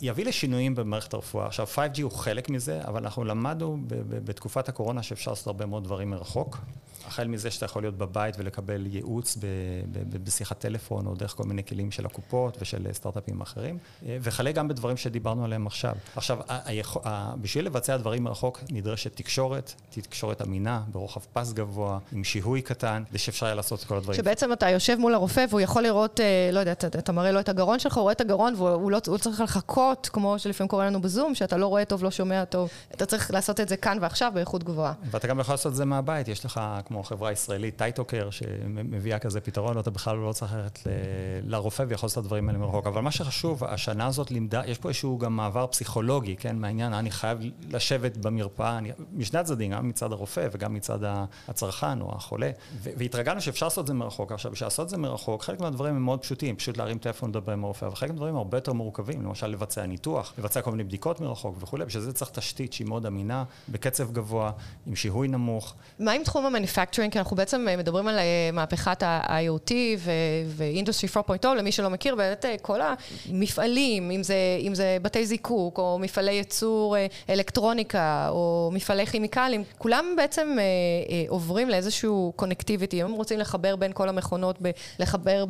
יביא 0.00 0.24
לשינויים 0.24 0.74
במערכת 0.74 1.14
הרפואה. 1.14 1.46
עכשיו, 1.46 1.66
5G 1.74 2.02
הוא 2.02 2.10
חלק 2.10 2.50
מזה, 2.50 2.80
אבל 2.84 3.02
אנחנו 3.02 3.24
למדנו 3.24 3.78
בתקופת 4.08 4.68
הקורונה 4.68 5.02
שאפשר 5.02 5.30
לעשות 5.30 5.46
הרבה 5.46 5.66
מאוד 5.66 5.84
דברים 5.84 6.10
מרחוק. 6.10 6.58
החל 7.08 7.26
מזה 7.26 7.50
שאתה 7.50 7.64
יכול 7.64 7.82
להיות 7.82 7.98
בבית 7.98 8.34
ולקבל 8.38 8.86
ייעוץ 8.86 9.38
בשיחת 10.24 10.58
טלפון 10.58 11.06
או 11.06 11.14
דרך 11.14 11.30
כל 11.30 11.44
מיני 11.44 11.64
כלים 11.64 11.90
של 11.90 12.06
הקופות 12.06 12.58
ושל 12.60 12.86
סטארט-אפים 12.92 13.40
אחרים, 13.40 13.78
וכלה 14.02 14.52
גם 14.52 14.68
בדברים 14.68 14.96
שדיברנו 14.96 15.44
עליהם 15.44 15.66
עכשיו. 15.66 15.94
עכשיו, 16.16 16.38
בשביל 17.40 17.66
לבצע 17.66 17.96
דברים 17.96 18.24
מרחוק 18.24 18.60
נדרשת 18.70 19.16
תקשורת, 19.16 19.74
תקשורת 19.90 20.42
אמינה, 20.42 20.82
ברוחב 20.88 21.20
פס 21.32 21.52
גבוה, 21.52 21.98
עם 22.12 22.24
שיהוי 22.24 22.62
קטן, 22.62 23.02
כדי 23.08 23.18
שאפשר 23.18 23.46
יהיה 23.46 23.54
לעשות 23.54 23.80
את 23.80 23.84
כל 23.84 23.96
הדברים. 23.96 24.16
שבעצם 24.16 24.52
אתה 24.52 24.70
יושב 24.70 24.96
מול 24.98 25.14
הרופא 25.14 25.44
והוא 25.48 25.60
יכול 25.60 25.82
לראות, 25.82 26.20
אה, 26.20 26.50
לא 26.52 26.60
יודע, 26.60 26.72
אתה, 26.72 26.86
אתה 26.86 27.12
מראה 27.12 27.32
לו 27.32 27.40
את 27.40 27.48
הגרון 27.48 27.78
שלך, 27.78 27.96
הוא 27.96 28.02
רואה 28.02 28.12
את 28.12 28.20
הגרון 28.20 28.54
והוא 28.56 28.90
לא, 28.90 29.00
צריך 29.00 29.40
לחכות, 29.40 30.08
כמו 30.12 30.38
שלפעמים 30.38 30.68
קורה 30.68 30.86
לנו 30.86 31.00
בזום, 31.00 31.34
שאתה 31.34 31.56
לא 31.56 31.66
רואה 31.66 31.84
טוב, 31.84 32.04
לא 32.04 32.10
שומע 32.10 32.44
טוב. 32.44 32.70
אתה 32.94 33.06
צריך 33.06 33.30
לעשות 33.30 33.60
את 33.60 33.68
זה 33.68 33.76
כאן 33.76 33.98
ועכשיו 34.00 34.32
באיכות 34.34 34.64
גבוהה. 34.64 34.92
ואתה 35.10 35.26
גם 35.26 35.40
יכול 35.40 35.52
לעשות 35.52 35.72
את 35.72 35.76
זה 35.76 35.84
מהבית, 35.84 36.28
יש 36.28 36.44
לך, 36.44 36.60
כמו 36.84 36.97
חברה 37.02 37.32
ישראלית, 37.32 37.76
טייטוקר, 37.76 38.30
שמביאה 38.30 39.18
כזה 39.18 39.40
פתרון, 39.40 39.76
ואתה 39.76 39.90
בכלל 39.90 40.16
לא 40.16 40.32
צריך 40.32 40.52
ללכת 40.54 40.78
לרופא 41.42 41.84
ויכול 41.88 42.06
לעשות 42.06 42.18
את 42.18 42.24
הדברים 42.24 42.48
האלה 42.48 42.58
מרחוק. 42.58 42.86
אבל 42.86 43.00
מה 43.00 43.10
שחשוב, 43.10 43.64
השנה 43.64 44.06
הזאת 44.06 44.30
לימדה, 44.30 44.62
יש 44.66 44.78
פה 44.78 44.88
איזשהו 44.88 45.18
גם 45.18 45.36
מעבר 45.36 45.66
פסיכולוגי, 45.66 46.36
כן, 46.36 46.56
מהעניין, 46.56 46.92
אני 46.92 47.10
חייב 47.10 47.38
לשבת 47.70 48.16
במרפאה, 48.16 48.78
אני, 48.78 48.90
משני 49.12 49.38
הצדדים, 49.38 49.72
גם 49.72 49.88
מצד 49.88 50.12
הרופא 50.12 50.48
וגם 50.52 50.74
מצד 50.74 50.98
הצרכן 51.48 52.00
או 52.00 52.12
החולה, 52.16 52.50
והתרגלנו 52.82 53.40
שאפשר 53.40 53.66
לעשות 53.66 53.82
את 53.82 53.86
זה 53.86 53.94
מרחוק. 53.94 54.32
עכשיו, 54.32 54.52
בשביל 54.52 54.66
לעשות 54.66 54.84
את 54.84 54.90
זה 54.90 54.96
מרחוק, 54.96 55.42
חלק 55.42 55.60
מהדברים 55.60 55.96
הם 55.96 56.02
מאוד 56.02 56.20
פשוטים, 56.20 56.56
פשוט 56.56 56.76
להרים 56.76 56.98
טלפון 56.98 57.30
לדבר 57.30 57.52
עם 57.52 57.64
הרופא, 57.64 57.86
אבל 57.86 57.94
חלק 57.94 58.10
מהדברים 58.10 58.36
הרבה 58.36 58.56
יותר 58.56 58.72
מורכבים, 58.72 59.22
למשל 59.22 59.46
לבצע 59.46 59.86
ניתוח, 59.86 60.34
לבצע 60.38 60.62
כל 60.62 60.70
מיני 60.70 60.84
בדיקות 60.84 61.20
מרחוק 61.20 61.56
וכולי, 61.60 61.84
בשביל 61.84 62.02
זה 62.02 62.12
צריך 62.12 62.30
תשתית 62.30 62.72
שהיא 62.72 62.86
מאוד 62.86 63.06
אמינה, 63.06 63.44
בקצב 63.68 64.12
גבוה, 64.12 64.50
עם 64.86 64.96
שיהוי 64.96 65.28
נמוך. 65.28 65.74
מה 65.98 66.12
עם 66.12 66.22
תחום 66.24 66.46
המניפקטורינג? 66.88 67.12
כי 67.12 67.18
אנחנו 67.18 67.36
בעצם 67.36 67.68
אה, 67.68 67.76
מדברים 67.76 68.08
על 68.08 68.18
אה, 68.18 68.50
מהפכת 68.52 69.02
ה-IoT 69.02 69.72
ו-Industry 70.46 71.16
4.0, 71.16 71.48
למי 71.48 71.72
שלא 71.72 71.90
מכיר, 71.90 72.14
באמת 72.14 72.44
אה, 72.44 72.54
כל 72.62 72.80
המפעלים, 72.80 74.10
אם 74.10 74.22
זה, 74.22 74.36
אם 74.60 74.74
זה 74.74 74.96
בתי 75.02 75.26
זיקוק, 75.26 75.78
או 75.78 75.98
מפעלי 76.00 76.32
ייצור 76.32 76.96
אלקטרוניקה, 77.30 78.28
או 78.30 78.70
מפעלי 78.72 79.06
כימיקלים, 79.06 79.64
כולם 79.78 80.04
בעצם 80.16 80.58
עוברים 81.28 81.68
לאיזשהו 81.68 82.32
קונקטיביטי. 82.36 83.02
הם 83.02 83.12
רוצים 83.12 83.38
לחבר 83.38 83.76
בין 83.76 83.92
כל 83.92 84.08
המכונות, 84.08 84.58
לחבר 84.98 85.44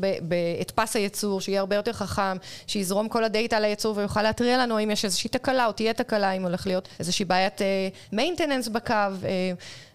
את 0.61 0.71
פס 0.71 0.97
הייצור, 0.97 1.41
שיהיה 1.41 1.61
הרבה 1.61 1.77
יותר 1.77 1.93
חכם, 1.93 2.37
שיזרום 2.67 3.09
כל 3.09 3.25
הדאטה 3.25 3.61
לייצור 3.61 3.97
ויוכל 3.97 4.23
להתריע 4.23 4.59
לנו 4.59 4.79
אם 4.81 4.91
יש 4.91 5.05
איזושהי 5.05 5.31
תקלה 5.31 5.67
או 5.67 5.73
תהיה 5.73 5.93
תקלה, 5.93 6.33
אם 6.33 6.43
הולך 6.43 6.67
להיות 6.67 6.89
איזושהי 6.99 7.25
בעיית 7.25 7.61
maintenance 8.15 8.71
בקו. 8.73 8.95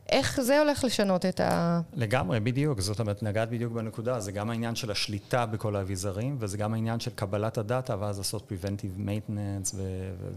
איך 0.09 0.41
זה 0.41 0.59
הולך 0.59 0.83
לשנות 0.83 1.25
את 1.25 1.39
ה... 1.39 1.81
לגמרי, 1.93 2.39
בדיוק. 2.39 2.81
זאת 2.81 2.99
אומרת, 2.99 3.23
נגעת 3.23 3.49
בדיוק 3.49 3.73
בנקודה. 3.73 4.19
זה 4.19 4.31
גם 4.31 4.49
העניין 4.49 4.75
של 4.75 4.91
השליטה 4.91 5.45
בכל 5.45 5.75
האביזרים, 5.75 6.37
וזה 6.39 6.57
גם 6.57 6.73
העניין 6.73 6.99
של 6.99 7.11
קבלת 7.15 7.57
הדאטה, 7.57 7.95
ואז 7.99 8.17
לעשות 8.17 8.51
Preventive 8.51 9.07
Maintenance 9.07 9.75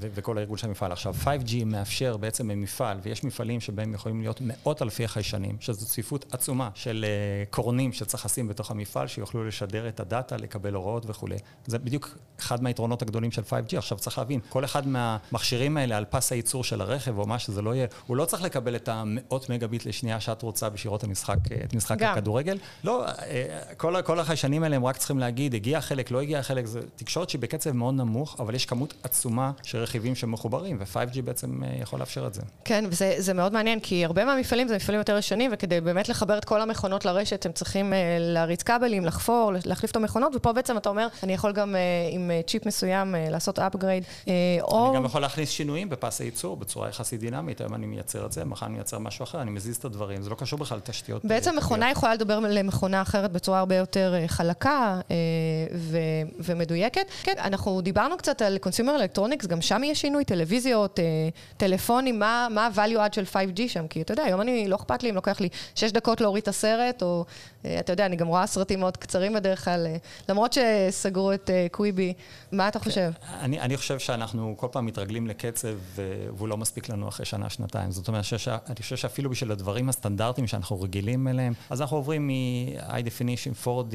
וכל 0.00 0.38
הארגון 0.38 0.58
של 0.58 0.66
המפעל. 0.66 0.92
עכשיו, 0.92 1.14
5G 1.24 1.64
מאפשר 1.66 2.16
בעצם 2.16 2.48
במפעל, 2.48 2.98
ויש 3.02 3.24
מפעלים 3.24 3.60
שבהם 3.60 3.94
יכולים 3.94 4.20
להיות 4.20 4.40
מאות 4.40 4.82
אלפי 4.82 5.08
חיישנים, 5.08 5.56
שזו 5.60 5.86
צפיפות 5.86 6.34
עצומה 6.34 6.68
של 6.74 7.04
uh, 7.04 7.54
קורנים 7.54 7.92
שצריך 7.92 8.24
לשים 8.24 8.48
בתוך 8.48 8.70
המפעל, 8.70 9.06
שיוכלו 9.06 9.44
לשדר 9.44 9.88
את 9.88 10.00
הדאטה, 10.00 10.36
לקבל 10.36 10.74
הוראות 10.74 11.04
וכולי. 11.06 11.36
זה 11.66 11.78
בדיוק 11.78 12.18
אחד 12.40 12.62
מהיתרונות 12.62 13.02
הגדולים 13.02 13.30
של 13.30 13.42
5G. 13.42 13.78
עכשיו, 13.78 13.98
צריך 13.98 14.18
להבין, 14.18 14.40
כל 14.48 14.64
אחד 14.64 14.88
מהמכשירים 14.88 15.76
האלה 15.76 15.96
על 15.96 16.04
פס 16.04 16.32
הייצור 16.32 16.64
של 16.64 16.80
הרכב, 16.80 17.18
או 17.18 17.26
מה 17.26 17.38
שזה 17.38 17.62
לא 17.62 17.74
יהיה, 17.74 17.86
הוא 18.06 18.16
לא 18.16 18.24
צריך 18.24 18.42
לקבל 18.42 18.76
את 18.76 18.88
המאות 18.88 19.50
מגביט 19.56 19.86
לשנייה 19.86 20.20
שאת 20.20 20.42
רוצה 20.42 20.68
בשביל 20.68 20.90
לראות 20.90 21.04
את 21.64 21.74
משחק 21.74 22.02
הכדורגל. 22.02 22.58
לא, 22.84 23.04
כל, 23.76 24.02
כל 24.02 24.20
החיישנים 24.20 24.62
האלה 24.62 24.76
הם 24.76 24.84
רק 24.84 24.96
צריכים 24.96 25.18
להגיד, 25.18 25.54
הגיע 25.54 25.80
חלק, 25.80 26.10
לא 26.10 26.20
הגיע 26.20 26.42
חלק, 26.42 26.66
זה 26.66 26.80
תקשורת 26.96 27.30
שהיא 27.30 27.40
בקצב 27.40 27.72
מאוד 27.72 27.94
נמוך, 27.94 28.36
אבל 28.40 28.54
יש 28.54 28.66
כמות 28.66 28.94
עצומה 29.02 29.52
של 29.62 29.78
רכיבים 29.78 30.14
שמחוברים, 30.14 30.80
ו-5G 30.80 31.22
בעצם 31.24 31.62
יכול 31.82 31.98
לאפשר 31.98 32.26
את 32.26 32.34
זה. 32.34 32.42
כן, 32.64 32.84
וזה 32.88 33.34
מאוד 33.34 33.52
מעניין, 33.52 33.80
כי 33.80 34.04
הרבה 34.04 34.24
מהמפעלים 34.24 34.68
זה 34.68 34.76
מפעלים 34.76 34.98
יותר 34.98 35.18
ישנים, 35.18 35.50
וכדי 35.54 35.80
באמת 35.80 36.08
לחבר 36.08 36.38
את 36.38 36.44
כל 36.44 36.60
המכונות 36.60 37.04
לרשת, 37.04 37.46
הם 37.46 37.52
צריכים 37.52 37.92
להריץ 38.20 38.62
כבלים, 38.62 39.04
לחפור, 39.04 39.52
להחליף 39.64 39.90
את 39.90 39.96
המכונות, 39.96 40.32
ופה 40.36 40.52
בעצם 40.52 40.76
אתה 40.76 40.88
אומר, 40.88 41.06
אני 41.22 41.34
יכול 41.34 41.52
גם 41.52 41.76
עם 42.10 42.30
צ'יפ 42.46 42.66
מסוים 42.66 43.14
לעשות 43.30 43.58
upgrade, 43.58 44.30
או... 44.62 44.88
אני 44.88 44.96
גם 44.96 45.04
יכול 45.04 45.20
להכניס 45.20 45.50
שינויים 45.50 45.88
בפס 45.88 46.20
הייצור 46.20 46.56
בצורה 46.56 46.88
יחסית 46.88 47.20
דינמית, 47.20 47.60
היום 47.60 47.74
אני 47.74 47.86
מייצר 47.86 48.26
את 48.26 48.32
זה, 48.32 48.44
מחר 48.44 48.66
אני 48.66 48.74
מייצר 48.74 48.98
משהו 48.98 49.22
אחר, 49.22 49.42
אני 49.46 49.54
מזיז 49.54 49.76
את 49.76 49.84
הדברים, 49.84 50.22
זה 50.22 50.30
לא 50.30 50.34
קשור 50.34 50.58
בכלל 50.58 50.78
לתשתיות. 50.78 51.24
בעצם 51.24 51.56
מכונה 51.56 51.90
יכולה 51.90 52.14
לדבר 52.14 52.38
למכונה 52.40 53.02
אחרת 53.02 53.32
בצורה 53.32 53.58
הרבה 53.58 53.74
יותר 53.74 54.14
חלקה 54.26 55.00
ומדויקת. 56.38 57.06
כן, 57.22 57.34
אנחנו 57.38 57.80
דיברנו 57.80 58.16
קצת 58.16 58.42
על 58.42 58.58
consumer 58.66 59.18
electronics, 59.18 59.46
גם 59.46 59.60
שם 59.60 59.84
יש 59.84 60.00
שינוי, 60.00 60.24
טלוויזיות, 60.24 61.00
טלפונים, 61.56 62.18
מה 62.18 62.48
ה-value 62.56 63.10
add 63.10 63.14
של 63.14 63.24
5G 63.32 63.60
שם? 63.68 63.86
כי 63.88 64.02
אתה 64.02 64.12
יודע, 64.12 64.22
היום 64.22 64.40
אני, 64.40 64.68
לא 64.68 64.76
אכפת 64.76 65.02
לי 65.02 65.10
אם 65.10 65.14
לוקח 65.14 65.40
לי 65.40 65.48
שש 65.74 65.92
דקות 65.92 66.20
להוריד 66.20 66.42
את 66.42 66.48
הסרט, 66.48 67.02
או 67.02 67.24
אתה 67.80 67.92
יודע, 67.92 68.06
אני 68.06 68.16
גם 68.16 68.26
רואה 68.26 68.46
סרטים 68.46 68.80
מאוד 68.80 68.96
קצרים 68.96 69.34
בדרך 69.34 69.64
כלל, 69.64 69.86
למרות 70.28 70.52
שסגרו 70.52 71.32
את 71.32 71.50
קוויבי, 71.72 72.12
מה 72.52 72.68
אתה 72.68 72.78
חושב? 72.78 73.10
אני, 73.40 73.60
אני 73.60 73.76
חושב 73.76 73.98
שאנחנו 73.98 74.54
כל 74.56 74.66
פעם 74.72 74.86
מתרגלים 74.86 75.26
לקצב, 75.26 75.78
והוא 75.94 76.48
לא 76.48 76.56
מספיק 76.56 76.88
לנו 76.88 77.08
אחרי 77.08 77.26
שנה, 77.26 77.50
שנתיים. 77.50 77.90
זאת 77.90 78.08
אומרת, 78.08 78.24
אני 78.66 78.76
חושב 78.80 78.96
שאפילו 78.96 79.30
בשביל 79.36 79.52
הדברים 79.52 79.88
הסטנדרטיים 79.88 80.46
שאנחנו 80.46 80.80
רגילים 80.80 81.28
אליהם, 81.28 81.52
אז 81.70 81.80
אנחנו 81.80 81.96
עוברים 81.96 82.26
מ-high 82.26 83.02
definition 83.06 83.66
4D, 83.66 83.94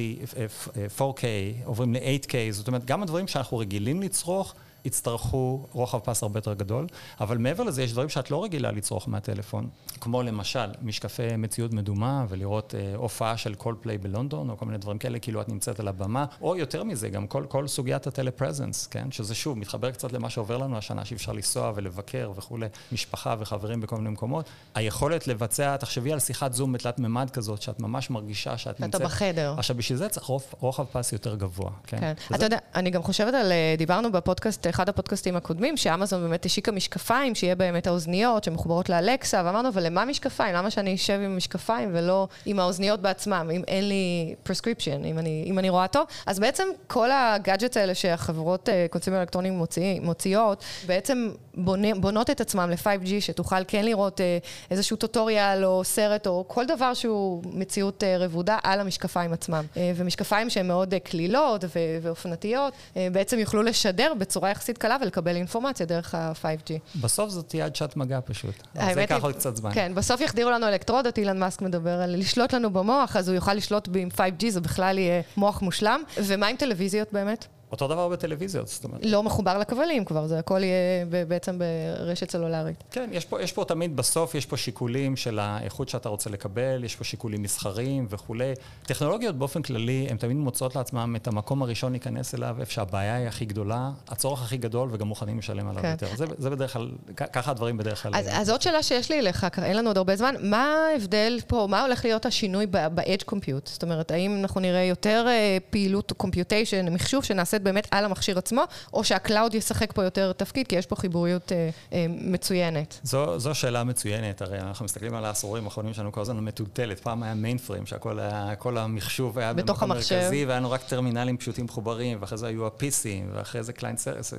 4K, 0.97 1.23
עוברים 1.65 1.93
ל-8K, 1.93 2.34
זאת 2.51 2.67
אומרת, 2.67 2.86
גם 2.86 3.04
הדברים 3.04 3.27
שאנחנו 3.27 3.58
רגילים 3.58 4.01
לצרוך, 4.01 4.56
יצטרכו 4.86 5.65
רוחב 5.72 6.00
פס 6.00 6.24
הרבה 6.24 6.38
יותר 6.38 6.54
גדול, 6.54 6.88
אבל 7.20 7.38
מעבר 7.38 7.63
לזה 7.63 7.84
יש 7.84 7.91
דברים 7.91 8.10
שאת 8.10 8.32
לא 8.32 8.44
רגילה 8.44 8.72
לצרוך 8.72 9.10
מהטלפון, 9.10 9.70
כמו 10.02 10.24
למשל 10.24 10.65
משקפי 10.82 11.36
מציאות 11.38 11.74
מדומה 11.74 12.26
ולראות 12.30 12.76
אה, 12.76 12.96
הופעה 12.96 13.38
של 13.38 13.56
כל 13.56 13.76
פליי 13.82 13.98
בלונדון 13.98 14.50
או 14.50 14.58
כל 14.58 14.65
מיני 14.65 14.78
דברים 14.78 14.98
כאלה, 14.98 15.20
כאילו 15.20 15.41
את 15.41 15.50
נמצאת 15.50 15.80
על 15.80 15.88
הבמה, 15.88 16.26
או 16.41 16.56
יותר 16.56 16.84
מזה, 16.84 17.10
גם 17.10 17.28
כל, 17.28 17.46
כל 17.50 17.67
סוגיית 17.67 18.08
הטלפרזנס, 18.08 18.88
כן? 18.88 19.12
שזה 19.12 19.36
שוב 19.36 19.58
מתחבר 19.58 19.91
קצת 19.91 20.12
למה 20.12 20.30
שעובר 20.30 20.58
לנו 20.58 20.78
השנה, 20.78 21.06
שאי 21.06 21.15
אפשר 21.15 21.32
לנסוע 21.32 21.72
ולבקר 21.76 22.32
וכולי, 22.36 22.67
משפחה 22.91 23.36
וחברים 23.39 23.82
בכל 23.82 23.96
מיני 23.96 24.10
מקומות. 24.10 24.46
היכולת 24.76 25.28
לבצע, 25.28 25.78
תחשבי 25.78 26.13
על 26.13 26.20
שיחת 26.20 26.54
זום 26.54 26.74
בתלת 26.74 27.00
מימד 27.00 27.30
כזאת, 27.30 27.62
שאת 27.62 27.80
ממש 27.80 28.10
מרגישה 28.10 28.58
שאת 28.58 28.80
נמצאת... 28.80 29.02
אתה 29.02 29.06
בחדר. 29.10 29.54
עכשיו, 29.58 29.76
בשביל 29.76 29.98
זה 29.98 30.10
צריך 30.10 30.26
רוחב 30.60 30.86
פס 30.91 31.13
יותר 31.13 31.36
גבוה, 31.36 31.72
כן? 31.88 32.00
כן. 32.00 32.13
וזה... 32.28 32.36
אתה 32.36 32.46
יודע, 32.46 32.58
אני 32.76 32.89
גם 32.89 33.04
חושבת 33.04 33.34
על, 33.34 33.52
אה, 33.52 33.76
דיברנו 33.78 34.12
בפודקאסט 34.12 34.67
אחד 34.71 34.89
הפודקאסטים 34.89 35.36
הקודמים, 35.36 35.77
שאמזון 35.77 36.21
באמת 36.21 36.45
השיקה 36.45 36.71
משקפיים, 36.71 37.36
שיהיה 37.36 37.55
בהם 37.55 37.77
את 37.77 37.88
האוזניות 37.88 38.43
שמחוברות 38.43 38.89
לאלקסה, 38.89 39.41
ואמרנו, 39.45 39.69
אבל 39.69 39.86
למה 39.86 40.05
משקפיים? 40.05 40.55
למה 40.55 40.71
שאני 40.71 40.95
אשב 40.95 41.19
עם 41.23 41.38
משקפיים 41.38 41.89
ולא 41.93 42.27
עם 42.45 42.60
האוזניות 42.60 43.01
בעצמם, 43.01 43.49
אם 43.53 43.62
אין 43.67 43.88
לי 43.88 44.36
prescription, 44.47 45.05
אם 45.05 45.19
אם 45.45 45.60
אני 45.60 45.69
רואה 45.69 45.88
טוב? 45.88 46.07
אז 46.25 46.39
בעצם 46.39 46.63
כל 46.88 47.10
הגאדג'ט 47.12 47.77
האלה 47.77 47.95
שהחברות 47.95 48.69
אה, 48.69 48.86
אלקטרונים 49.13 49.53
מוציא, 49.53 49.99
מוציאות, 49.99 50.63
בעצם 50.86 51.31
בונה, 51.56 51.88
בונות 51.96 52.30
את 52.30 52.42
עצמם 52.42 52.70
ל-5G, 52.70 53.08
שתוכל 53.20 53.56
כן 53.68 53.86
לראות 53.86 54.22
אה, 54.22 54.38
איזשהו 54.72 54.98
טוטוריאל 54.98 55.66
או 55.66 55.84
סרט 55.84 56.28
או 56.28 56.46
כל 56.48 56.66
דבר 56.66 56.94
שהוא 56.94 57.44
מציאות 57.46 58.04
אה, 58.04 58.18
רבודה 58.18 58.58
על 58.64 58.80
המשקפיים 58.80 59.34
עצמם. 59.34 59.66
ומשקפיים 59.96 60.50
שהן 60.50 60.68
מאוד 60.68 60.94
קלילות 61.04 61.64
ואופנתיות, 62.02 62.74
בעצם 63.12 63.40
יוכלו 63.40 63.64
לשדר 63.64 64.14
בצורה 64.18 64.50
יחסית 64.50 64.78
קלה 64.78 64.98
ולקבל 65.02 65.36
אינפורמציה 65.36 65.86
דרך 65.86 66.16
ה-5G. 66.16 67.00
בסוף 67.02 67.30
זאת 67.30 67.50
תהיה 67.50 67.66
עד 67.66 67.76
מגע 67.96 68.20
פשוט. 68.26 68.56
זה 68.94 69.02
ייקח 69.02 69.24
עוד 69.24 69.36
קצת 69.36 69.56
זמן. 69.56 69.70
כן, 69.74 69.92
בסוף 69.96 70.22
יחדירו 70.22 70.52
לנו 70.52 70.68
אלקטרודות, 70.68 71.18
אילן 71.18 71.40
מאסק 71.40 71.62
מדבר 71.62 72.02
על 72.02 72.16
לשלוט 72.20 72.54
לנו 72.54 72.74
במוח, 72.74 73.16
אז 73.16 73.28
הוא 73.28 73.36
יוכל 73.36 73.54
לשלוט 73.54 73.90
עם 73.96 74.10
5G, 74.18 74.50
זה 74.50 74.62
בכלל 74.62 74.98
יהיה 74.98 75.22
מוח 75.38 75.62
מושלם. 75.62 76.02
ומה 76.18 76.48
עם 76.48 76.56
טלוויזיות 76.56 77.14
באמת? 77.14 77.48
אותו 77.71 77.88
דבר 77.88 78.10
בטלוויזיות, 78.10 78.67
זאת 78.67 78.84
אומרת. 78.84 79.05
לא 79.05 79.23
מחובר 79.23 79.57
לכבלים 79.57 80.05
כבר, 80.05 80.27
זה 80.27 80.39
הכל 80.39 80.63
יהיה 80.63 81.05
בעצם 81.27 81.60
ברשת 81.60 82.31
סלולרית. 82.31 82.84
כן, 82.91 83.10
יש 83.12 83.25
פה, 83.25 83.41
יש 83.41 83.51
פה 83.51 83.65
תמיד, 83.65 83.95
בסוף 83.95 84.36
יש 84.36 84.45
פה 84.45 84.57
שיקולים 84.57 85.15
של 85.15 85.39
האיכות 85.39 85.89
שאתה 85.89 86.10
רוצה 86.10 86.29
לקבל, 86.29 86.84
יש 86.84 86.95
פה 86.95 87.03
שיקולים 87.03 87.43
מסחריים 87.43 88.05
וכולי. 88.10 88.53
טכנולוגיות 88.84 89.36
באופן 89.36 89.62
כללי, 89.62 90.07
הן 90.10 90.17
תמיד 90.17 90.38
מוצאות 90.38 90.75
לעצמן 90.75 91.15
את 91.15 91.27
המקום 91.27 91.62
הראשון 91.62 91.91
להיכנס 91.91 92.36
אליו, 92.36 92.55
איפה 92.60 92.71
שהבעיה 92.71 93.15
היא 93.15 93.27
הכי 93.27 93.45
גדולה, 93.45 93.91
הצורך 94.07 94.41
הכי 94.41 94.57
גדול, 94.57 94.89
וגם 94.91 95.07
מוכנים 95.07 95.38
לשלם 95.39 95.67
עליו 95.67 95.81
כן. 95.81 95.91
יותר. 95.91 96.15
זה, 96.15 96.25
זה 96.38 96.49
בדרך 96.49 96.73
כלל, 96.73 96.91
ככה 97.34 97.51
הדברים 97.51 97.77
בדרך 97.77 98.03
כלל. 98.03 98.15
אז, 98.15 98.25
אז 98.31 98.49
עוד 98.49 98.62
שאלה 98.62 98.84
שיש 98.84 99.12
לי 99.12 99.19
אליך, 99.19 99.47
אין 99.63 99.77
לנו 99.77 99.89
עוד 99.89 99.97
הרבה 99.97 100.15
זמן, 100.15 100.36
מה 100.41 100.75
ההבדל 100.91 101.39
פה, 101.47 101.67
מה 101.69 101.81
הולך 101.81 102.05
להיות 102.05 102.25
השינוי 102.25 102.65
ב-edge 102.67 103.23
compute? 103.31 103.65
זאת 103.65 103.84
אומרת, 103.84 104.12
האם 104.12 104.38
אנחנו 104.41 104.62
נראה 104.62 104.84
יותר 104.84 105.25
אה, 105.27 105.57
פעילות 105.69 106.13
computation, 106.23 106.89
מחשוב 106.91 107.23
שנעשית 107.23 107.61
באמת 107.63 107.88
על 107.91 108.06
המכשיר 108.06 108.38
עצמו, 108.38 108.62
או 108.93 109.04
שה 109.04 109.23
cloud 109.23 109.56
ישחק 109.56 109.93
פה 109.93 110.04
יותר 110.04 110.32
תפקיד, 110.34 110.67
כי 110.67 110.76
יש 110.76 110.86
פה 110.86 110.95
חיבוריות 110.95 111.52
אה, 111.52 111.69
אה, 111.93 112.06
מצוינת. 112.10 113.00
זו, 113.04 113.39
זו 113.39 113.56
שאלה 113.56 113.84
מצוינת, 113.84 114.41
הרי 114.41 114.60
אנחנו 114.60 114.86
מסתכלים 114.86 115.15
על 115.15 115.26
העשורים 115.26 115.65
האחרונים 115.65 115.93
שלנו 115.93 116.12
כל 116.12 116.21
הזמן 116.21 116.39
מטולטלת. 116.39 117.00
פעם 117.00 117.24
היה 117.24 117.34
mainframe, 117.34 117.86
שהכל 117.86 118.19
היה, 118.19 118.56
כל 118.56 118.78
המחשוב 118.78 119.39
היה 119.39 119.54
במקום 119.54 119.89
מרכזי, 119.89 120.45
והיה 120.45 120.60
לנו 120.60 120.71
רק 120.71 120.84
טרמינלים 120.84 121.38
פשוטים 121.38 121.65
מחוברים, 121.65 122.17
ואחרי 122.21 122.38
זה 122.38 122.47
היו 122.47 122.67
ה 122.67 122.78
PCים, 122.78 123.30
ואחרי 123.34 123.63
זה 123.63 123.74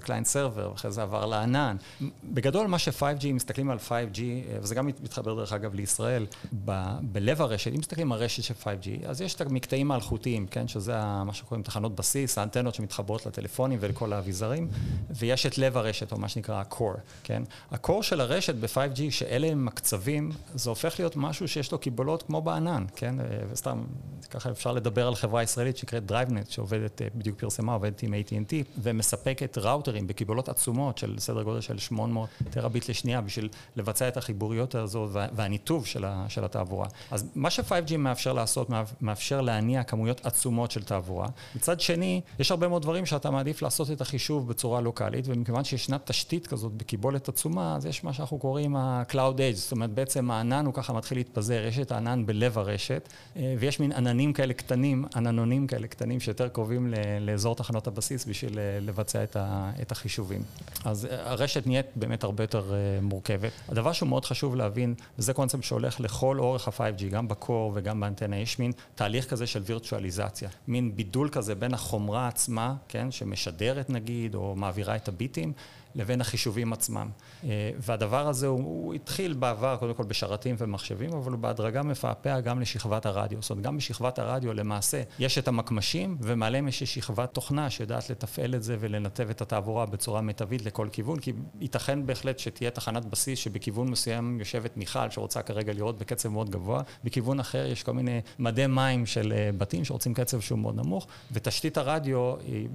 client 0.01 0.27
server, 0.27 0.71
ואחרי 0.73 0.91
זה 0.91 1.03
עבר 1.03 1.27
לענן. 1.27 1.77
בגדול, 2.25 2.67
מה 2.67 2.79
ש-5G, 2.79 3.25
אם 3.31 3.37
מסתכלים 3.37 3.71
על 3.71 3.79
5G, 3.89 4.21
אה, 4.21 4.59
וזה 4.61 4.75
גם 4.75 4.87
מתחבר 4.87 5.35
דרך 5.35 5.53
אגב 5.53 5.75
לישראל, 5.75 6.27
ב- 6.65 6.99
בלב 7.03 7.43
הרשת, 7.43 7.73
אם 7.75 7.79
מסתכלים 7.79 8.13
על 8.13 8.19
רשת 8.19 8.43
של 8.43 8.55
5G, 8.63 9.09
אז 9.09 9.21
יש 9.21 9.35
את 9.35 9.41
המקטעים 9.41 9.91
האלחוטיים, 9.91 10.47
כן, 10.47 10.69
שזה 10.69 10.93
מה 11.25 11.35
שקוראים 11.35 11.63
תחנות 11.63 11.95
בסיס, 11.95 12.39
האנטנות 12.39 12.75
שמתחברות 12.75 13.12
לטלפונים 13.27 13.79
ולכל 13.83 14.13
האביזרים, 14.13 14.69
ויש 15.11 15.47
את 15.47 15.59
לב 15.59 15.77
הרשת, 15.77 16.13
או 16.13 16.19
מה 16.19 16.29
שנקרא 16.29 16.55
ה-core, 16.55 17.01
כן? 17.25 17.43
ה-core 17.71 18.03
של 18.03 18.21
הרשת 18.21 18.55
ב-5G, 18.55 19.11
שאלה 19.11 19.47
הם 19.47 19.65
מקצבים, 19.65 20.31
זה 20.55 20.71
הופך 20.71 20.95
להיות 20.99 21.17
משהו 21.17 21.49
שיש 21.49 21.73
לו 21.73 21.79
קיבולות 21.79 22.23
כמו 22.23 22.43
בענן, 22.43 22.85
כן? 22.97 23.15
וסתם, 23.51 23.85
ככה 24.31 24.51
אפשר 24.51 24.73
לדבר 24.73 25.09
על 25.09 25.15
חברה 25.15 25.43
ישראלית 25.43 25.77
שנקראת 25.77 26.11
DriveNet, 26.11 26.51
שעובדת, 26.51 27.03
בדיוק 27.15 27.41
פרסמה, 27.41 27.73
עובדת 27.73 28.03
עם 28.03 28.15
AT&T, 28.15 28.55
ומספקת 28.83 29.59
ראוטרים 29.59 30.07
בקיבולות 30.07 30.49
עצומות 30.49 30.99
של 30.99 31.15
סדר 31.19 31.43
גודל 31.43 31.61
של 31.61 31.79
800 31.79 32.29
טראביט 32.51 32.89
לשנייה, 32.89 33.21
בשביל 33.21 33.49
לבצע 33.77 34.09
את 34.09 34.17
החיבוריות 34.17 34.75
הזו 34.75 35.09
והניתוב 35.13 35.87
של, 35.87 36.05
של 36.29 36.45
התעבורה. 36.45 36.89
אז 37.11 37.31
מה 37.35 37.51
ש-5G 37.51 37.97
מאפשר 37.97 38.33
לעשות, 38.33 38.69
מאפשר 39.01 39.41
להניע 39.41 39.83
כמויות 39.83 40.27
עצומות 40.27 40.71
של 40.71 40.83
תעבורה. 40.83 41.29
מצד 41.55 41.81
שני, 41.81 42.21
יש 42.39 42.51
הרבה 42.51 42.69
מאוד 42.69 42.83
דברים 42.83 43.02
שאתה 43.07 43.31
מעדיף 43.31 43.63
לעשות 43.63 43.91
את 43.91 44.01
החישוב 44.01 44.49
בצורה 44.49 44.81
לוקאלית, 44.81 45.25
ומכיוון 45.29 45.65
שישנה 45.65 45.99
תשתית 45.99 46.47
כזאת 46.47 46.73
בקיבולת 46.73 47.29
עצומה, 47.29 47.77
אז 47.77 47.87
יש 47.87 48.05
מה 48.05 48.13
שאנחנו 48.13 48.39
קוראים 48.39 48.77
ה-Cloud 48.77 49.37
Edge, 49.37 49.55
זאת 49.55 49.73
אומרת 49.73 49.91
בעצם 49.91 50.31
הענן 50.31 50.67
הוא 50.67 50.75
ככה 50.75 50.93
מתחיל 50.93 51.19
להתפזר, 51.19 51.65
יש 51.69 51.79
את 51.79 51.93
הענן 51.93 52.27
בלב 52.27 52.59
הרשת, 52.59 53.09
אה, 53.37 53.55
ויש 53.59 53.81
מין 53.81 53.93
עננים 53.93 54.33
כאלה 54.33 54.55
קטנים, 54.55 55.05
עננונים 55.17 55.67
כאלה 55.67 55.87
קטנים 55.87 56.21
שיותר 56.21 56.49
קרובים 56.49 56.95
לאזור 57.21 57.55
תחנות 57.55 57.87
הבסיס 57.87 58.25
בשביל 58.25 58.59
אה, 58.59 58.79
לבצע 58.81 59.25
את, 59.25 59.37
את 59.83 59.93
החישובים. 59.93 60.43
אז 60.85 61.07
אה, 61.07 61.31
הרשת 61.31 61.67
נהיית 61.67 61.87
באמת 61.97 62.25
הרבה 62.25 62.45
יותר 62.45 62.73
מורכבת. 63.03 63.53
הדבר 63.69 63.93
שהוא 63.93 64.09
מאוד 64.09 64.25
חשוב 64.25 64.57
להבין, 64.57 64.95
וזה 65.19 65.33
קונספט 65.33 65.63
שהולך 65.63 66.01
לכל 66.01 66.39
אורך 66.39 66.69
ה-5G, 66.69 67.05
גם 67.11 67.29
בקור 67.29 67.73
וגם 67.75 68.01
באנטנה, 68.01 68.37
יש 68.37 68.59
מין 68.59 68.73
תהליך 68.95 69.31
כזה 69.31 69.47
של 69.47 69.63
וירטואליזציה, 69.67 70.49
מין 70.69 70.97
בידול 70.97 71.29
כזה 71.29 71.55
בין 71.55 71.75
החומרה 71.75 72.29
עצמה, 72.29 72.75
כן, 72.93 73.11
שמשדרת 73.11 73.91
נגיד, 73.91 74.35
או 74.35 74.57
מעבירה 74.57 74.97
את 74.97 75.09
הביטים, 75.09 75.53
לבין 75.95 76.21
החישובים 76.21 76.73
עצמם. 76.73 77.09
אה, 77.45 77.71
והדבר 77.79 78.29
הזה 78.29 78.47
הוא, 78.47 78.59
הוא 78.59 78.95
התחיל 78.95 79.33
בעבר 79.33 79.77
קודם 79.77 79.95
כל 79.95 80.05
בשרתים 80.05 80.57
ומחשבים, 80.59 81.13
אבל 81.13 81.33
הוא 81.33 81.39
בהדרגה 81.39 81.83
מפעפע 81.83 82.41
גם 82.41 82.61
לשכבת 82.61 83.07
הרדיו. 83.07 83.43
זאת 83.43 83.51
אומרת, 83.51 83.65
גם 83.65 83.77
בשכבת 83.77 84.19
הרדיו 84.19 84.53
למעשה 84.53 85.03
יש 85.19 85.39
את 85.39 85.49
המקמשים, 85.49 86.17
ומעליהם 86.21 86.69
יש 86.69 86.83
שכבת 86.83 87.35
תוכנה 87.35 87.71
שיודעת 87.71 88.11
לתפעל 88.11 88.55
את 88.55 88.63
זה 88.63 88.77
ולנתב 88.81 89.31
את 89.31 89.41
התעבורה 89.41 89.87
בצורה 89.87 90.21
מיטבית 90.21 90.65
לכל 90.65 90.89
כיוון, 90.93 91.19
כי 91.19 91.33
ייתכן 91.61 92.07
בהחלט 92.07 92.39
שתהיה 92.39 92.71
תחנת 92.71 93.05
בסיס 93.05 93.39
שבכיוון 93.39 93.91
מסוים 93.91 94.39
יושבת 94.39 94.77
מיכל 94.77 95.11
שרוצה 95.11 95.43
כרגע 95.43 95.73
לראות 95.73 95.99
בקצב 95.99 96.29
מאוד 96.29 96.51
גבוה, 96.51 96.83
בכיוון 97.05 97.41
אחר 97.41 97.67
יש 97.67 97.83
כל 97.83 97.93
מיני 97.93 98.21
מדי 98.39 98.67
מים 98.67 99.07
של 99.07 99.33
אה, 99.33 99.51
בתים 99.59 99.85
שרוצים 99.85 100.15
קצב 100.15 100.41
שהוא 100.41 100.59
מאוד 100.59 100.77
נמוך, 100.77 101.07
ותשתית 101.33 101.79
הרדיו 101.79 102.35
היא 102.47 102.69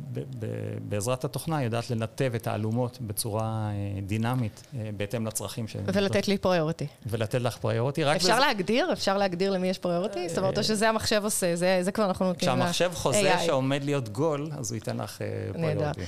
בעזרת 0.81 1.25
התוכנה 1.25 1.63
יודעת 1.63 1.89
לנתב 1.89 2.31
את 2.35 2.47
האלומות 2.47 2.97
בצורה 3.07 3.69
דינמית, 4.01 4.63
בהתאם 4.97 5.27
לצרכים 5.27 5.67
ש... 5.67 5.75
ולתת 5.85 6.27
לי 6.27 6.37
priority. 6.37 6.87
ולתת 7.05 7.41
לך 7.41 7.57
priority. 7.57 8.11
אפשר 8.15 8.33
בזה... 8.33 8.39
להגדיר? 8.39 8.93
אפשר 8.93 9.17
להגדיר 9.17 9.51
למי 9.51 9.69
יש 9.69 9.77
priority? 9.77 10.29
זאת 10.29 10.37
אומרת, 10.37 10.57
או 10.57 10.63
שזה 10.63 10.89
המחשב 10.89 11.21
עושה, 11.23 11.55
זה, 11.55 11.79
זה 11.81 11.91
כבר 11.91 12.05
אנחנו 12.05 12.25
נותנים 12.25 12.49
לה... 12.49 12.55
כשהמחשב 12.55 12.91
חוזה 12.93 13.33
שעומד 13.45 13.83
להיות 13.83 14.09
גול, 14.09 14.49
אז 14.57 14.71
הוא 14.71 14.75
ייתן 14.75 14.97
לך 14.97 15.21
פריוריטי. 15.53 16.01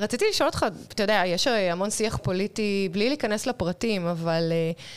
רציתי 0.00 0.24
לשאול 0.30 0.48
אותך, 0.48 0.66
אתה 0.88 1.02
יודע, 1.02 1.22
יש 1.26 1.46
המון 1.46 1.90
שיח 1.90 2.16
פוליטי, 2.22 2.88
בלי 2.92 3.08
להיכנס 3.08 3.46
לפרטים, 3.46 4.06
אבל 4.06 4.52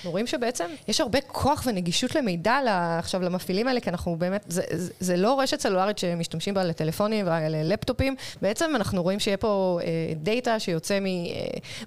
רואים 0.06 0.28
שבעצם 0.28 0.66
יש 0.88 1.02
הרבה 1.02 1.22
כוח 1.22 1.64
ונגישות 1.66 2.16
למידע 2.16 2.60
עכשיו 3.00 3.22
למפעילים 3.22 3.68
האלה, 3.68 3.80
כי 3.80 3.90
אנחנו 3.90 4.16
באמת, 4.16 4.46
זה, 4.48 5.18
לא 5.18 5.40
רשת 5.40 5.60
סלולרית 5.60 5.98
שמשתמשים 5.98 6.54
בה 6.54 6.64
לטלפונים 6.64 7.26
וללפטופים, 7.28 8.16
בעצם 8.42 8.72
אנחנו 8.76 9.04
רואים 9.04 9.20
שיהיה 9.20 9.38
פה 9.38 9.80
אה, 9.84 10.14
דאטה 10.16 10.60
שיוצא 10.60 11.00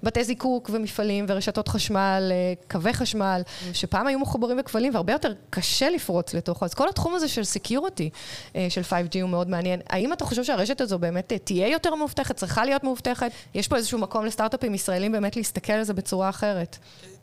מבתי 0.03 0.23
זיקוק 0.23 0.69
ומפעלים 0.73 1.25
ורשתות 1.27 1.67
חשמל, 1.67 2.31
אה, 2.31 2.53
קווי 2.71 2.93
חשמל, 2.93 3.41
שפעם 3.73 4.07
היו 4.07 4.19
מחוברים 4.19 4.57
בכבלים 4.57 4.93
והרבה 4.93 5.13
יותר 5.13 5.33
קשה 5.49 5.89
לפרוץ 5.89 6.33
לתוכו. 6.33 6.65
אז 6.65 6.73
כל 6.73 6.89
התחום 6.89 7.15
הזה 7.15 7.27
של 7.27 7.43
סקיורטי 7.43 8.09
אה, 8.55 8.67
של 8.69 8.81
5G 8.81 9.21
הוא 9.21 9.29
מאוד 9.29 9.49
מעניין. 9.49 9.79
האם 9.89 10.13
אתה 10.13 10.25
חושב 10.25 10.43
שהרשת 10.43 10.81
הזו 10.81 10.99
באמת 10.99 11.31
אה, 11.31 11.37
תהיה 11.37 11.67
יותר 11.67 11.95
מאובטחת, 11.95 12.35
צריכה 12.35 12.65
להיות 12.65 12.83
מאובטחת? 12.83 13.31
יש 13.53 13.67
פה 13.67 13.75
איזשהו 13.75 13.99
מקום 13.99 14.25
לסטארט-אפים 14.25 14.73
ישראלים 14.73 15.11
באמת 15.11 15.35
להסתכל 15.35 15.73
על 15.73 15.83
זה 15.83 15.93
בצורה 15.93 16.29
אחרת. 16.29 16.77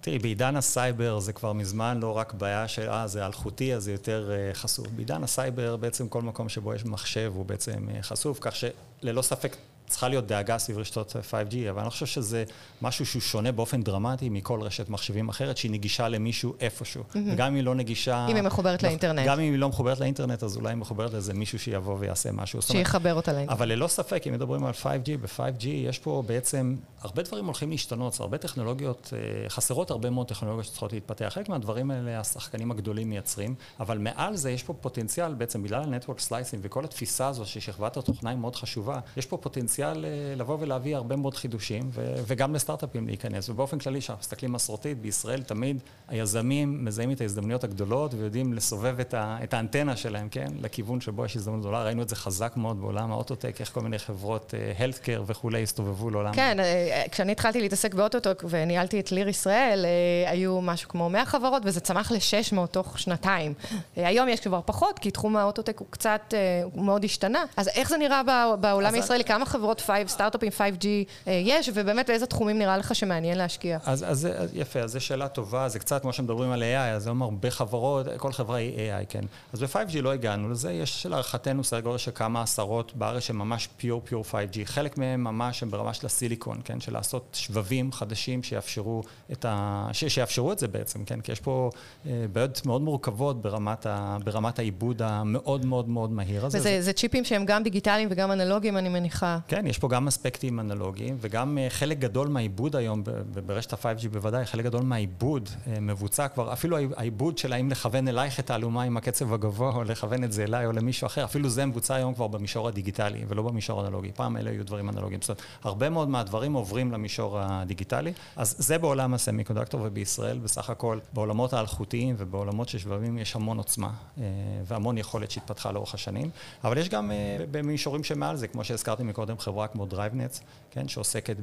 תראי, 0.05 0.19
בעידן 0.19 0.57
הסייבר 0.57 1.19
זה 1.19 1.33
כבר 1.33 1.53
מזמן 1.53 2.01
לא 2.01 2.17
רק 2.17 2.33
בעיה 2.33 2.69
של, 2.69 2.89
אה, 2.89 3.07
זה 3.07 3.27
אלחוטי, 3.27 3.75
אז 3.75 3.85
זה 3.85 3.93
יותר 3.93 4.31
uh, 4.31 4.57
חשוף. 4.57 4.87
בעידן 4.89 5.25
הסייבר, 5.25 5.77
בעצם 5.77 6.09
כל 6.09 6.23
מקום 6.23 6.49
שבו 6.49 6.75
יש 6.75 6.85
מחשב 6.85 7.33
הוא 7.35 7.47
בעצם 7.47 7.89
uh, 7.89 8.03
חשוף, 8.03 8.39
כך 8.41 8.55
שללא 8.57 9.23
ספק 9.23 9.57
צריכה 9.87 10.09
להיות 10.09 10.27
דאגה 10.27 10.59
סביב 10.59 10.79
רשתות 10.79 11.17
5G, 11.31 11.71
אבל 11.71 11.81
אני 11.81 11.91
חושב 11.91 12.07
שזה 12.07 12.45
משהו 12.83 13.07
שהוא 13.07 13.23
שונה 13.23 13.53
באופן 13.53 13.83
דרמטי 13.83 14.29
מכל 14.29 14.61
רשת 14.63 14.89
מחשבים 14.89 15.29
אחרת, 15.29 15.57
שהיא 15.57 15.71
נגישה 15.71 16.09
למישהו 16.09 16.55
איפשהו. 16.61 17.03
Mm-hmm. 17.03 17.19
וגם 17.33 17.47
אם 17.47 17.55
היא 17.55 17.65
לא 17.65 17.75
נגישה... 17.75 18.27
אם 18.31 18.37
היא 18.37 18.43
מחוברת 18.43 18.83
לא, 18.83 18.89
לאינטרנט. 18.89 19.27
גם 19.27 19.41
אם 19.41 19.53
היא 19.53 19.59
לא 19.59 19.69
מחוברת 19.69 20.01
לאינטרנט, 20.01 20.43
אז 20.43 20.57
אולי 20.57 20.69
היא 20.69 20.77
מחוברת 20.77 21.13
לאיזה 21.13 21.35
מישהו 21.35 21.59
שיבוא 21.59 21.97
ויעשה 21.99 22.33
משהו. 22.33 22.63
שיחבר 22.63 23.15
אותה 23.15 23.33
לאינטרנט. 23.33 23.59
אבל 23.59 23.69
ללא 23.69 23.89
ספק, 23.89 24.27
אם 24.27 24.33
מדברים 24.33 24.65
על 24.65 24.73
5G, 24.83 25.09
ב-5G 25.21 25.67
יש 25.67 25.99
פה 25.99 26.23
בעצם, 26.27 26.77
הרבה 27.01 27.23
דברים 27.23 27.45
הולכים 27.45 27.71
להשתנות, 27.71 28.21
הרבה 28.21 28.39
טכנולוגיות, 28.39 29.13
אה, 29.13 29.49
חסרות 29.49 29.91
הרבה 29.91 30.11
מאוד 30.11 30.29
טכנולוגיות 30.29 30.67
שצריכות 30.67 30.93
להתפתח. 30.93 31.29
חלק 31.35 31.49
מהדברים 31.49 31.91
האלה 31.91 32.21
השחקנים 32.21 32.71
הגדולים 32.71 33.11
מייצרים, 33.11 33.55
אבל 33.81 33.99
מעל 33.99 34.37
זה 34.37 34.51
יש 34.51 34.63
פה 34.63 34.75
פוטנציאל, 34.81 35.35
בעצם 35.35 35.63
בגלל 35.63 35.83
ה-Network 35.83 36.29
Slicing 36.29 36.59
וכל 36.63 36.85
התפיסה 36.85 37.29
הזו 37.29 37.47
ששכבת 37.47 37.97
התוכנה 37.97 38.31
היא 38.31 38.39
מאוד 38.39 38.57
חשובה, 38.57 38.99
יש 39.17 39.27
פה 39.27 39.37
פוטנציאל 39.37 39.74
אה, 39.81 39.95
לבוא 40.37 40.57
ולהביא 40.61 40.97
הרבה 40.97 41.17
מאוד 41.17 41.35
חידושים, 41.35 41.91
ו- 41.93 42.15
וגם 42.27 42.55
לסטארט-אפים 42.55 43.07
להיכנס. 43.07 43.49
ובאופן 43.49 43.79
כללי, 43.79 44.01
כשאנחנו 44.01 44.21
מסתכלים 44.21 44.53
מסורתית, 44.53 44.99
בישראל 44.99 45.43
תמיד 45.43 45.79
היזמים 46.09 46.85
מזהים 46.85 47.11
את 47.11 47.21
ההזדמנויות 47.21 47.65
הגדולות 47.65 48.15
ויודעים 48.15 48.53
לסובב 48.53 49.01
את, 49.01 49.15
ה- 49.15 49.39
את 49.43 49.55
האנטנה 49.55 49.97
שלהם, 49.97 50.29
כן? 50.29 50.47
לכיוון 50.61 51.01
שבו 51.01 51.25
יש 51.25 51.37
הזדמנות 51.37 51.61
גדולה. 51.61 51.85
ראינו 51.85 52.03
את 52.03 52.09
זה 52.09 52.17
חזק 52.17 52.53
מאוד 52.57 52.81
בעולם 52.81 53.13
האוטוטק, 53.13 53.61
איך 53.61 53.73
כל 53.73 53.81
מיני 53.81 53.99
חברות, 53.99 54.55
הלטקר 54.79 55.23
uh, 55.27 55.31
וכולי, 55.31 55.63
הסתובבו 55.63 56.11
לעולם. 56.11 56.33
כן, 56.33 56.57
uh, 56.61 57.11
כשאני 57.11 57.33
התחלתי 57.33 57.61
להתעסק 57.61 57.95
באוטוטק 57.95 58.43
וניהלתי 58.49 59.01
את 59.01 59.13
ליר 59.13 59.29
ישראל, 59.29 59.85
uh, 59.85 60.31
היו 60.31 60.61
משהו 60.61 60.89
כמו 60.89 61.11
100 61.11 61.25
חברות, 61.25 61.63
וזה 61.67 61.81
צמח 61.81 62.13
ל-600 62.13 62.67
תוך 62.67 62.99
שנתיים. 62.99 63.55
Uh, 63.71 63.77
היום 63.95 64.29
יש 64.29 64.41
כבר 64.41 64.61
פחות, 64.65 64.99
כי 64.99 65.11
תחום 65.11 65.37
האוטוטק 65.37 65.79
הוא 65.79 65.87
קצת, 65.91 66.21
uh, 66.31 66.35
הוא 66.75 66.85
מאוד 66.85 67.05
השתנה. 67.05 67.45
אז 67.57 67.69
איך 67.69 67.89
זה 67.89 67.97
נראה 67.97 68.23
בעולם 68.61 68.95
הישראלי? 68.95 69.25
כמה 69.25 69.47
חברות 69.47 69.64
5 69.81 70.11
סטארט-אפ 70.11 70.43
עם 70.43 70.49
5G 70.49 70.87
אה, 71.29 71.33
יש, 71.45 71.71
ובאמת 71.75 72.07
באיזה 72.09 72.27
תחומים 72.27 72.59
נראה 72.59 72.77
לך 72.77 72.95
שמעניין 72.95 73.39
להשקיע? 73.39 73.79
אז, 73.85 74.05
אז, 74.09 74.29
אז 74.37 74.51
יפה, 74.55 74.81
אז 74.81 74.93
זו 74.93 75.01
שאלה 75.01 75.29
טובה, 75.29 75.69
זה 75.69 75.79
קצת 75.79 76.03
כמו 76.03 76.13
שמדברים 76.13 76.51
על 76.51 76.63
AI, 76.63 76.97
אז 76.97 77.09
אומר 77.09 77.25
הרבה 77.25 77.51
חברות, 77.51 78.07
כל 78.17 78.33
חברה 78.33 78.57
היא 78.57 78.77
AI, 78.77 79.07
כן. 79.09 79.25
אז 79.53 79.63
ב-5G 79.63 80.01
לא 80.03 80.13
הגענו 80.13 80.51
לזה, 80.51 80.73
יש 80.73 81.07
להערכתנו 81.07 81.65
סדר 81.65 81.81
גודל 81.81 81.99
של 81.99 82.11
כמה 82.15 82.43
עשרות 82.43 82.97
בארץ 82.97 83.23
שהם 83.23 83.39
ממש 83.39 83.69
פיור 83.77 84.03
פיור 84.05 84.25
5G, 84.31 84.59
חלק 84.65 84.99
מהם 84.99 85.25
ממש 85.25 85.63
הם 85.63 85.71
ברמה 85.71 85.95
של 85.95 86.07
הסיליקון, 86.07 86.61
כן, 86.65 86.81
של 86.81 86.93
לעשות 86.93 87.37
שבבים 87.41 87.93
חדשים 87.93 88.43
שיאפשרו 88.43 89.03
את, 89.33 89.45
ה... 89.49 89.89
ש... 89.93 90.05
שיאפשרו 90.05 90.53
את 90.53 90.59
זה 90.59 90.69
בעצם, 90.69 91.05
כן, 91.05 91.21
כי 91.21 91.33
יש 91.33 91.41
פה 91.41 91.71
אה, 92.07 92.25
בעיות 92.33 92.67
מאוד 92.67 92.83
מורכבות 92.83 93.43
ברמת, 93.43 93.87
ה... 93.87 94.17
ברמת 94.25 94.59
העיבוד 94.59 95.03
המאוד 95.03 95.67
מאוד 95.67 95.89
מאוד 95.89 96.11
מהיר 96.11 96.47
הזה. 96.47 96.59
וזה 96.59 96.83
זה... 96.83 96.93
צ'יפים 96.93 97.25
שהם 97.25 97.45
גם 97.45 97.63
דיגיטליים 97.63 98.09
וגם 98.11 98.33
אנלוגיים, 98.33 98.77
אני 98.77 98.89
מניחה. 98.89 99.39
כן, 99.49 99.54
יש 99.67 99.79
פה 99.79 99.89
גם 99.89 100.09
אספקטים 100.09 100.61
אנלוגיים, 100.61 101.17
וגם 101.21 101.59
אה, 101.59 101.71
חלק 101.71 101.99
גדול 101.99 102.29
מהעיבוד 102.29 102.77
היום, 102.77 103.03
ברשת 103.47 103.73
ה-5G 103.73 104.09
בוודאי, 104.09 104.47
חלק 104.47 104.65
גדול 104.65 104.83
מהעיבוד 104.83 105.49
אה, 105.67 105.81
מבוצע 105.81 106.29
כבר, 106.29 106.53
אפילו 106.53 106.77
העיבוד 106.97 107.39
של 107.39 107.53
האם 107.53 107.71
לכוון 107.71 108.09
אלייך 108.09 108.41
את 108.41 108.51
האלומה 108.51 108.83
עם 108.83 108.97
הקצב 108.97 109.33
הגבוה, 109.33 109.73
או 109.75 109.85
לכוון 109.85 110.25
את 110.25 110.33
זה 110.33 110.43
אליי 110.45 110.67
או 110.67 110.73
למישהו 110.73 111.07
אחר, 111.07 111.25
אפילו 111.25 111.49
זה 111.49 111.67
מבוצע 111.67 111.95
היום 111.95 112.15
כבר 112.15 112.27
במישור 112.27 112.69
הדיגיטלי, 112.69 113.25
ולא 113.29 113.43
במישור 113.43 113.81
האנלוגי. 113.81 114.13
פעם 114.15 114.37
אלה 114.37 114.51
היו 114.51 114.65
דברים 114.65 114.89
אנלוגיים. 114.89 115.21
זאת 115.21 115.29
אומרת, 115.29 115.43
הרבה 115.63 115.91
מאוד 115.91 116.09
מהדברים 116.09 116.53
עוברים 116.53 116.93
למישור 116.93 117.39
הדיגיטלי. 117.41 118.13
אז 118.37 118.55
זה 118.59 118.79
בעולם 118.79 119.15
הסמי 119.15 119.45
קונדקטור, 119.45 119.81
ובישראל, 119.85 120.39
בסך 120.39 120.71
הכל, 120.71 120.99
בעולמות 121.13 121.53
האלחוטיים 121.53 122.15
ובעולמות 122.19 122.69
של 122.69 122.79
שבבים 122.79 123.19
יש 123.19 123.37
המון 123.37 123.59
עוצמה, 123.59 123.91
אה, 124.19 124.25
והמון 124.67 124.99
יכולת 124.99 125.31
שהתפתחה 125.31 125.73
לאורך 125.73 125.95
השנים. 125.95 126.31
אבל 126.65 126.79
יש 126.79 126.89
גם 126.89 127.11
במישורים 127.51 128.05
שמעל 128.05 128.37
זה, 128.37 128.49
כמו 128.49 128.65
שהזכרתי 128.65 129.03
מקודם, 129.03 129.37
חברה 129.45 129.67
כמו 129.67 129.87
DriveNet, 129.91 130.41
כן, 130.75 130.89
שעוסקת 130.89 131.37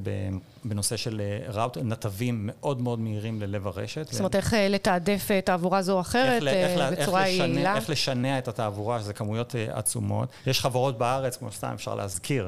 בנושא 0.65 0.97
של 0.97 1.21
ראוט, 1.47 1.77
אה, 1.77 1.83
נתבים 1.83 2.39
מאוד 2.43 2.81
מאוד 2.81 2.99
מהירים 2.99 3.41
ללב 3.41 3.67
הרשת. 3.67 4.07
זאת 4.11 4.19
אומרת, 4.19 4.35
איך 4.35 4.53
אה, 4.53 4.67
לתעדף 4.67 5.27
אה, 5.31 5.41
תעבורה 5.41 5.81
זו 5.81 5.93
או 5.93 6.01
אחרת 6.01 6.43
בצורה 6.91 7.27
יעילה? 7.27 7.75
איך 7.75 7.89
לשנע 7.89 8.37
את 8.37 8.47
התעבורה, 8.47 8.99
שזה 8.99 9.13
כמויות 9.13 9.55
עצומות. 9.71 10.29
יש 10.47 10.61
חברות 10.61 10.97
בארץ, 10.97 11.37
כמו 11.37 11.51
סתם 11.51 11.71
אפשר 11.73 11.95
להזכיר, 11.95 12.47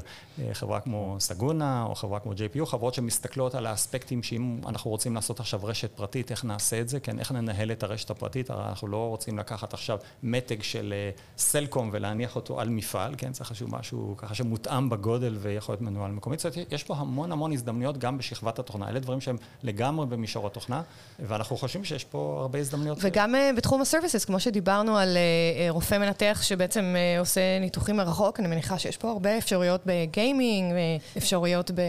חברה 0.54 0.80
כמו 0.80 1.16
סגונה 1.20 1.86
או 1.90 1.96
חברה 1.96 2.20
כמו 2.20 2.32
JPU, 2.32 2.66
חברות 2.66 2.94
שמסתכלות 2.94 3.56
על 3.56 3.66
האספקטים 3.66 4.24
שאם 4.24 4.58
אנחנו 4.68 4.92
רוצים 4.92 5.16
לעשות 5.16 5.40
עכשיו 5.40 5.60
רשת 5.64 5.92
פרטית, 5.92 6.32
איך 6.32 6.46
נעשה 6.46 6.82
את 6.82 6.90
זה, 6.90 7.00
כן, 7.00 7.20
איך 7.20 7.32
ננהל 7.32 7.72
את 7.72 7.84
הרשת 7.84 8.10
הפרטית, 8.10 8.50
הרי 8.50 8.66
אנחנו 8.66 8.88
לא 8.88 9.08
רוצים 9.10 9.40
לקחת 9.40 9.74
עכשיו 9.74 9.98
מתג 10.24 10.64
של 10.64 10.94
סלקום 11.38 11.90
ולהניח 11.94 12.36
אותו 12.36 12.60
על 12.60 12.70
מפעל, 12.70 13.16
כן, 13.18 13.32
צריך 13.32 13.50
איזשהו 13.50 13.68
משהו 13.68 14.16
ככה 14.18 14.36
שמותאם 14.36 14.90
בגודל 14.90 15.36
ויכול 15.44 15.74
להיות 15.74 15.82
מנוהל 15.82 16.12
מקומית. 16.12 16.40
זאת 16.40 16.56
אומרת, 16.56 16.72
יש 16.72 16.84
פה 16.84 16.96
המון 16.96 17.32
המון 17.32 17.52
הזדמנויות 17.52 17.98
גם 17.98 18.18
בשכבת 18.18 18.60
התוכנה. 18.60 18.90
אלה 18.90 19.00
דברים 19.00 19.22
שהם 19.22 19.38
לגמרי 19.64 20.06
במישור 20.06 20.48
התוכנה, 20.48 20.82
ואנחנו 21.20 21.58
חושבים 21.58 21.84
שיש 21.86 22.04
פה 22.04 22.38
הרבה 22.42 22.60
הזדמנויות. 22.60 22.98
וגם 23.02 23.36
uh, 23.36 23.58
בתחום 23.58 23.82
הסרוויסס, 23.82 24.26
כמו 24.26 24.40
שדיברנו 24.40 24.98
על 24.98 25.18
uh, 25.18 25.72
רופא 25.72 25.98
מנתח 25.98 26.40
שבעצם 26.44 26.96
עושה 27.20 27.60
ניתוחים 27.60 27.98
מרחוק, 27.98 28.40
אני 28.40 28.48
מניחה 28.48 28.80
שיש 28.80 28.98
פה 28.98 29.12
הרבה 29.12 29.38
אפשרויות 29.38 29.82
בגיימינג, 29.86 30.74
אפשרויות 31.18 31.72
ב... 31.72 31.82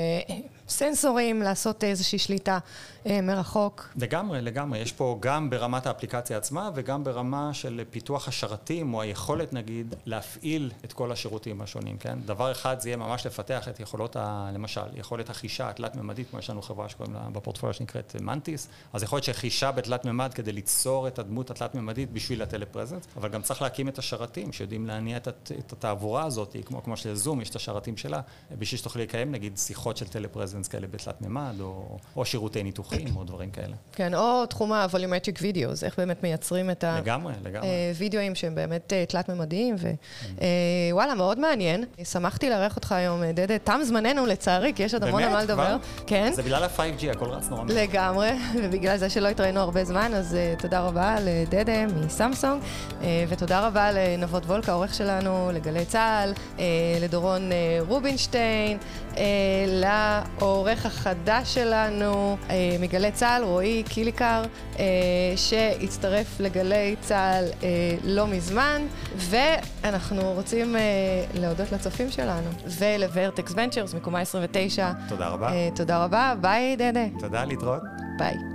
סנסורים, 0.69 1.43
לעשות 1.43 1.85
איזושהי 1.85 2.19
שליטה 2.19 2.59
אה, 3.07 3.21
מרחוק. 3.21 3.89
לגמרי, 3.97 4.43
לגמרי. 4.43 4.79
יש 4.79 4.93
פה 4.93 5.19
גם 5.21 5.51
ברמת 5.51 5.87
האפליקציה 5.87 6.37
עצמה 6.37 6.71
וגם 6.75 7.05
ברמה 7.05 7.55
של 7.55 7.83
פיתוח 7.91 8.29
השרתים, 8.29 8.95
או 8.95 9.03
היכולת 9.03 9.53
נגיד 9.53 9.95
להפעיל 10.07 10.73
את 10.85 10.93
כל 10.93 11.13
השירותים 11.13 11.61
השונים, 11.61 11.99
כן? 11.99 12.19
דבר 12.25 12.53
אחד 12.53 12.81
זה 12.81 12.89
יהיה 12.89 12.97
ממש 12.97 13.27
לפתח 13.27 13.69
את 13.69 13.81
יכולות, 13.81 14.17
ה, 14.17 14.51
למשל, 14.55 14.81
יכולת 14.95 15.31
החישה 15.31 15.69
התלת-ממדית, 15.69 16.31
כמו 16.31 16.39
יש 16.39 16.51
לנו 16.51 16.63
חברה 16.63 16.89
שקוראים 16.89 17.15
לה 17.15 17.21
בפורטפוליו 17.33 17.75
שנקראת 17.75 18.17
מנטיס, 18.21 18.69
אז 18.93 19.03
יכול 19.03 19.17
להיות 19.17 19.25
שחישה 19.25 19.73
בתלת-ממד 19.73 20.35
כדי 20.35 20.53
ליצור 20.53 21.09
את 21.09 21.19
הדמות 21.19 21.51
התלת-ממדית 21.51 22.13
בשביל 22.13 22.43
הטלפרזנס, 22.43 23.03
אבל 23.17 23.29
גם 23.29 23.43
צריך 23.43 23.63
להקים 23.63 23.89
את 23.89 23.99
השרתים 23.99 24.53
שיודעים 24.53 24.87
להניע 24.87 25.17
את, 25.17 25.29
את 25.29 25.73
התעבורה 25.73 26.25
הזאת, 26.25 26.57
כמו, 26.65 26.83
כמו 26.83 26.97
שלזום 26.97 27.41
יש 27.41 27.51
את 27.51 27.57
השרתים 27.57 27.97
שלה, 27.97 28.21
בשביל 28.59 28.79
שתוכלי 28.79 29.03
לקיים 29.03 29.33
נגיד 29.33 29.59
שיחות 29.59 29.97
של 29.97 30.09
טלפרזנס. 30.09 30.54
פרזנס 30.55 30.69
כאלה 30.69 30.87
בתלת 30.87 31.21
מימד, 31.21 31.55
או, 31.61 31.99
או 32.17 32.25
שירותי 32.25 32.63
ניתוחים, 32.63 33.17
או 33.17 33.25
דברים 33.25 33.51
כאלה. 33.51 33.75
כן, 33.93 34.15
או 34.15 34.47
תחום 34.47 34.73
ה-volumetric 34.73 35.39
videos, 35.39 35.85
איך 35.85 35.99
באמת 35.99 36.23
מייצרים 36.23 36.71
את 36.71 36.85
הווידאוים 36.85 38.33
אה, 38.33 38.37
שהם 38.37 38.55
באמת 38.55 38.93
אה, 38.93 39.05
תלת-ממדיים, 39.09 39.75
ווואלה, 39.75 41.13
mm. 41.13 41.15
אה, 41.15 41.15
מאוד 41.15 41.39
מעניין. 41.39 41.85
שמחתי 42.05 42.51
לארח 42.51 42.77
אותך 42.77 42.93
היום, 42.93 43.25
דדה. 43.25 43.59
תם 43.59 43.81
זמננו, 43.83 44.27
לצערי, 44.27 44.73
כי 44.77 44.83
יש 44.83 44.95
עוד 44.95 45.05
המון 45.05 45.23
על 45.23 45.33
מה 45.33 45.43
לדבר. 45.43 45.77
כן. 46.07 46.33
זה 46.35 46.43
בגלל 46.43 46.63
ה-5G, 46.65 47.11
הכל 47.11 47.31
רץ 47.31 47.49
נורא. 47.49 47.65
לגמרי, 47.69 48.31
ובגלל 48.63 48.97
זה 48.97 49.11
שלא 49.11 49.29
התראינו 49.29 49.61
הרבה 49.61 49.85
זמן, 49.85 50.15
אז 50.15 50.37
תודה 50.59 50.81
רבה 50.81 51.17
לדדה 51.21 51.87
מסמסונג, 51.87 52.63
ותודה 53.29 53.67
רבה 53.67 53.93
לנבות 53.93 54.45
וולקה, 54.45 54.73
העורך 54.73 54.95
שלנו, 54.95 55.51
לגלי 55.55 55.85
צה"ל, 55.85 56.33
לדורון 57.01 57.51
רובינשטיין, 57.89 58.79
העורך 60.45 60.87
החדש 60.87 61.55
שלנו 61.55 62.37
אה, 62.51 62.77
מגלי 62.81 63.13
צה"ל, 63.13 63.43
רועי 63.45 63.83
קיליק 63.89 64.15
בעיקר, 64.15 64.43
אה, 64.79 64.85
שהצטרף 65.37 66.41
לגלי 66.41 66.97
צה"ל 67.01 67.45
אה, 67.63 67.69
לא 68.05 68.27
מזמן, 68.27 68.83
ואנחנו 69.17 70.33
רוצים 70.33 70.77
להודות 71.35 71.73
לצופים 71.73 72.11
שלנו, 72.11 72.51
ולוורטקס 72.79 73.53
ונצ'רס 73.57 73.95
מקומה 73.95 74.21
29. 74.21 74.93
תודה 75.09 75.29
רבה. 75.29 75.51
תודה 75.75 76.05
רבה, 76.05 76.35
ביי. 76.41 77.05
תודה, 77.19 77.45
להתראות. 77.45 77.83
ביי. 78.19 78.54